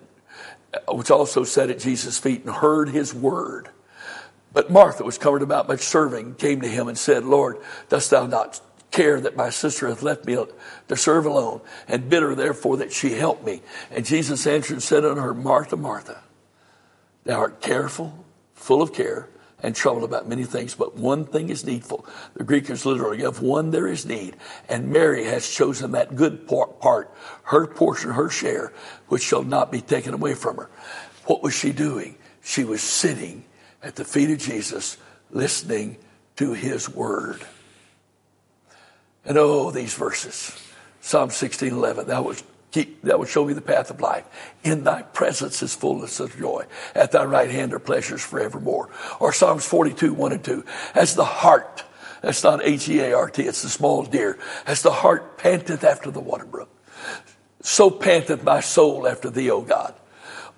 uh, 0.71 0.93
which 0.93 1.09
also 1.09 1.43
sat 1.43 1.71
at 1.71 1.79
Jesus' 1.79 2.19
feet 2.19 2.45
and 2.45 2.53
heard 2.53 2.89
his 2.89 3.11
word. 3.11 3.69
But 4.53 4.69
Martha 4.69 5.03
was 5.03 5.17
covered 5.17 5.41
about 5.41 5.67
much 5.67 5.81
serving, 5.81 6.35
came 6.35 6.61
to 6.61 6.67
him 6.67 6.87
and 6.87 6.97
said, 6.97 7.25
Lord, 7.25 7.57
dost 7.89 8.11
thou 8.11 8.27
not 8.27 8.61
care 8.91 9.19
that 9.19 9.35
my 9.35 9.49
sister 9.49 9.87
hath 9.87 10.03
left 10.03 10.25
me 10.25 10.37
to 10.87 10.95
serve 10.95 11.25
alone, 11.25 11.61
and 11.87 12.09
bid 12.09 12.23
her 12.23 12.35
therefore 12.35 12.77
that 12.77 12.93
she 12.93 13.11
help 13.11 13.43
me. 13.43 13.61
And 13.91 14.05
Jesus 14.05 14.47
answered 14.47 14.73
and 14.73 14.83
said 14.83 15.05
unto 15.05 15.21
her, 15.21 15.33
Martha, 15.33 15.75
Martha, 15.75 16.21
thou 17.23 17.39
art 17.39 17.61
careful, 17.61 18.25
full 18.53 18.81
of 18.81 18.93
care, 18.93 19.29
and 19.63 19.75
troubled 19.75 20.03
about 20.03 20.27
many 20.27 20.43
things, 20.43 20.75
but 20.75 20.95
one 20.95 21.25
thing 21.25 21.49
is 21.49 21.65
needful. 21.65 22.05
The 22.35 22.43
Greek 22.43 22.69
is 22.69 22.85
literally, 22.85 23.23
of 23.23 23.41
one 23.41 23.71
there 23.71 23.87
is 23.87 24.05
need, 24.05 24.35
and 24.69 24.89
Mary 24.89 25.23
has 25.25 25.49
chosen 25.49 25.91
that 25.91 26.15
good 26.15 26.47
part, 26.47 27.11
her 27.43 27.65
portion, 27.65 28.11
her 28.11 28.29
share, 28.29 28.73
which 29.07 29.23
shall 29.23 29.43
not 29.43 29.71
be 29.71 29.81
taken 29.81 30.13
away 30.13 30.35
from 30.35 30.57
her. 30.57 30.69
What 31.25 31.41
was 31.41 31.55
she 31.55 31.71
doing? 31.71 32.15
She 32.43 32.63
was 32.63 32.81
sitting 32.81 33.45
at 33.81 33.95
the 33.95 34.05
feet 34.05 34.29
of 34.29 34.37
Jesus, 34.37 34.97
listening 35.31 35.97
to 36.35 36.53
his 36.53 36.87
word. 36.87 37.41
And 39.25 39.37
oh, 39.37 39.71
these 39.71 39.93
verses. 39.93 40.55
Psalm 41.01 41.29
16, 41.29 41.71
11. 41.71 42.07
That 42.07 42.23
was 42.23 42.43
keep, 42.71 43.01
that 43.03 43.17
would 43.17 43.29
show 43.29 43.45
me 43.45 43.53
the 43.53 43.61
path 43.61 43.89
of 43.89 44.01
life. 44.01 44.25
In 44.63 44.83
thy 44.83 45.01
presence 45.01 45.63
is 45.63 45.73
fullness 45.73 46.19
of 46.19 46.37
joy. 46.37 46.65
At 46.93 47.11
thy 47.11 47.25
right 47.25 47.49
hand 47.49 47.73
are 47.73 47.79
pleasures 47.79 48.23
forevermore. 48.23 48.89
Or 49.19 49.31
Psalms 49.31 49.65
42, 49.65 50.13
1 50.13 50.31
and 50.33 50.43
2. 50.43 50.65
As 50.93 51.15
the 51.15 51.25
hart, 51.25 51.83
that's 52.21 52.43
not 52.43 52.63
H-E-A-R-T, 52.63 53.43
it's 53.43 53.61
the 53.61 53.69
small 53.69 54.03
deer. 54.03 54.37
As 54.67 54.81
the 54.81 54.91
hart 54.91 55.37
panteth 55.37 55.83
after 55.83 56.11
the 56.11 56.19
water 56.19 56.45
brook. 56.45 56.69
So 57.61 57.89
panteth 57.89 58.43
my 58.43 58.59
soul 58.59 59.07
after 59.07 59.29
thee, 59.29 59.49
O 59.49 59.61
God. 59.61 59.95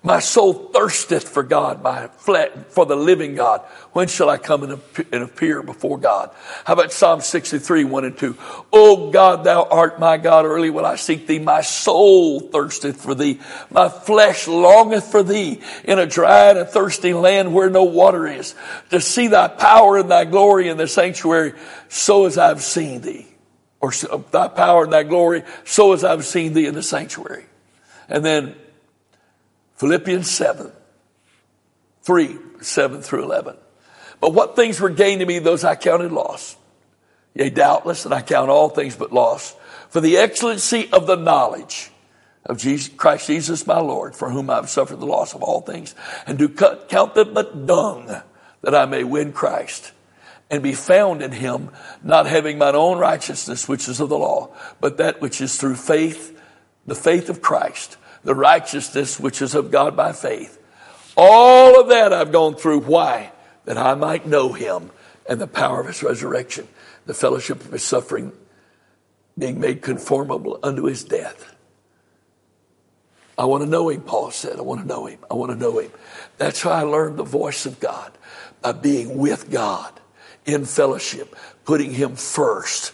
My 0.04 0.20
soul 0.20 0.52
thirsteth 0.52 1.28
for 1.28 1.42
God, 1.42 1.82
my 1.82 2.06
for 2.06 2.86
the 2.86 2.94
living 2.94 3.34
God. 3.34 3.62
When 3.92 4.06
shall 4.06 4.30
I 4.30 4.36
come 4.36 4.62
and 4.62 5.22
appear 5.22 5.60
before 5.60 5.98
God? 5.98 6.30
How 6.64 6.74
about 6.74 6.92
Psalm 6.92 7.20
63, 7.20 7.82
1 7.82 8.04
and 8.04 8.16
2? 8.16 8.36
O 8.72 9.10
God, 9.10 9.42
thou 9.42 9.64
art 9.64 9.98
my 9.98 10.16
God. 10.16 10.44
Early 10.44 10.70
will 10.70 10.86
I 10.86 10.94
seek 10.94 11.26
thee. 11.26 11.40
My 11.40 11.62
soul 11.62 12.38
thirsteth 12.38 13.02
for 13.02 13.16
thee. 13.16 13.40
My 13.70 13.88
flesh 13.88 14.46
longeth 14.46 15.10
for 15.10 15.24
thee 15.24 15.60
in 15.82 15.98
a 15.98 16.06
dry 16.06 16.50
and 16.50 16.58
a 16.58 16.64
thirsty 16.64 17.12
land 17.12 17.52
where 17.52 17.68
no 17.68 17.82
water 17.82 18.24
is. 18.28 18.54
To 18.90 19.00
see 19.00 19.26
thy 19.26 19.48
power 19.48 19.98
and 19.98 20.08
thy 20.08 20.26
glory 20.26 20.68
in 20.68 20.76
the 20.76 20.86
sanctuary, 20.86 21.54
so 21.88 22.26
as 22.26 22.38
I've 22.38 22.62
seen 22.62 23.00
thee. 23.00 23.26
Or 23.80 23.90
thy 24.30 24.46
power 24.46 24.84
and 24.84 24.92
thy 24.92 25.02
glory, 25.02 25.42
so 25.64 25.92
as 25.92 26.04
I've 26.04 26.24
seen 26.24 26.52
thee 26.52 26.66
in 26.66 26.74
the 26.74 26.84
sanctuary. 26.84 27.46
And 28.08 28.24
then 28.24 28.54
Philippians 29.78 30.30
7, 30.30 30.70
3, 32.02 32.38
7 32.60 33.02
through 33.02 33.24
11. 33.24 33.56
But 34.20 34.34
what 34.34 34.56
things 34.56 34.80
were 34.80 34.90
gained 34.90 35.20
to 35.20 35.26
me, 35.26 35.38
those 35.38 35.64
I 35.64 35.76
counted 35.76 36.12
loss. 36.12 36.56
Yea, 37.34 37.50
doubtless, 37.50 38.04
and 38.04 38.12
I 38.12 38.20
count 38.20 38.50
all 38.50 38.68
things 38.68 38.96
but 38.96 39.12
loss 39.12 39.54
for 39.88 40.00
the 40.00 40.16
excellency 40.18 40.88
of 40.92 41.06
the 41.06 41.16
knowledge 41.16 41.90
of 42.44 42.58
Jesus, 42.58 42.92
Christ 42.94 43.26
Jesus 43.26 43.66
my 43.66 43.78
Lord, 43.78 44.14
for 44.14 44.30
whom 44.30 44.50
I've 44.50 44.70
suffered 44.70 45.00
the 45.00 45.06
loss 45.06 45.34
of 45.34 45.42
all 45.42 45.60
things, 45.60 45.94
and 46.26 46.38
do 46.38 46.48
count 46.48 47.14
them 47.14 47.34
but 47.34 47.66
dung, 47.66 48.06
that 48.62 48.74
I 48.74 48.86
may 48.86 49.04
win 49.04 49.32
Christ 49.32 49.92
and 50.50 50.62
be 50.62 50.72
found 50.72 51.22
in 51.22 51.30
him, 51.30 51.70
not 52.02 52.26
having 52.26 52.56
mine 52.56 52.74
own 52.74 52.98
righteousness, 52.98 53.68
which 53.68 53.86
is 53.86 54.00
of 54.00 54.08
the 54.08 54.18
law, 54.18 54.54
but 54.80 54.96
that 54.96 55.20
which 55.20 55.40
is 55.40 55.56
through 55.56 55.74
faith, 55.74 56.40
the 56.86 56.94
faith 56.94 57.28
of 57.28 57.42
Christ, 57.42 57.98
the 58.24 58.34
righteousness 58.34 59.18
which 59.18 59.42
is 59.42 59.54
of 59.54 59.70
God 59.70 59.96
by 59.96 60.12
faith. 60.12 60.58
All 61.16 61.80
of 61.80 61.88
that 61.88 62.12
I've 62.12 62.32
gone 62.32 62.54
through. 62.54 62.80
Why? 62.80 63.32
That 63.64 63.76
I 63.76 63.94
might 63.94 64.26
know 64.26 64.52
him 64.52 64.90
and 65.28 65.40
the 65.40 65.46
power 65.46 65.80
of 65.80 65.86
his 65.86 66.02
resurrection, 66.02 66.68
the 67.06 67.14
fellowship 67.14 67.64
of 67.64 67.72
his 67.72 67.82
suffering, 67.82 68.32
being 69.36 69.60
made 69.60 69.82
conformable 69.82 70.58
unto 70.62 70.84
his 70.84 71.04
death. 71.04 71.54
I 73.36 73.44
want 73.44 73.62
to 73.62 73.68
know 73.68 73.88
him, 73.88 74.00
Paul 74.00 74.32
said. 74.32 74.58
I 74.58 74.62
want 74.62 74.80
to 74.80 74.86
know 74.86 75.06
him. 75.06 75.20
I 75.30 75.34
want 75.34 75.52
to 75.52 75.56
know 75.56 75.78
him. 75.78 75.92
That's 76.38 76.62
how 76.62 76.70
I 76.70 76.82
learned 76.82 77.18
the 77.18 77.24
voice 77.24 77.66
of 77.66 77.78
God 77.78 78.10
by 78.62 78.72
being 78.72 79.16
with 79.16 79.50
God 79.50 79.92
in 80.44 80.64
fellowship, 80.64 81.36
putting 81.64 81.92
him 81.92 82.16
first. 82.16 82.92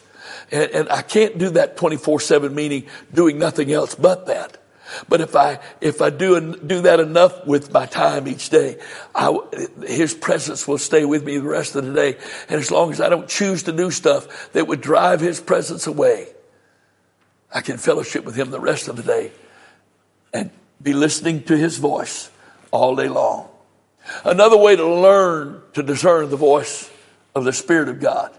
And, 0.50 0.70
and 0.72 0.88
I 0.90 1.00
can't 1.00 1.38
do 1.38 1.50
that 1.50 1.78
24 1.78 2.20
7, 2.20 2.54
meaning 2.54 2.86
doing 3.12 3.38
nothing 3.38 3.72
else 3.72 3.94
but 3.94 4.26
that. 4.26 4.58
But 5.08 5.20
if 5.20 5.34
I, 5.34 5.60
if 5.80 6.02
I 6.02 6.10
do, 6.10 6.56
do 6.56 6.82
that 6.82 7.00
enough 7.00 7.46
with 7.46 7.72
my 7.72 7.86
time 7.86 8.28
each 8.28 8.50
day, 8.50 8.78
I, 9.14 9.36
His 9.86 10.14
presence 10.14 10.68
will 10.68 10.78
stay 10.78 11.04
with 11.04 11.24
me 11.24 11.38
the 11.38 11.48
rest 11.48 11.74
of 11.74 11.84
the 11.86 11.92
day. 11.92 12.18
And 12.48 12.60
as 12.60 12.70
long 12.70 12.92
as 12.92 13.00
I 13.00 13.08
don't 13.08 13.28
choose 13.28 13.64
to 13.64 13.72
do 13.72 13.90
stuff 13.90 14.52
that 14.52 14.66
would 14.66 14.80
drive 14.80 15.20
His 15.20 15.40
presence 15.40 15.86
away, 15.86 16.28
I 17.52 17.60
can 17.60 17.78
fellowship 17.78 18.24
with 18.24 18.34
Him 18.34 18.50
the 18.50 18.60
rest 18.60 18.88
of 18.88 18.96
the 18.96 19.02
day 19.02 19.32
and 20.32 20.50
be 20.82 20.92
listening 20.92 21.44
to 21.44 21.56
His 21.56 21.78
voice 21.78 22.30
all 22.70 22.96
day 22.96 23.08
long. 23.08 23.48
Another 24.24 24.56
way 24.56 24.76
to 24.76 24.86
learn 24.86 25.62
to 25.72 25.82
discern 25.82 26.28
the 26.28 26.36
voice 26.36 26.90
of 27.34 27.44
the 27.44 27.52
Spirit 27.52 27.88
of 27.88 28.00
God. 28.00 28.32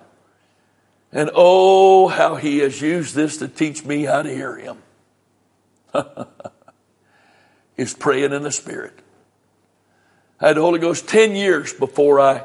And 1.11 1.31
oh, 1.33 2.07
how 2.07 2.35
He 2.35 2.59
has 2.59 2.81
used 2.81 3.15
this 3.15 3.37
to 3.37 3.47
teach 3.47 3.83
me 3.83 4.03
how 4.03 4.21
to 4.21 4.29
hear 4.29 4.55
Him. 4.57 4.77
is 7.77 7.93
praying 7.93 8.33
in 8.33 8.43
the 8.43 8.51
Spirit. 8.51 8.93
I 10.39 10.49
had 10.49 10.57
the 10.57 10.61
Holy 10.61 10.79
Ghost 10.79 11.07
10 11.07 11.35
years 11.35 11.73
before 11.73 12.19
I 12.19 12.43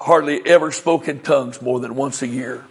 hardly 0.00 0.40
ever 0.46 0.72
spoke 0.72 1.08
in 1.08 1.20
tongues 1.20 1.62
more 1.62 1.80
than 1.80 1.94
once 1.94 2.22
a 2.22 2.26
year. 2.26 2.64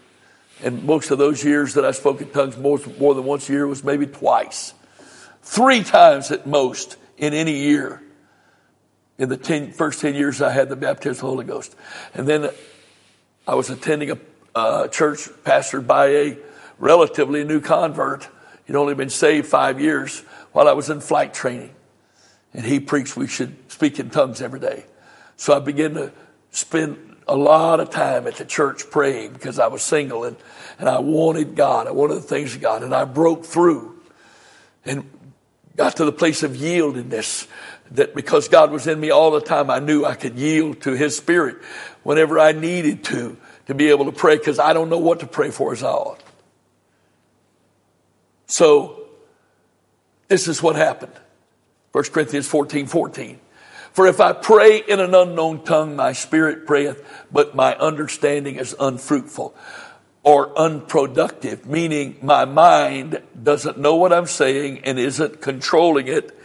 And 0.64 0.84
most 0.84 1.12
of 1.12 1.18
those 1.18 1.43
years 1.43 1.76
that 1.76 1.86
I 1.86 1.91
spoke 1.91 2.22
in 2.22 2.30
tongues 2.30 2.57
more, 2.57 2.80
more 2.99 3.16
than 3.16 3.24
once 3.24 3.49
a 3.49 3.53
year 3.53 3.66
was 3.66 3.84
maybe 3.84 4.05
twice. 4.05 4.74
Three 5.41 5.84
times 5.84 6.32
at 6.32 6.45
most 6.45 6.97
in 7.18 7.34
any 7.34 7.59
year. 7.59 8.01
In 9.18 9.30
the 9.30 9.38
ten, 9.38 9.72
first 9.72 10.01
10 10.01 10.16
years 10.16 10.41
I 10.41 10.51
had 10.51 10.70
the 10.70 10.76
baptism 10.76 11.12
of 11.12 11.18
the 11.18 11.28
Holy 11.28 11.45
Ghost. 11.45 11.76
And 12.14 12.28
then 12.28 12.49
I 13.47 13.55
was 13.55 13.70
attending 13.70 14.12
a 14.12 14.18
uh, 14.53 14.88
church 14.88 15.30
pastored 15.43 15.88
by 15.88 16.07
a 16.07 16.38
relatively 16.78 17.43
new 17.43 17.62
convert. 17.62 18.28
He'd 18.72 18.78
only 18.78 18.95
been 18.95 19.09
saved 19.09 19.47
five 19.47 19.82
years 19.82 20.22
while 20.53 20.69
I 20.69 20.72
was 20.72 20.89
in 20.89 21.01
flight 21.01 21.34
training. 21.34 21.72
And 22.53 22.65
he 22.65 22.80
preached 22.80 23.17
we 23.17 23.28
should 23.28 23.69
speak 23.69 23.99
in 23.99 24.09
tongues 24.09 24.41
every 24.41 24.61
day. 24.61 24.86
So 25.36 25.53
I 25.53 25.59
began 25.59 25.95
to 25.95 26.13
spend 26.51 27.17
a 27.28 27.36
lot 27.36 27.82
of 27.82 27.89
time 27.89 28.28
at 28.28 28.36
the 28.36 28.45
church 28.45 28.89
praying 28.89 29.34
because 29.34 29.59
I 29.59 29.67
was 29.67 29.82
single 29.82 30.24
and, 30.24 30.38
and 30.80 30.88
I 30.88 30.99
wanted 30.99 31.53
God. 31.53 31.86
I 31.86 31.91
wanted 31.91 32.15
the 32.15 32.22
things 32.22 32.55
of 32.55 32.61
God. 32.61 32.82
And 32.82 32.95
I 32.95 33.03
broke 33.03 33.43
through 33.43 33.99
and 34.86 35.03
got 35.76 35.97
to 35.97 36.05
the 36.05 36.13
place 36.13 36.41
of 36.41 36.51
yieldedness 36.53 37.47
that 37.91 38.15
because 38.15 38.47
God 38.47 38.72
was 38.72 38.88
in 38.88 39.01
me 39.01 39.09
all 39.09 39.32
the 39.32 39.41
time, 39.41 39.69
I 39.69 39.80
knew 39.80 40.05
I 40.05 40.15
could 40.15 40.38
yield 40.38 40.80
to 40.84 40.93
His 40.93 41.17
Spirit 41.17 41.57
whenever 42.03 42.39
I 42.39 42.53
needed 42.53 43.03
to, 43.03 43.36
to 43.67 43.74
be 43.74 43.89
able 43.89 44.05
to 44.05 44.13
pray 44.13 44.38
because 44.38 44.59
I 44.59 44.72
don't 44.72 44.88
know 44.88 44.97
what 44.97 45.19
to 45.19 45.28
pray 45.28 45.51
for 45.51 45.74
as 45.74 45.84
I 45.84 45.89
ought. 45.89 46.20
So, 48.52 49.08
this 50.28 50.49
is 50.49 50.62
what 50.62 50.76
happened. 50.76 51.14
1 51.93 52.04
Corinthians 52.12 52.47
14, 52.47 52.86
14. 52.86 53.39
For 53.93 54.08
if 54.08 54.20
I 54.20 54.34
pray 54.34 54.80
in 54.86 54.99
an 54.99 55.16
unknown 55.16 55.64
tongue, 55.64 55.95
my 55.95 56.12
spirit 56.12 56.68
prayeth, 56.68 57.02
but 57.32 57.56
my 57.56 57.76
understanding 57.76 58.58
is 58.58 58.76
unfruitful 58.78 59.56
or 60.24 60.52
unproductive, 60.60 61.66
meaning 61.66 62.18
my 62.22 62.43
mind 62.43 63.22
doesn't 63.41 63.78
know 63.78 63.95
what 63.95 64.12
I'm 64.12 64.26
saying 64.26 64.80
and 64.80 64.99
isn't 64.99 65.39
controlling 65.39 66.10
it. 66.10 66.38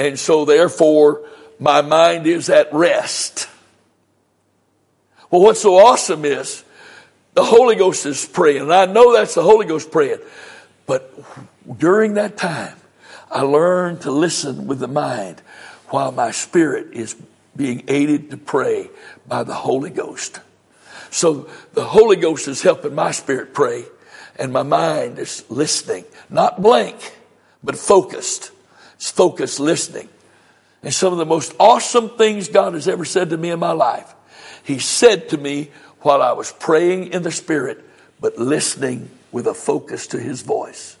And 0.00 0.18
so 0.18 0.44
therefore, 0.44 1.28
my 1.60 1.80
mind 1.80 2.26
is 2.26 2.50
at 2.50 2.74
rest. 2.74 3.48
Well, 5.30 5.42
what's 5.42 5.62
so 5.62 5.76
awesome 5.76 6.24
is 6.24 6.64
the 7.34 7.44
Holy 7.44 7.76
Ghost 7.76 8.04
is 8.04 8.26
praying, 8.26 8.62
and 8.62 8.74
I 8.74 8.86
know 8.86 9.12
that's 9.14 9.36
the 9.36 9.42
Holy 9.42 9.64
Ghost 9.64 9.92
praying. 9.92 10.18
But 10.86 11.14
during 11.78 12.14
that 12.14 12.36
time, 12.36 12.76
I 13.30 13.42
learned 13.42 14.02
to 14.02 14.10
listen 14.10 14.66
with 14.66 14.78
the 14.78 14.88
mind 14.88 15.40
while 15.88 16.12
my 16.12 16.30
spirit 16.30 16.92
is 16.92 17.16
being 17.56 17.84
aided 17.88 18.30
to 18.30 18.36
pray 18.36 18.90
by 19.26 19.44
the 19.44 19.54
Holy 19.54 19.90
Ghost. 19.90 20.40
So 21.10 21.48
the 21.74 21.84
Holy 21.84 22.16
Ghost 22.16 22.48
is 22.48 22.62
helping 22.62 22.94
my 22.94 23.10
spirit 23.10 23.52
pray 23.52 23.84
and 24.36 24.52
my 24.52 24.62
mind 24.62 25.18
is 25.18 25.44
listening, 25.48 26.04
not 26.30 26.62
blank, 26.62 27.14
but 27.62 27.76
focused. 27.76 28.50
It's 28.94 29.10
focused 29.10 29.60
listening. 29.60 30.08
And 30.82 30.92
some 30.92 31.12
of 31.12 31.18
the 31.18 31.26
most 31.26 31.54
awesome 31.60 32.10
things 32.10 32.48
God 32.48 32.74
has 32.74 32.88
ever 32.88 33.04
said 33.04 33.30
to 33.30 33.36
me 33.36 33.50
in 33.50 33.58
my 33.58 33.72
life, 33.72 34.14
He 34.64 34.78
said 34.78 35.28
to 35.28 35.38
me 35.38 35.70
while 36.00 36.22
I 36.22 36.32
was 36.32 36.52
praying 36.52 37.12
in 37.12 37.22
the 37.22 37.30
Spirit, 37.30 37.84
but 38.20 38.38
listening 38.38 39.10
with 39.30 39.46
a 39.46 39.54
focus 39.54 40.08
to 40.08 40.18
His 40.18 40.42
voice. 40.42 40.96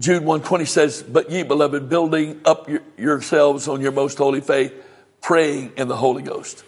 Jude 0.00 0.24
120 0.24 0.64
says, 0.64 1.02
But 1.02 1.30
ye, 1.30 1.42
beloved, 1.42 1.90
building 1.90 2.40
up 2.46 2.70
your, 2.70 2.80
yourselves 2.96 3.68
on 3.68 3.82
your 3.82 3.92
most 3.92 4.16
holy 4.16 4.40
faith, 4.40 4.72
praying 5.20 5.74
in 5.76 5.88
the 5.88 5.96
Holy 5.96 6.22
Ghost. 6.22 6.64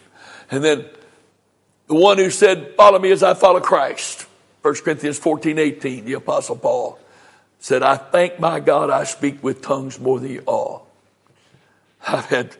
And 0.50 0.62
then 0.62 0.84
the 1.86 1.94
one 1.94 2.18
who 2.18 2.28
said, 2.28 2.74
Follow 2.76 2.98
me 2.98 3.10
as 3.10 3.22
I 3.22 3.32
follow 3.32 3.60
Christ. 3.60 4.26
1 4.60 4.74
Corinthians 4.74 5.18
14, 5.18 5.58
18, 5.58 6.04
the 6.04 6.12
Apostle 6.12 6.56
Paul 6.56 6.98
said, 7.58 7.82
I 7.82 7.96
thank 7.96 8.38
my 8.38 8.60
God 8.60 8.90
I 8.90 9.04
speak 9.04 9.42
with 9.42 9.62
tongues 9.62 9.98
more 9.98 10.20
than 10.20 10.30
you 10.30 10.42
all. 10.46 10.86
I've 12.06 12.26
had 12.26 12.54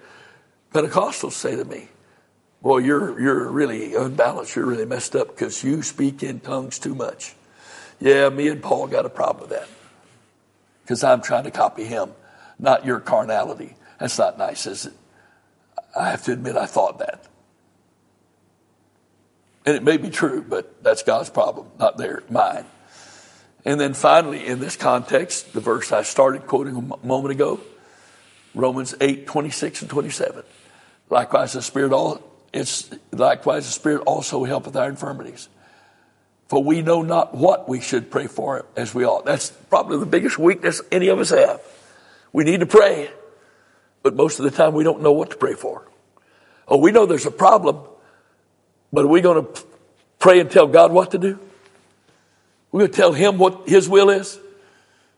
Pentecostals 0.72 1.32
say 1.32 1.54
to 1.54 1.66
me, 1.66 1.88
Boy, 2.62 2.78
you're, 2.78 3.20
you're 3.20 3.50
really 3.50 3.94
unbalanced. 3.94 4.56
You're 4.56 4.64
really 4.64 4.86
messed 4.86 5.16
up 5.16 5.28
because 5.28 5.62
you 5.62 5.82
speak 5.82 6.22
in 6.22 6.40
tongues 6.40 6.78
too 6.78 6.94
much. 6.94 7.34
Yeah, 8.00 8.30
me 8.30 8.48
and 8.48 8.62
Paul 8.62 8.86
got 8.86 9.04
a 9.04 9.10
problem 9.10 9.50
with 9.50 9.58
that 9.58 9.68
because 10.82 11.04
I'm 11.04 11.22
trying 11.22 11.44
to 11.44 11.50
copy 11.50 11.84
him, 11.84 12.12
not 12.58 12.84
your 12.84 13.00
carnality. 13.00 13.76
That's 13.98 14.18
not 14.18 14.38
nice, 14.38 14.66
is 14.66 14.86
it? 14.86 14.92
I 15.98 16.10
have 16.10 16.24
to 16.24 16.32
admit 16.32 16.56
I 16.56 16.66
thought 16.66 16.98
that. 16.98 17.26
And 19.64 19.76
it 19.76 19.82
may 19.82 19.96
be 19.96 20.10
true, 20.10 20.44
but 20.46 20.82
that's 20.82 21.02
God's 21.02 21.30
problem, 21.30 21.68
not 21.78 21.96
their 21.96 22.22
mine. 22.28 22.64
And 23.64 23.80
then 23.80 23.94
finally, 23.94 24.44
in 24.44 24.58
this 24.58 24.76
context, 24.76 25.52
the 25.52 25.60
verse 25.60 25.92
I 25.92 26.02
started 26.02 26.46
quoting 26.46 26.76
a 26.76 27.06
moment 27.06 27.30
ago, 27.30 27.60
Romans 28.54 28.94
8, 29.00 29.26
26 29.26 29.82
and 29.82 29.90
27. 29.90 30.42
Likewise, 31.08 31.52
the 31.52 31.62
Spirit 31.62 31.92
all 31.92 32.22
it's 32.52 32.90
likewise 33.12 33.64
the 33.64 33.72
Spirit 33.72 34.02
also 34.06 34.44
helpeth 34.44 34.76
our 34.76 34.88
infirmities. 34.88 35.48
For 36.52 36.62
we 36.62 36.82
know 36.82 37.00
not 37.00 37.34
what 37.34 37.66
we 37.66 37.80
should 37.80 38.10
pray 38.10 38.26
for 38.26 38.66
as 38.76 38.94
we 38.94 39.06
ought. 39.06 39.24
That's 39.24 39.48
probably 39.48 39.98
the 39.98 40.04
biggest 40.04 40.38
weakness 40.38 40.82
any 40.92 41.08
of 41.08 41.18
us 41.18 41.30
have. 41.30 41.62
We 42.30 42.44
need 42.44 42.60
to 42.60 42.66
pray, 42.66 43.10
but 44.02 44.14
most 44.14 44.38
of 44.38 44.44
the 44.44 44.50
time 44.50 44.74
we 44.74 44.84
don't 44.84 45.00
know 45.00 45.12
what 45.12 45.30
to 45.30 45.38
pray 45.38 45.54
for. 45.54 45.88
Oh, 46.68 46.76
we 46.76 46.92
know 46.92 47.06
there's 47.06 47.24
a 47.24 47.30
problem, 47.30 47.78
but 48.92 49.06
are 49.06 49.08
we 49.08 49.22
going 49.22 49.46
to 49.46 49.62
pray 50.18 50.40
and 50.40 50.50
tell 50.50 50.66
God 50.66 50.92
what 50.92 51.12
to 51.12 51.18
do? 51.18 51.38
We're 52.70 52.80
going 52.80 52.90
to 52.90 52.96
tell 52.98 53.14
Him 53.14 53.38
what 53.38 53.66
His 53.66 53.88
will 53.88 54.10
is? 54.10 54.38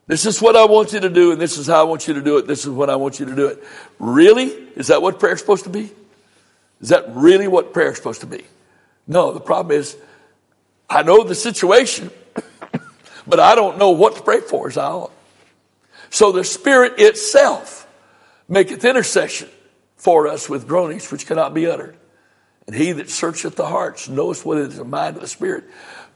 This 0.06 0.26
is 0.26 0.40
what 0.40 0.54
I 0.54 0.66
want 0.66 0.92
you 0.92 1.00
to 1.00 1.10
do, 1.10 1.32
and 1.32 1.40
this 1.40 1.58
is 1.58 1.66
how 1.66 1.80
I 1.80 1.82
want 1.82 2.06
you 2.06 2.14
to 2.14 2.22
do 2.22 2.38
it. 2.38 2.46
This 2.46 2.60
is 2.60 2.70
when 2.70 2.90
I 2.90 2.94
want 2.94 3.18
you 3.18 3.26
to 3.26 3.34
do 3.34 3.48
it. 3.48 3.60
Really? 3.98 4.44
Is 4.76 4.86
that 4.86 5.02
what 5.02 5.18
prayer 5.18 5.32
is 5.32 5.40
supposed 5.40 5.64
to 5.64 5.70
be? 5.70 5.90
Is 6.80 6.90
that 6.90 7.06
really 7.12 7.48
what 7.48 7.72
prayer 7.72 7.90
is 7.90 7.96
supposed 7.96 8.20
to 8.20 8.28
be? 8.28 8.44
No, 9.08 9.32
the 9.32 9.40
problem 9.40 9.76
is 9.76 9.96
I 10.88 11.02
know 11.02 11.24
the 11.24 11.34
situation, 11.34 12.10
but 13.26 13.40
I 13.40 13.54
don't 13.54 13.78
know 13.78 13.90
what 13.90 14.16
to 14.16 14.22
pray 14.22 14.40
for 14.40 14.68
as. 14.68 15.12
So 16.10 16.32
the 16.32 16.44
Spirit 16.44 16.94
itself 16.98 17.88
maketh 18.48 18.84
intercession 18.84 19.48
for 19.96 20.28
us 20.28 20.48
with 20.48 20.68
groanings 20.68 21.10
which 21.10 21.26
cannot 21.26 21.54
be 21.54 21.66
uttered. 21.66 21.96
And 22.66 22.76
he 22.76 22.92
that 22.92 23.10
searcheth 23.10 23.56
the 23.56 23.66
hearts 23.66 24.08
knoweth 24.08 24.44
what 24.44 24.58
is 24.58 24.76
the 24.76 24.84
mind 24.84 25.16
of 25.16 25.22
the 25.22 25.28
Spirit, 25.28 25.64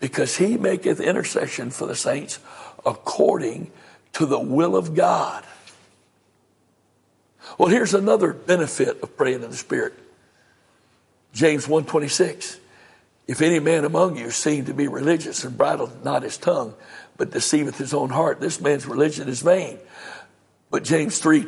because 0.00 0.36
he 0.36 0.56
maketh 0.56 1.00
intercession 1.00 1.70
for 1.70 1.86
the 1.86 1.96
saints 1.96 2.38
according 2.86 3.70
to 4.14 4.26
the 4.26 4.38
will 4.38 4.76
of 4.76 4.94
God. 4.94 5.44
Well, 7.56 7.68
here's 7.68 7.94
another 7.94 8.32
benefit 8.32 9.02
of 9.02 9.16
praying 9.16 9.42
in 9.42 9.50
the 9.50 9.56
Spirit. 9.56 9.94
James 11.32 11.66
126. 11.68 12.58
If 13.28 13.42
any 13.42 13.60
man 13.60 13.84
among 13.84 14.16
you 14.16 14.30
seem 14.30 14.64
to 14.64 14.74
be 14.74 14.88
religious 14.88 15.44
and 15.44 15.56
bridleth 15.56 16.02
not 16.02 16.22
his 16.22 16.38
tongue, 16.38 16.74
but 17.18 17.30
deceiveth 17.30 17.76
his 17.76 17.92
own 17.92 18.08
heart, 18.08 18.40
this 18.40 18.58
man's 18.58 18.86
religion 18.86 19.28
is 19.28 19.42
vain. 19.42 19.78
But 20.70 20.82
James 20.82 21.18
3 21.18 21.46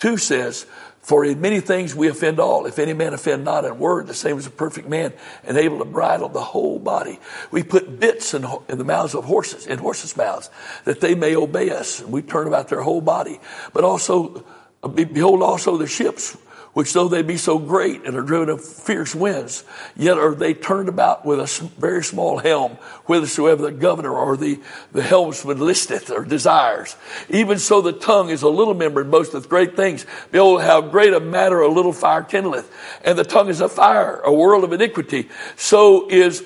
2 0.00 0.16
says, 0.16 0.66
For 1.02 1.24
in 1.24 1.40
many 1.40 1.60
things 1.60 1.94
we 1.94 2.08
offend 2.08 2.40
all. 2.40 2.66
If 2.66 2.78
any 2.78 2.94
man 2.94 3.14
offend 3.14 3.44
not 3.44 3.64
in 3.64 3.78
word, 3.78 4.08
the 4.08 4.14
same 4.14 4.38
as 4.38 4.46
a 4.46 4.50
perfect 4.50 4.88
man, 4.88 5.12
and 5.44 5.56
able 5.56 5.78
to 5.78 5.84
bridle 5.84 6.28
the 6.28 6.40
whole 6.40 6.78
body. 6.78 7.20
We 7.50 7.62
put 7.62 8.00
bits 8.00 8.34
in, 8.34 8.46
in 8.68 8.78
the 8.78 8.84
mouths 8.84 9.14
of 9.14 9.24
horses, 9.24 9.66
in 9.66 9.78
horses' 9.78 10.16
mouths, 10.16 10.50
that 10.86 11.00
they 11.00 11.14
may 11.14 11.36
obey 11.36 11.70
us. 11.70 12.00
And 12.00 12.10
We 12.10 12.22
turn 12.22 12.48
about 12.48 12.68
their 12.68 12.80
whole 12.80 13.02
body. 13.02 13.40
But 13.72 13.84
also, 13.84 14.44
behold 14.82 15.42
also 15.42 15.76
the 15.76 15.86
ships 15.86 16.36
which 16.72 16.92
though 16.92 17.08
they 17.08 17.22
be 17.22 17.36
so 17.36 17.58
great 17.58 18.04
and 18.04 18.16
are 18.16 18.22
driven 18.22 18.48
of 18.48 18.64
fierce 18.64 19.14
winds, 19.14 19.64
yet 19.96 20.18
are 20.18 20.34
they 20.34 20.54
turned 20.54 20.88
about 20.88 21.24
with 21.26 21.40
a 21.40 21.70
very 21.78 22.02
small 22.02 22.38
helm, 22.38 22.72
whithersoever 23.06 23.62
the 23.62 23.72
governor 23.72 24.12
or 24.12 24.36
the, 24.36 24.60
the 24.92 25.02
helmsman 25.02 25.58
listeth 25.58 26.10
or 26.10 26.24
desires. 26.24 26.96
Even 27.28 27.58
so 27.58 27.80
the 27.80 27.92
tongue 27.92 28.30
is 28.30 28.42
a 28.42 28.48
little 28.48 28.74
member 28.74 29.00
and 29.00 29.10
boasteth 29.10 29.48
great 29.48 29.74
things. 29.74 30.06
Behold, 30.30 30.62
how 30.62 30.80
great 30.80 31.12
a 31.12 31.20
matter 31.20 31.60
a 31.60 31.68
little 31.68 31.92
fire 31.92 32.22
kindleth. 32.22 32.70
And 33.04 33.18
the 33.18 33.24
tongue 33.24 33.48
is 33.48 33.60
a 33.60 33.68
fire, 33.68 34.20
a 34.20 34.32
world 34.32 34.62
of 34.62 34.72
iniquity. 34.72 35.28
So 35.56 36.08
is, 36.08 36.44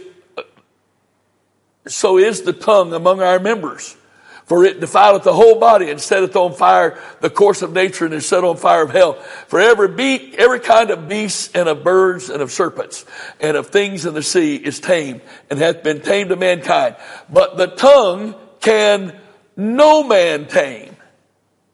so 1.87 2.16
is 2.16 2.43
the 2.43 2.55
tongue 2.55 2.95
among 2.95 3.20
our 3.20 3.39
members 3.39 3.97
for 4.45 4.65
it 4.65 4.81
defileth 4.81 5.23
the 5.23 5.33
whole 5.33 5.59
body 5.59 5.91
and 5.91 6.01
setteth 6.01 6.37
on 6.37 6.53
fire 6.53 6.99
the 7.21 7.31
course 7.31 7.63
of 7.63 7.73
nature 7.73 8.05
and 8.05 8.13
is 8.13 8.27
set 8.27 8.45
on 8.45 8.57
fire 8.57 8.83
of 8.83 8.91
hell. 8.91 9.15
For 9.49 9.59
every 9.59 9.89
beast, 9.89 10.37
every 10.37 10.61
kind 10.61 10.91
of 10.91 11.09
beasts 11.09 11.51
and 11.55 11.69
of 11.69 11.83
birds 11.83 12.29
and 12.29 12.43
of 12.43 12.53
serpents 12.53 13.07
and 13.41 13.57
of 13.57 13.69
things 13.69 14.05
in 14.05 14.13
the 14.13 14.23
sea 14.23 14.57
is 14.57 14.81
tamed 14.81 15.23
and 15.51 15.59
hath 15.59 15.83
been 15.83 16.01
tamed 16.01 16.29
to 16.29 16.37
mankind. 16.37 16.97
But 17.31 17.57
the 17.57 17.69
tongue 17.69 18.35
can 18.61 19.19
no 19.57 20.05
man 20.05 20.47
tame. 20.47 20.97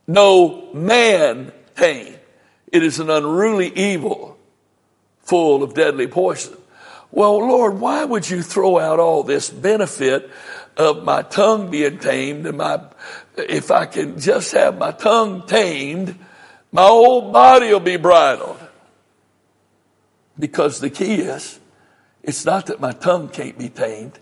No 0.06 0.72
man 0.72 1.52
tame. 1.76 2.14
It 2.72 2.84
is 2.84 3.00
an 3.00 3.10
unruly 3.10 3.68
evil 3.74 4.38
full 5.22 5.64
of 5.64 5.74
deadly 5.74 6.06
poison. 6.06 6.56
Well, 7.12 7.38
Lord, 7.38 7.80
why 7.80 8.04
would 8.04 8.30
you 8.30 8.42
throw 8.42 8.78
out 8.78 9.00
all 9.00 9.24
this 9.24 9.50
benefit 9.50 10.30
of 10.76 11.04
my 11.04 11.22
tongue 11.22 11.70
being 11.70 11.98
tamed 11.98 12.46
and 12.46 12.58
my, 12.58 12.80
if 13.36 13.70
I 13.70 13.86
can 13.86 14.18
just 14.18 14.52
have 14.52 14.78
my 14.78 14.92
tongue 14.92 15.46
tamed, 15.46 16.18
my 16.72 16.86
whole 16.86 17.32
body 17.32 17.72
will 17.72 17.80
be 17.80 17.96
bridled. 17.96 18.58
Because 20.38 20.80
the 20.80 20.90
key 20.90 21.14
is, 21.16 21.60
it's 22.22 22.44
not 22.44 22.66
that 22.66 22.80
my 22.80 22.92
tongue 22.92 23.28
can't 23.28 23.58
be 23.58 23.68
tamed. 23.68 24.18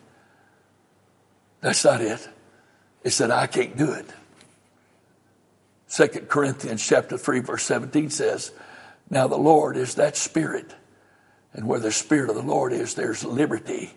That's 1.60 1.84
not 1.84 2.00
it. 2.00 2.28
It's 3.04 3.18
that 3.18 3.30
I 3.30 3.46
can't 3.46 3.76
do 3.76 3.92
it. 3.92 4.06
Second 5.86 6.28
Corinthians 6.28 6.86
chapter 6.86 7.16
3 7.16 7.40
verse 7.40 7.64
17 7.64 8.10
says, 8.10 8.52
Now 9.10 9.26
the 9.26 9.38
Lord 9.38 9.76
is 9.76 9.94
that 9.94 10.16
spirit. 10.16 10.74
And 11.52 11.66
where 11.66 11.80
the 11.80 11.90
spirit 11.90 12.28
of 12.28 12.36
the 12.36 12.42
Lord 12.42 12.72
is, 12.72 12.94
there's 12.94 13.24
liberty. 13.24 13.94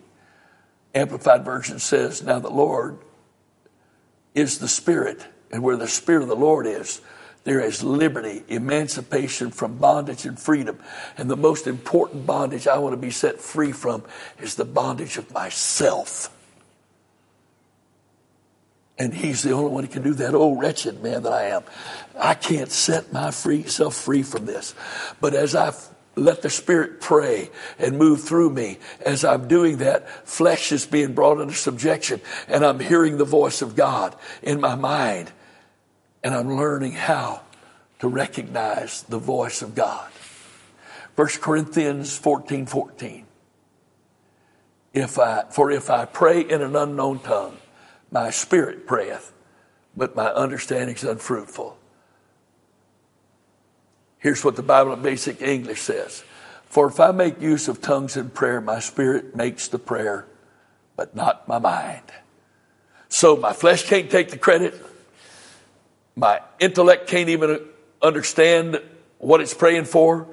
Amplified 0.94 1.44
version 1.44 1.78
says, 1.78 2.22
Now 2.22 2.38
the 2.38 2.50
Lord 2.50 2.98
is 4.34 4.58
the 4.58 4.68
spirit. 4.68 5.26
And 5.50 5.62
where 5.62 5.76
the 5.76 5.88
spirit 5.88 6.22
of 6.22 6.28
the 6.28 6.36
Lord 6.36 6.66
is, 6.66 7.02
there 7.44 7.60
is 7.60 7.82
liberty, 7.82 8.42
emancipation 8.48 9.50
from 9.50 9.78
bondage 9.78 10.24
and 10.24 10.38
freedom. 10.38 10.78
And 11.18 11.30
the 11.30 11.36
most 11.36 11.66
important 11.66 12.24
bondage 12.24 12.66
I 12.66 12.78
want 12.78 12.92
to 12.92 12.96
be 12.96 13.10
set 13.10 13.40
free 13.40 13.72
from 13.72 14.04
is 14.38 14.54
the 14.54 14.64
bondage 14.64 15.18
of 15.18 15.32
myself. 15.32 16.30
And 18.98 19.12
he's 19.12 19.42
the 19.42 19.52
only 19.52 19.70
one 19.70 19.84
who 19.84 19.90
can 19.90 20.02
do 20.02 20.14
that. 20.14 20.34
Oh, 20.34 20.54
wretched 20.54 21.02
man 21.02 21.24
that 21.24 21.32
I 21.32 21.44
am. 21.46 21.64
I 22.16 22.34
can't 22.34 22.70
set 22.70 23.12
my 23.12 23.30
free 23.32 23.64
self 23.64 23.96
free 23.96 24.22
from 24.22 24.46
this. 24.46 24.74
But 25.20 25.34
as 25.34 25.56
I 25.56 25.72
let 26.14 26.42
the 26.42 26.50
Spirit 26.50 27.00
pray 27.00 27.50
and 27.78 27.98
move 27.98 28.22
through 28.22 28.50
me, 28.50 28.78
as 29.04 29.24
I'm 29.24 29.48
doing 29.48 29.78
that, 29.78 30.08
flesh 30.28 30.72
is 30.72 30.86
being 30.86 31.14
brought 31.14 31.40
into 31.40 31.54
subjection 31.54 32.20
and 32.48 32.64
I'm 32.64 32.80
hearing 32.80 33.16
the 33.16 33.24
voice 33.24 33.62
of 33.62 33.76
God 33.76 34.14
in 34.42 34.60
my 34.60 34.74
mind 34.74 35.32
and 36.22 36.34
I'm 36.34 36.56
learning 36.56 36.92
how 36.92 37.42
to 38.00 38.08
recognize 38.08 39.02
the 39.02 39.18
voice 39.18 39.62
of 39.62 39.74
God. 39.74 40.10
1 41.16 41.28
Corinthians 41.40 42.16
14, 42.16 42.66
14. 42.66 43.26
If 44.94 45.18
I, 45.18 45.44
for 45.50 45.70
if 45.70 45.88
I 45.88 46.04
pray 46.04 46.42
in 46.42 46.60
an 46.60 46.76
unknown 46.76 47.20
tongue, 47.20 47.56
my 48.10 48.30
spirit 48.30 48.86
prayeth, 48.86 49.32
but 49.96 50.14
my 50.14 50.26
understanding 50.26 50.94
is 50.94 51.04
unfruitful. 51.04 51.78
Here's 54.22 54.44
what 54.44 54.54
the 54.54 54.62
Bible 54.62 54.92
in 54.92 55.02
basic 55.02 55.42
English 55.42 55.80
says. 55.80 56.22
For 56.66 56.86
if 56.86 57.00
I 57.00 57.10
make 57.10 57.40
use 57.40 57.66
of 57.66 57.82
tongues 57.82 58.16
in 58.16 58.30
prayer, 58.30 58.60
my 58.60 58.78
spirit 58.78 59.34
makes 59.34 59.66
the 59.66 59.80
prayer, 59.80 60.26
but 60.94 61.16
not 61.16 61.48
my 61.48 61.58
mind. 61.58 62.04
So 63.08 63.36
my 63.36 63.52
flesh 63.52 63.84
can't 63.84 64.08
take 64.08 64.30
the 64.30 64.38
credit. 64.38 64.74
My 66.14 66.40
intellect 66.60 67.08
can't 67.08 67.30
even 67.30 67.66
understand 68.00 68.80
what 69.18 69.40
it's 69.40 69.54
praying 69.54 69.86
for, 69.86 70.28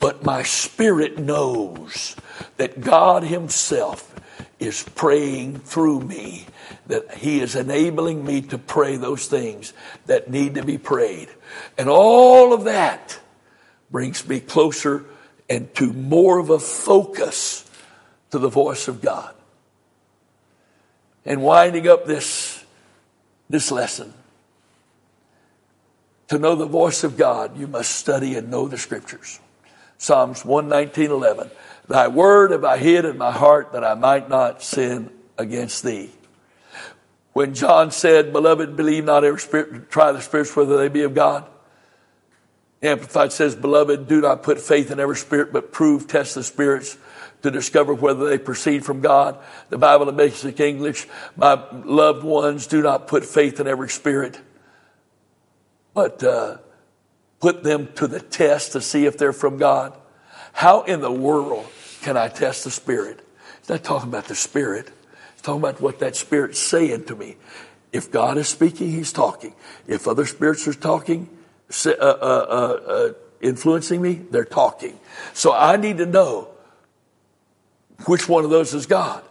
but 0.00 0.24
my 0.24 0.42
spirit 0.42 1.16
knows 1.16 2.16
that 2.56 2.80
God 2.80 3.22
Himself 3.22 4.12
is 4.58 4.82
praying 4.82 5.60
through 5.60 6.00
me, 6.00 6.46
that 6.88 7.14
He 7.14 7.40
is 7.40 7.54
enabling 7.54 8.24
me 8.24 8.42
to 8.42 8.58
pray 8.58 8.96
those 8.96 9.28
things 9.28 9.72
that 10.06 10.28
need 10.28 10.56
to 10.56 10.64
be 10.64 10.78
prayed. 10.78 11.28
And 11.78 11.88
all 11.88 12.52
of 12.52 12.64
that 12.64 13.19
brings 13.90 14.26
me 14.28 14.40
closer 14.40 15.04
and 15.48 15.74
to 15.74 15.92
more 15.92 16.38
of 16.38 16.50
a 16.50 16.58
focus 16.58 17.68
to 18.30 18.38
the 18.38 18.48
voice 18.48 18.88
of 18.88 19.00
God. 19.02 19.34
And 21.24 21.42
winding 21.42 21.88
up 21.88 22.06
this, 22.06 22.64
this 23.48 23.70
lesson, 23.70 24.14
to 26.28 26.38
know 26.38 26.54
the 26.54 26.66
voice 26.66 27.02
of 27.02 27.16
God, 27.16 27.58
you 27.58 27.66
must 27.66 27.90
study 27.90 28.36
and 28.36 28.50
know 28.50 28.68
the 28.68 28.78
scriptures. 28.78 29.40
Psalms 29.98 30.44
119, 30.44 31.10
11. 31.10 31.50
Thy 31.88 32.06
word 32.06 32.52
have 32.52 32.64
I 32.64 32.78
hid 32.78 33.04
in 33.04 33.18
my 33.18 33.32
heart 33.32 33.72
that 33.72 33.82
I 33.82 33.94
might 33.94 34.28
not 34.28 34.62
sin 34.62 35.10
against 35.36 35.82
thee. 35.82 36.10
When 37.32 37.54
John 37.54 37.90
said, 37.90 38.32
Beloved, 38.32 38.76
believe 38.76 39.04
not 39.04 39.24
every 39.24 39.40
spirit, 39.40 39.90
try 39.90 40.12
the 40.12 40.20
spirits 40.20 40.54
whether 40.54 40.76
they 40.76 40.88
be 40.88 41.02
of 41.02 41.14
God. 41.14 41.46
Amplified 42.82 43.32
says, 43.32 43.54
Beloved, 43.54 44.08
do 44.08 44.20
not 44.20 44.42
put 44.42 44.60
faith 44.60 44.90
in 44.90 44.98
every 44.98 45.16
spirit, 45.16 45.52
but 45.52 45.70
prove, 45.72 46.06
test 46.08 46.34
the 46.34 46.42
spirits 46.42 46.96
to 47.42 47.50
discover 47.50 47.92
whether 47.92 48.28
they 48.28 48.38
proceed 48.38 48.84
from 48.84 49.00
God. 49.00 49.38
The 49.68 49.78
Bible 49.78 50.08
in 50.08 50.16
basic 50.16 50.60
English, 50.60 51.06
my 51.36 51.62
loved 51.72 52.24
ones, 52.24 52.66
do 52.66 52.82
not 52.82 53.06
put 53.06 53.24
faith 53.24 53.60
in 53.60 53.66
every 53.66 53.88
spirit 53.88 54.40
but 55.94 56.22
uh, 56.22 56.58
put 57.40 57.62
them 57.62 57.88
to 57.96 58.06
the 58.06 58.20
test 58.20 58.72
to 58.72 58.80
see 58.80 59.06
if 59.06 59.18
they're 59.18 59.32
from 59.32 59.58
God. 59.58 59.96
How 60.52 60.82
in 60.82 61.00
the 61.00 61.12
world 61.12 61.66
can 62.02 62.16
I 62.16 62.28
test 62.28 62.64
the 62.64 62.70
Spirit? 62.70 63.20
It's 63.58 63.68
not 63.68 63.84
talking 63.84 64.08
about 64.08 64.24
the 64.24 64.34
Spirit. 64.34 64.90
It's 65.32 65.42
talking 65.42 65.60
about 65.60 65.80
what 65.80 65.98
that 66.00 66.16
Spirit's 66.16 66.58
saying 66.58 67.04
to 67.04 67.16
me. 67.16 67.36
If 67.92 68.10
God 68.10 68.38
is 68.38 68.48
speaking, 68.48 68.90
He's 68.90 69.12
talking. 69.12 69.54
If 69.86 70.06
other 70.06 70.26
spirits 70.26 70.66
are 70.68 70.74
talking, 70.74 71.28
uh, 71.86 71.90
uh, 71.90 71.94
uh, 71.94 72.90
uh, 72.92 73.12
influencing 73.40 74.02
me, 74.02 74.14
they're 74.30 74.44
talking. 74.44 74.98
So 75.34 75.52
I 75.52 75.76
need 75.76 75.98
to 75.98 76.06
know 76.06 76.48
which 78.06 78.28
one 78.28 78.44
of 78.44 78.50
those 78.50 78.74
is 78.74 78.86
God. 78.86 79.22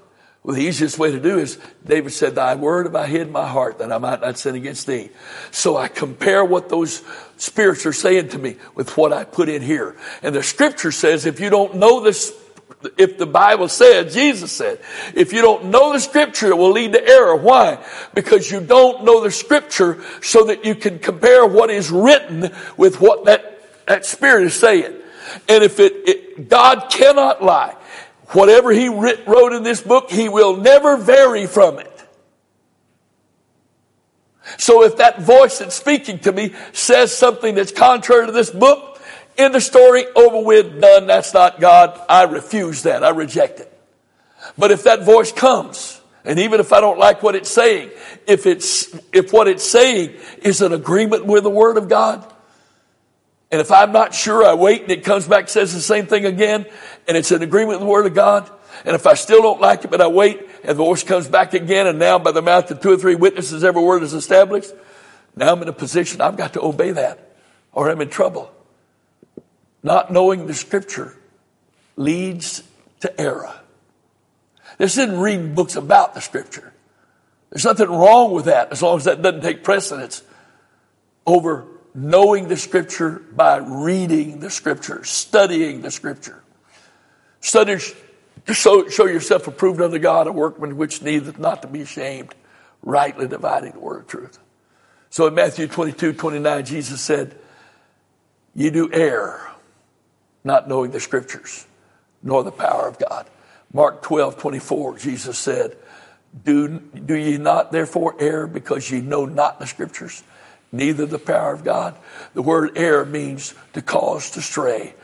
Well, 0.43 0.55
the 0.55 0.63
easiest 0.63 0.97
way 0.97 1.11
to 1.11 1.19
do 1.19 1.37
is 1.37 1.59
David 1.85 2.13
said, 2.13 2.35
Thy 2.35 2.55
word 2.55 2.85
have 2.85 2.95
I 2.95 3.07
hid 3.07 3.27
in 3.27 3.31
my 3.31 3.47
heart 3.47 3.79
that 3.79 3.91
I 3.91 3.97
might 3.97 4.21
not 4.21 4.37
sin 4.37 4.55
against 4.55 4.87
thee. 4.87 5.09
So 5.51 5.75
I 5.75 5.89
compare 5.89 6.45
what 6.45 6.69
those 6.69 7.03
spirits 7.35 7.85
are 7.85 7.93
saying 7.93 8.29
to 8.29 8.39
me 8.39 8.55
with 8.73 8.95
what 8.95 9.11
I 9.11 9.25
put 9.25 9.49
in 9.49 9.61
here. 9.61 9.97
And 10.23 10.33
the 10.33 10.41
scripture 10.41 10.91
says 10.91 11.25
if 11.25 11.41
you 11.41 11.49
don't 11.49 11.75
know 11.75 11.99
this, 11.99 12.33
if 12.97 13.17
the 13.17 13.25
Bible 13.25 13.67
said, 13.67 14.11
Jesus 14.11 14.51
said, 14.51 14.79
if 15.13 15.33
you 15.33 15.41
don't 15.41 15.65
know 15.65 15.91
the 15.91 15.99
scripture, 15.99 16.47
it 16.47 16.57
will 16.57 16.71
lead 16.71 16.93
to 16.93 17.05
error. 17.05 17.35
Why? 17.35 17.83
Because 18.13 18.49
you 18.49 18.61
don't 18.61 19.03
know 19.03 19.21
the 19.21 19.31
scripture 19.31 20.01
so 20.21 20.45
that 20.45 20.63
you 20.63 20.75
can 20.75 20.99
compare 20.99 21.45
what 21.45 21.69
is 21.69 21.91
written 21.91 22.51
with 22.77 23.01
what 23.01 23.25
that, 23.25 23.85
that 23.85 24.05
spirit 24.05 24.45
is 24.45 24.53
saying. 24.53 24.95
And 25.47 25.63
if 25.63 25.79
it, 25.79 25.93
it 26.07 26.49
God 26.49 26.89
cannot 26.89 27.43
lie. 27.43 27.75
Whatever 28.29 28.71
he 28.71 28.87
wrote 28.87 29.53
in 29.53 29.63
this 29.63 29.81
book, 29.81 30.09
he 30.09 30.29
will 30.29 30.55
never 30.55 30.95
vary 30.95 31.47
from 31.47 31.79
it. 31.79 31.89
So 34.57 34.83
if 34.83 34.97
that 34.97 35.21
voice 35.21 35.59
that's 35.59 35.75
speaking 35.75 36.19
to 36.19 36.31
me 36.31 36.53
says 36.73 37.15
something 37.15 37.55
that's 37.55 37.71
contrary 37.71 38.25
to 38.25 38.31
this 38.31 38.49
book, 38.49 38.88
in 39.39 39.53
the 39.53 39.61
story, 39.61 40.05
over 40.15 40.43
with, 40.43 40.81
done, 40.81 41.07
that's 41.07 41.33
not 41.33 41.59
God, 41.59 41.99
I 42.09 42.23
refuse 42.23 42.83
that. 42.83 43.03
I 43.03 43.09
reject 43.09 43.61
it. 43.61 43.73
But 44.57 44.71
if 44.71 44.83
that 44.83 45.03
voice 45.03 45.31
comes, 45.31 46.01
and 46.25 46.39
even 46.39 46.59
if 46.59 46.73
I 46.73 46.81
don't 46.81 46.99
like 46.99 47.23
what 47.23 47.35
it's 47.35 47.49
saying, 47.49 47.91
if 48.27 48.45
it's, 48.45 48.93
if 49.13 49.31
what 49.31 49.47
it's 49.47 49.63
saying 49.63 50.15
is 50.41 50.61
an 50.61 50.73
agreement 50.73 51.25
with 51.25 51.43
the 51.43 51.49
Word 51.49 51.77
of 51.77 51.87
God, 51.87 52.31
and 53.51 53.61
if 53.61 53.71
I'm 53.71 53.91
not 53.91 54.13
sure, 54.13 54.45
I 54.45 54.53
wait 54.53 54.83
and 54.83 54.91
it 54.91 55.03
comes 55.03 55.27
back, 55.27 55.49
says 55.49 55.73
the 55.73 55.81
same 55.81 56.05
thing 56.05 56.25
again, 56.25 56.65
and 57.07 57.17
it's 57.17 57.31
an 57.31 57.41
agreement 57.41 57.79
with 57.79 57.87
the 57.87 57.91
Word 57.91 58.05
of 58.05 58.13
God. 58.13 58.49
And 58.85 58.95
if 58.95 59.07
I 59.07 59.13
still 59.15 59.41
don't 59.41 59.61
like 59.61 59.85
it, 59.85 59.91
but 59.91 60.01
I 60.01 60.07
wait, 60.07 60.47
and 60.63 60.69
the 60.69 60.83
voice 60.83 61.03
comes 61.03 61.27
back 61.27 61.53
again, 61.53 61.87
and 61.87 61.97
now 61.97 62.19
by 62.19 62.31
the 62.31 62.41
mouth 62.41 62.69
of 62.71 62.81
two 62.81 62.91
or 62.91 62.97
three 62.97 63.15
witnesses, 63.15 63.63
every 63.63 63.81
word 63.81 64.03
is 64.03 64.13
established. 64.13 64.71
Now 65.35 65.53
I'm 65.53 65.61
in 65.61 65.67
a 65.67 65.73
position, 65.73 66.21
I've 66.21 66.37
got 66.37 66.53
to 66.53 66.61
obey 66.61 66.91
that, 66.91 67.35
or 67.71 67.89
I'm 67.89 68.01
in 68.01 68.09
trouble. 68.09 68.51
Not 69.81 70.11
knowing 70.11 70.47
the 70.47 70.53
Scripture 70.53 71.15
leads 71.95 72.63
to 73.01 73.19
error. 73.19 73.53
This 74.77 74.97
isn't 74.97 75.19
reading 75.19 75.55
books 75.55 75.75
about 75.75 76.13
the 76.13 76.21
Scripture. 76.21 76.73
There's 77.49 77.65
nothing 77.65 77.89
wrong 77.89 78.31
with 78.31 78.45
that 78.45 78.71
as 78.71 78.81
long 78.81 78.97
as 78.97 79.05
that 79.05 79.21
doesn't 79.21 79.41
take 79.41 79.63
precedence 79.63 80.23
over 81.25 81.65
knowing 81.93 82.47
the 82.47 82.57
scripture 82.57 83.21
by 83.33 83.57
reading 83.57 84.39
the 84.39 84.49
scripture, 84.49 85.03
studying 85.03 85.81
the 85.81 85.91
scripture. 85.91 86.43
Study, 87.41 87.77
show, 88.51 88.87
show 88.89 89.05
yourself 89.05 89.47
approved 89.47 89.81
unto 89.81 89.97
God, 89.97 90.27
a 90.27 90.31
workman 90.31 90.77
which 90.77 91.01
needeth 91.01 91.39
not 91.39 91.61
to 91.63 91.67
be 91.67 91.81
ashamed, 91.81 92.35
rightly 92.83 93.27
dividing 93.27 93.71
the 93.71 93.79
word 93.79 94.01
of 94.01 94.07
truth. 94.07 94.37
So 95.09 95.27
in 95.27 95.33
Matthew 95.33 95.67
22, 95.67 96.13
29, 96.13 96.65
Jesus 96.65 97.01
said, 97.01 97.35
You 98.53 98.69
do 98.69 98.91
err, 98.93 99.48
not 100.43 100.67
knowing 100.67 100.91
the 100.91 100.99
scriptures, 100.99 101.65
nor 102.23 102.43
the 102.43 102.51
power 102.51 102.87
of 102.87 102.99
God. 102.99 103.27
Mark 103.73 104.01
12, 104.01 104.37
24, 104.37 104.97
Jesus 104.97 105.37
said, 105.37 105.77
Do, 106.43 106.79
do 106.79 107.15
ye 107.15 107.37
not 107.37 107.71
therefore 107.71 108.15
err 108.19 108.47
because 108.47 108.89
ye 108.89 109.01
know 109.01 109.25
not 109.25 109.59
the 109.59 109.67
scriptures? 109.67 110.23
neither 110.71 111.05
the 111.05 111.19
power 111.19 111.53
of 111.53 111.63
God. 111.63 111.95
The 112.33 112.41
word 112.41 112.77
err 112.77 113.05
means 113.05 113.53
to 113.73 113.81
cause 113.81 114.29
to 114.31 114.41
stray, 114.41 114.95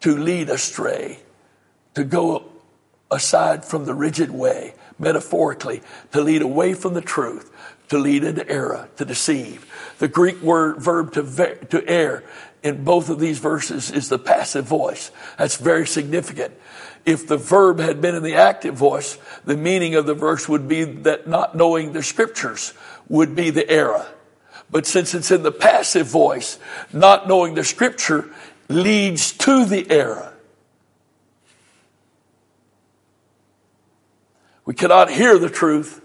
to 0.00 0.16
lead 0.16 0.50
astray, 0.50 1.20
to 1.94 2.04
go 2.04 2.44
aside 3.10 3.64
from 3.64 3.84
the 3.84 3.94
rigid 3.94 4.30
way, 4.30 4.74
metaphorically, 4.98 5.82
to 6.12 6.20
lead 6.20 6.42
away 6.42 6.74
from 6.74 6.94
the 6.94 7.00
truth, 7.02 7.50
to 7.88 7.98
lead 7.98 8.24
into 8.24 8.48
error, 8.48 8.88
to 8.96 9.04
deceive. 9.04 9.66
The 9.98 10.08
Greek 10.08 10.40
word 10.40 10.78
verb 10.78 11.12
to, 11.12 11.22
ver, 11.22 11.56
to 11.56 11.86
err 11.86 12.24
in 12.62 12.84
both 12.84 13.08
of 13.08 13.18
these 13.18 13.38
verses 13.38 13.90
is 13.90 14.08
the 14.08 14.18
passive 14.18 14.64
voice. 14.64 15.10
That's 15.38 15.56
very 15.56 15.86
significant. 15.86 16.54
If 17.04 17.26
the 17.26 17.36
verb 17.36 17.80
had 17.80 18.00
been 18.00 18.14
in 18.14 18.22
the 18.22 18.36
active 18.36 18.74
voice, 18.74 19.18
the 19.44 19.56
meaning 19.56 19.96
of 19.96 20.06
the 20.06 20.14
verse 20.14 20.48
would 20.48 20.68
be 20.68 20.84
that 20.84 21.26
not 21.26 21.56
knowing 21.56 21.92
the 21.92 22.02
scriptures 22.02 22.72
would 23.08 23.34
be 23.34 23.50
the 23.50 23.68
error. 23.68 24.06
But 24.70 24.86
since 24.86 25.12
it's 25.12 25.30
in 25.30 25.42
the 25.42 25.52
passive 25.52 26.06
voice, 26.06 26.58
not 26.92 27.28
knowing 27.28 27.54
the 27.54 27.64
scripture 27.64 28.30
leads 28.68 29.32
to 29.32 29.64
the 29.64 29.90
error. 29.90 30.32
We 34.64 34.74
cannot 34.74 35.10
hear 35.10 35.38
the 35.38 35.50
truth 35.50 36.00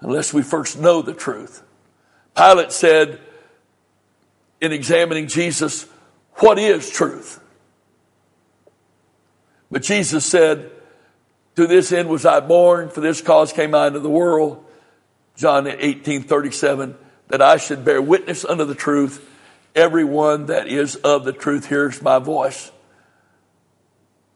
unless 0.00 0.32
we 0.32 0.42
first 0.42 0.78
know 0.78 1.02
the 1.02 1.12
truth. 1.12 1.62
Pilate 2.34 2.72
said 2.72 3.20
in 4.60 4.72
examining 4.72 5.26
Jesus, 5.26 5.86
What 6.40 6.58
is 6.58 6.90
truth? 6.90 7.40
But 9.70 9.82
Jesus 9.82 10.24
said, 10.26 10.70
To 11.56 11.66
this 11.66 11.92
end 11.92 12.08
was 12.08 12.26
I 12.26 12.40
born, 12.40 12.88
for 12.88 13.00
this 13.00 13.20
cause 13.20 13.52
came 13.52 13.74
I 13.74 13.86
into 13.86 14.00
the 14.00 14.10
world. 14.10 14.64
John 15.36 15.66
18 15.66 16.22
37, 16.22 16.96
that 17.28 17.40
I 17.40 17.56
should 17.56 17.84
bear 17.84 18.02
witness 18.02 18.44
unto 18.44 18.64
the 18.64 18.74
truth. 18.74 19.26
Everyone 19.74 20.46
that 20.46 20.66
is 20.66 20.96
of 20.96 21.24
the 21.24 21.32
truth 21.32 21.66
hears 21.68 22.02
my 22.02 22.18
voice. 22.18 22.72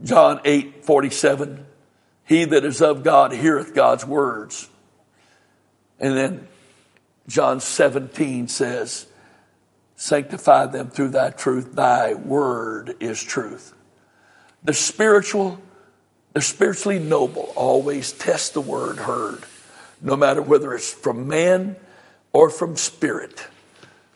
John 0.03 0.41
8 0.45 0.85
47, 0.85 1.67
he 2.27 2.45
that 2.45 2.65
is 2.65 2.83
of 2.83 3.03
God 3.03 3.33
heareth 3.33 3.75
God's 3.75 4.05
words. 4.05 4.69
And 5.99 6.17
then 6.17 6.49
John 7.29 7.61
17 7.61 8.49
says, 8.49 9.07
Sanctify 9.97 10.67
them 10.67 10.91
through 10.91 11.11
thy 11.11 11.31
truth. 11.31 11.75
Thy 11.75 12.15
word 12.15 12.97
is 13.01 13.23
truth. 13.23 13.75
The 14.63 14.73
spiritual, 14.73 15.61
the 16.33 16.41
spiritually 16.41 16.99
noble 16.99 17.53
always 17.55 18.13
test 18.13 18.55
the 18.55 18.61
word 18.61 18.97
heard, 18.97 19.45
no 20.01 20.17
matter 20.17 20.43
whether 20.43 20.75
it's 20.75 20.93
from 20.93 21.29
man 21.29 21.77
or 22.33 22.51
from 22.51 22.77
spirit, 22.77 23.47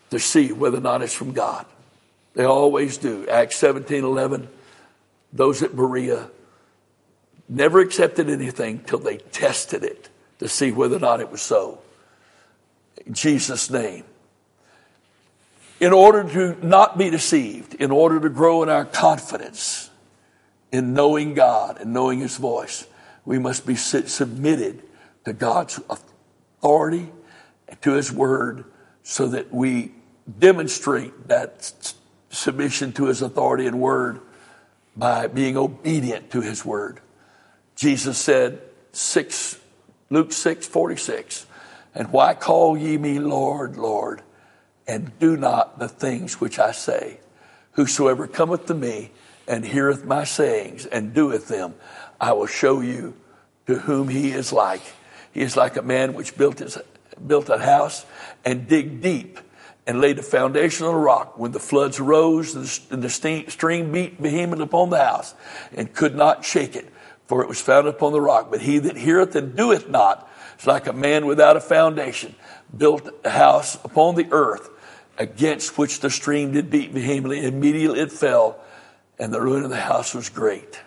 to 0.09 0.19
see 0.19 0.51
whether 0.51 0.77
or 0.77 0.81
not 0.81 1.01
it's 1.01 1.13
from 1.13 1.33
God. 1.33 1.65
They 2.33 2.43
always 2.43 2.97
do. 2.97 3.27
Acts 3.27 3.55
17 3.57 4.03
11, 4.03 4.47
those 5.31 5.61
at 5.61 5.75
Berea 5.75 6.29
never 7.47 7.79
accepted 7.79 8.29
anything 8.29 8.79
till 8.79 8.99
they 8.99 9.17
tested 9.17 9.83
it 9.83 10.09
to 10.39 10.47
see 10.47 10.71
whether 10.71 10.95
or 10.95 10.99
not 10.99 11.19
it 11.19 11.31
was 11.31 11.41
so. 11.41 11.79
In 13.05 13.13
Jesus' 13.13 13.69
name. 13.69 14.03
In 15.79 15.93
order 15.93 16.23
to 16.23 16.65
not 16.65 16.97
be 16.97 17.09
deceived, 17.09 17.75
in 17.75 17.91
order 17.91 18.19
to 18.19 18.29
grow 18.29 18.63
in 18.63 18.69
our 18.69 18.85
confidence 18.85 19.89
in 20.71 20.93
knowing 20.93 21.33
God 21.33 21.79
and 21.79 21.93
knowing 21.93 22.19
His 22.19 22.37
voice, 22.37 22.85
we 23.25 23.39
must 23.39 23.65
be 23.65 23.75
submitted 23.75 24.83
to 25.25 25.33
God's 25.33 25.79
authority 25.89 27.09
to 27.81 27.93
His 27.93 28.11
Word 28.11 28.65
so 29.03 29.27
that 29.27 29.53
we 29.53 29.93
demonstrate 30.37 31.27
that 31.29 31.93
submission 32.29 32.91
to 32.93 33.05
His 33.05 33.21
authority 33.21 33.65
and 33.65 33.79
Word 33.79 34.19
by 34.97 35.27
being 35.27 35.55
obedient 35.55 36.31
to 36.31 36.41
His 36.41 36.65
Word. 36.65 36.99
Jesus 37.75 38.17
said, 38.17 38.61
6, 38.91 39.57
Luke 40.09 40.33
6 40.33 40.67
46, 40.67 41.45
and 41.95 42.11
why 42.11 42.33
call 42.33 42.77
ye 42.77 42.97
me 42.97 43.19
Lord, 43.19 43.77
Lord, 43.77 44.21
and 44.89 45.17
do 45.19 45.37
not 45.37 45.77
the 45.77 45.87
things 45.87 46.41
which 46.41 46.57
I 46.57 46.71
say? 46.71 47.19
Whosoever 47.73 48.25
cometh 48.25 48.65
to 48.65 48.73
me 48.73 49.11
and 49.47 49.63
heareth 49.63 50.03
my 50.03 50.23
sayings 50.23 50.87
and 50.87 51.13
doeth 51.13 51.47
them, 51.47 51.75
I 52.19 52.33
will 52.33 52.47
show 52.47 52.81
you 52.81 53.13
to 53.67 53.75
whom 53.75 54.07
he 54.07 54.31
is 54.31 54.51
like. 54.51 54.81
He 55.31 55.41
is 55.41 55.55
like 55.55 55.77
a 55.77 55.83
man 55.83 56.15
which 56.15 56.35
built 56.35 56.57
his 56.57 56.77
built 57.25 57.49
a 57.49 57.59
house 57.59 58.05
and 58.43 58.67
dig 58.67 59.01
deep 59.01 59.39
and 59.85 60.01
laid 60.01 60.17
a 60.17 60.23
foundation 60.23 60.87
on 60.87 60.95
a 60.95 60.97
rock. 60.97 61.37
When 61.37 61.51
the 61.51 61.59
floods 61.59 61.99
rose, 61.99 62.55
and 62.89 63.03
the 63.03 63.09
stream 63.09 63.91
beat 63.91 64.19
vehemently 64.19 64.63
upon 64.63 64.89
the 64.89 64.97
house 64.97 65.35
and 65.71 65.93
could 65.93 66.15
not 66.15 66.43
shake 66.43 66.75
it, 66.75 66.91
for 67.27 67.43
it 67.43 67.47
was 67.47 67.61
founded 67.61 67.93
upon 67.93 68.11
the 68.11 68.21
rock. 68.21 68.49
But 68.49 68.61
he 68.61 68.79
that 68.79 68.97
heareth 68.97 69.35
and 69.35 69.55
doeth 69.55 69.87
not 69.87 70.27
is 70.57 70.65
like 70.65 70.87
a 70.87 70.93
man 70.93 71.27
without 71.27 71.57
a 71.57 71.61
foundation, 71.61 72.33
built 72.75 73.07
a 73.23 73.29
house 73.29 73.75
upon 73.83 74.15
the 74.15 74.27
earth, 74.31 74.69
against 75.19 75.77
which 75.77 75.99
the 75.99 76.09
stream 76.09 76.53
did 76.53 76.71
beat 76.71 76.91
vehemently. 76.91 77.45
Immediately 77.45 77.99
it 77.99 78.11
fell, 78.11 78.59
and 79.19 79.33
the 79.33 79.41
ruin 79.41 79.65
of 79.65 79.69
the 79.69 79.75
house 79.75 80.15
was 80.15 80.29
great. 80.29 80.79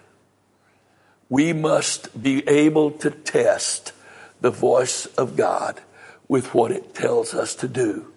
We 1.29 1.53
must 1.53 2.21
be 2.21 2.47
able 2.49 2.91
to 2.93 3.11
test 3.11 3.93
the 4.41 4.51
voice 4.51 5.07
of 5.19 5.37
God 5.37 5.81
with 6.29 6.55
what 6.55 6.73
it 6.73 6.95
tells 6.95 7.35
us 7.35 7.55
to 7.57 7.69
do. 7.69 8.11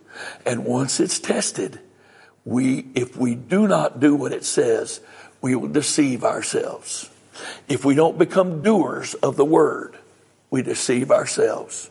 And 0.45 0.66
once 0.66 0.99
it's 1.01 1.20
tested, 1.20 1.80
we, 2.45 2.88
if 2.95 3.18
we 3.18 3.36
do 3.36 3.68
not 3.68 3.99
do 3.99 4.16
what 4.16 4.32
it 4.32 4.45
says, 4.45 5.01
we 5.41 5.55
will 5.55 5.68
deceive 5.68 6.24
ourselves. 6.24 7.09
If 7.68 7.84
we 7.84 7.93
don't 7.95 8.18
become 8.18 8.61
doers 8.61 9.16
of 9.16 9.36
the 9.36 9.45
word, 9.45 9.97
we 10.49 10.61
deceive 10.61 11.11
ourselves. 11.11 11.89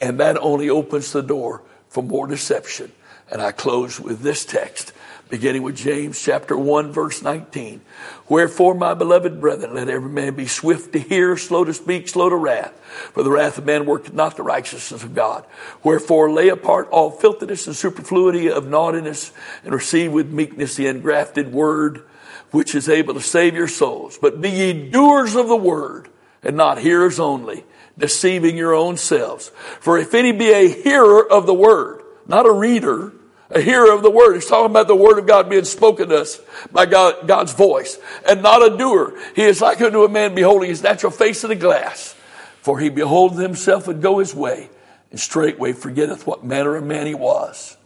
And 0.00 0.20
that 0.20 0.36
only 0.36 0.68
opens 0.68 1.12
the 1.12 1.22
door 1.22 1.62
for 1.88 2.02
more 2.02 2.26
deception. 2.26 2.92
And 3.30 3.42
I 3.42 3.52
close 3.52 3.98
with 3.98 4.20
this 4.20 4.44
text, 4.44 4.92
beginning 5.28 5.62
with 5.62 5.76
James 5.76 6.22
chapter 6.22 6.56
1, 6.56 6.92
verse 6.92 7.22
19. 7.22 7.80
Wherefore, 8.28 8.74
my 8.74 8.94
beloved 8.94 9.40
brethren, 9.40 9.74
let 9.74 9.88
every 9.88 10.10
man 10.10 10.34
be 10.34 10.46
swift 10.46 10.92
to 10.92 11.00
hear, 11.00 11.36
slow 11.36 11.64
to 11.64 11.74
speak, 11.74 12.08
slow 12.08 12.28
to 12.28 12.36
wrath. 12.36 12.72
For 13.12 13.24
the 13.24 13.30
wrath 13.30 13.58
of 13.58 13.66
man 13.66 13.84
worketh 13.84 14.14
not 14.14 14.36
the 14.36 14.44
righteousness 14.44 15.02
of 15.02 15.14
God. 15.14 15.44
Wherefore, 15.82 16.30
lay 16.30 16.48
apart 16.48 16.88
all 16.90 17.10
filthiness 17.10 17.66
and 17.66 17.74
superfluity 17.74 18.48
of 18.48 18.68
naughtiness, 18.68 19.32
and 19.64 19.74
receive 19.74 20.12
with 20.12 20.30
meekness 20.30 20.76
the 20.76 20.86
engrafted 20.86 21.52
word 21.52 22.04
which 22.52 22.74
is 22.76 22.88
able 22.88 23.14
to 23.14 23.20
save 23.20 23.54
your 23.54 23.68
souls. 23.68 24.18
But 24.18 24.40
be 24.40 24.50
ye 24.50 24.90
doers 24.90 25.34
of 25.34 25.48
the 25.48 25.56
word 25.56 26.08
and 26.42 26.56
not 26.56 26.78
hearers 26.78 27.18
only, 27.18 27.64
deceiving 27.98 28.56
your 28.56 28.72
own 28.72 28.96
selves. 28.96 29.48
For 29.80 29.98
if 29.98 30.14
any 30.14 30.30
be 30.30 30.52
a 30.52 30.68
hearer 30.68 31.28
of 31.28 31.46
the 31.46 31.54
word, 31.54 32.02
not 32.28 32.46
a 32.46 32.52
reader, 32.52 33.12
a 33.50 33.60
hearer 33.60 33.92
of 33.92 34.02
the 34.02 34.10
word. 34.10 34.34
He's 34.34 34.46
talking 34.46 34.70
about 34.70 34.88
the 34.88 34.96
word 34.96 35.18
of 35.18 35.26
God 35.26 35.48
being 35.48 35.64
spoken 35.64 36.08
to 36.08 36.22
us 36.22 36.40
by 36.72 36.86
God, 36.86 37.28
God's 37.28 37.52
voice 37.52 37.98
and 38.28 38.42
not 38.42 38.62
a 38.62 38.76
doer. 38.76 39.18
He 39.34 39.42
is 39.42 39.60
like 39.60 39.80
unto 39.80 40.04
a 40.04 40.08
man 40.08 40.34
beholding 40.34 40.68
his 40.68 40.82
natural 40.82 41.12
face 41.12 41.44
in 41.44 41.50
a 41.50 41.56
glass. 41.56 42.14
For 42.60 42.80
he 42.80 42.88
beholdeth 42.88 43.38
himself 43.38 43.86
and 43.86 44.02
go 44.02 44.18
his 44.18 44.34
way 44.34 44.68
and 45.10 45.20
straightway 45.20 45.72
forgetteth 45.72 46.26
what 46.26 46.44
manner 46.44 46.76
of 46.76 46.84
man 46.84 47.06
he 47.06 47.14
was. 47.14 47.76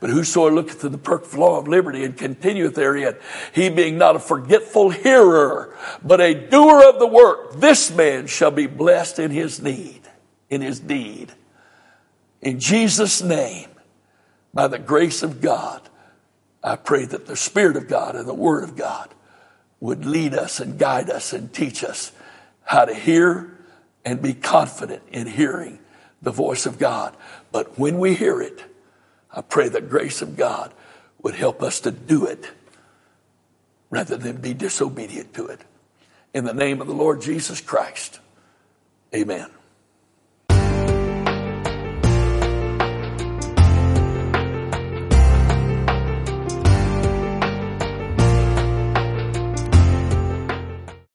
But 0.00 0.10
whosoever 0.10 0.54
looketh 0.54 0.80
to 0.80 0.88
the 0.88 0.98
perfect 0.98 1.34
law 1.34 1.58
of 1.58 1.68
liberty 1.68 2.04
and 2.04 2.16
continueth 2.16 2.74
therein, 2.74 3.16
he 3.52 3.70
being 3.70 3.96
not 3.96 4.16
a 4.16 4.18
forgetful 4.18 4.90
hearer, 4.90 5.74
but 6.02 6.20
a 6.20 6.34
doer 6.34 6.86
of 6.88 6.98
the 6.98 7.06
work, 7.06 7.54
this 7.60 7.90
man 7.90 8.26
shall 8.26 8.50
be 8.50 8.66
blessed 8.66 9.18
in 9.18 9.30
his 9.30 9.62
need, 9.62 10.02
in 10.50 10.60
his 10.60 10.80
deed. 10.80 11.32
In 12.42 12.60
Jesus' 12.60 13.22
name, 13.22 13.68
by 14.52 14.68
the 14.68 14.78
grace 14.78 15.22
of 15.22 15.40
God, 15.40 15.82
I 16.62 16.76
pray 16.76 17.04
that 17.04 17.26
the 17.26 17.36
Spirit 17.36 17.76
of 17.76 17.88
God 17.88 18.16
and 18.16 18.26
the 18.26 18.34
Word 18.34 18.64
of 18.64 18.76
God 18.76 19.10
would 19.80 20.04
lead 20.04 20.34
us 20.34 20.60
and 20.60 20.78
guide 20.78 21.10
us 21.10 21.32
and 21.32 21.52
teach 21.52 21.84
us 21.84 22.12
how 22.64 22.84
to 22.84 22.94
hear 22.94 23.56
and 24.04 24.22
be 24.22 24.34
confident 24.34 25.02
in 25.12 25.26
hearing 25.26 25.78
the 26.22 26.30
voice 26.30 26.66
of 26.66 26.78
God. 26.78 27.16
But 27.52 27.78
when 27.78 27.98
we 27.98 28.14
hear 28.14 28.40
it, 28.40 28.64
I 29.30 29.42
pray 29.42 29.68
the 29.68 29.80
grace 29.80 30.22
of 30.22 30.36
God 30.36 30.72
would 31.22 31.34
help 31.34 31.62
us 31.62 31.80
to 31.80 31.90
do 31.90 32.26
it 32.26 32.50
rather 33.90 34.16
than 34.16 34.40
be 34.40 34.54
disobedient 34.54 35.34
to 35.34 35.46
it. 35.46 35.60
In 36.34 36.44
the 36.44 36.54
name 36.54 36.80
of 36.80 36.86
the 36.86 36.94
Lord 36.94 37.20
Jesus 37.20 37.60
Christ, 37.60 38.20
amen. 39.14 39.50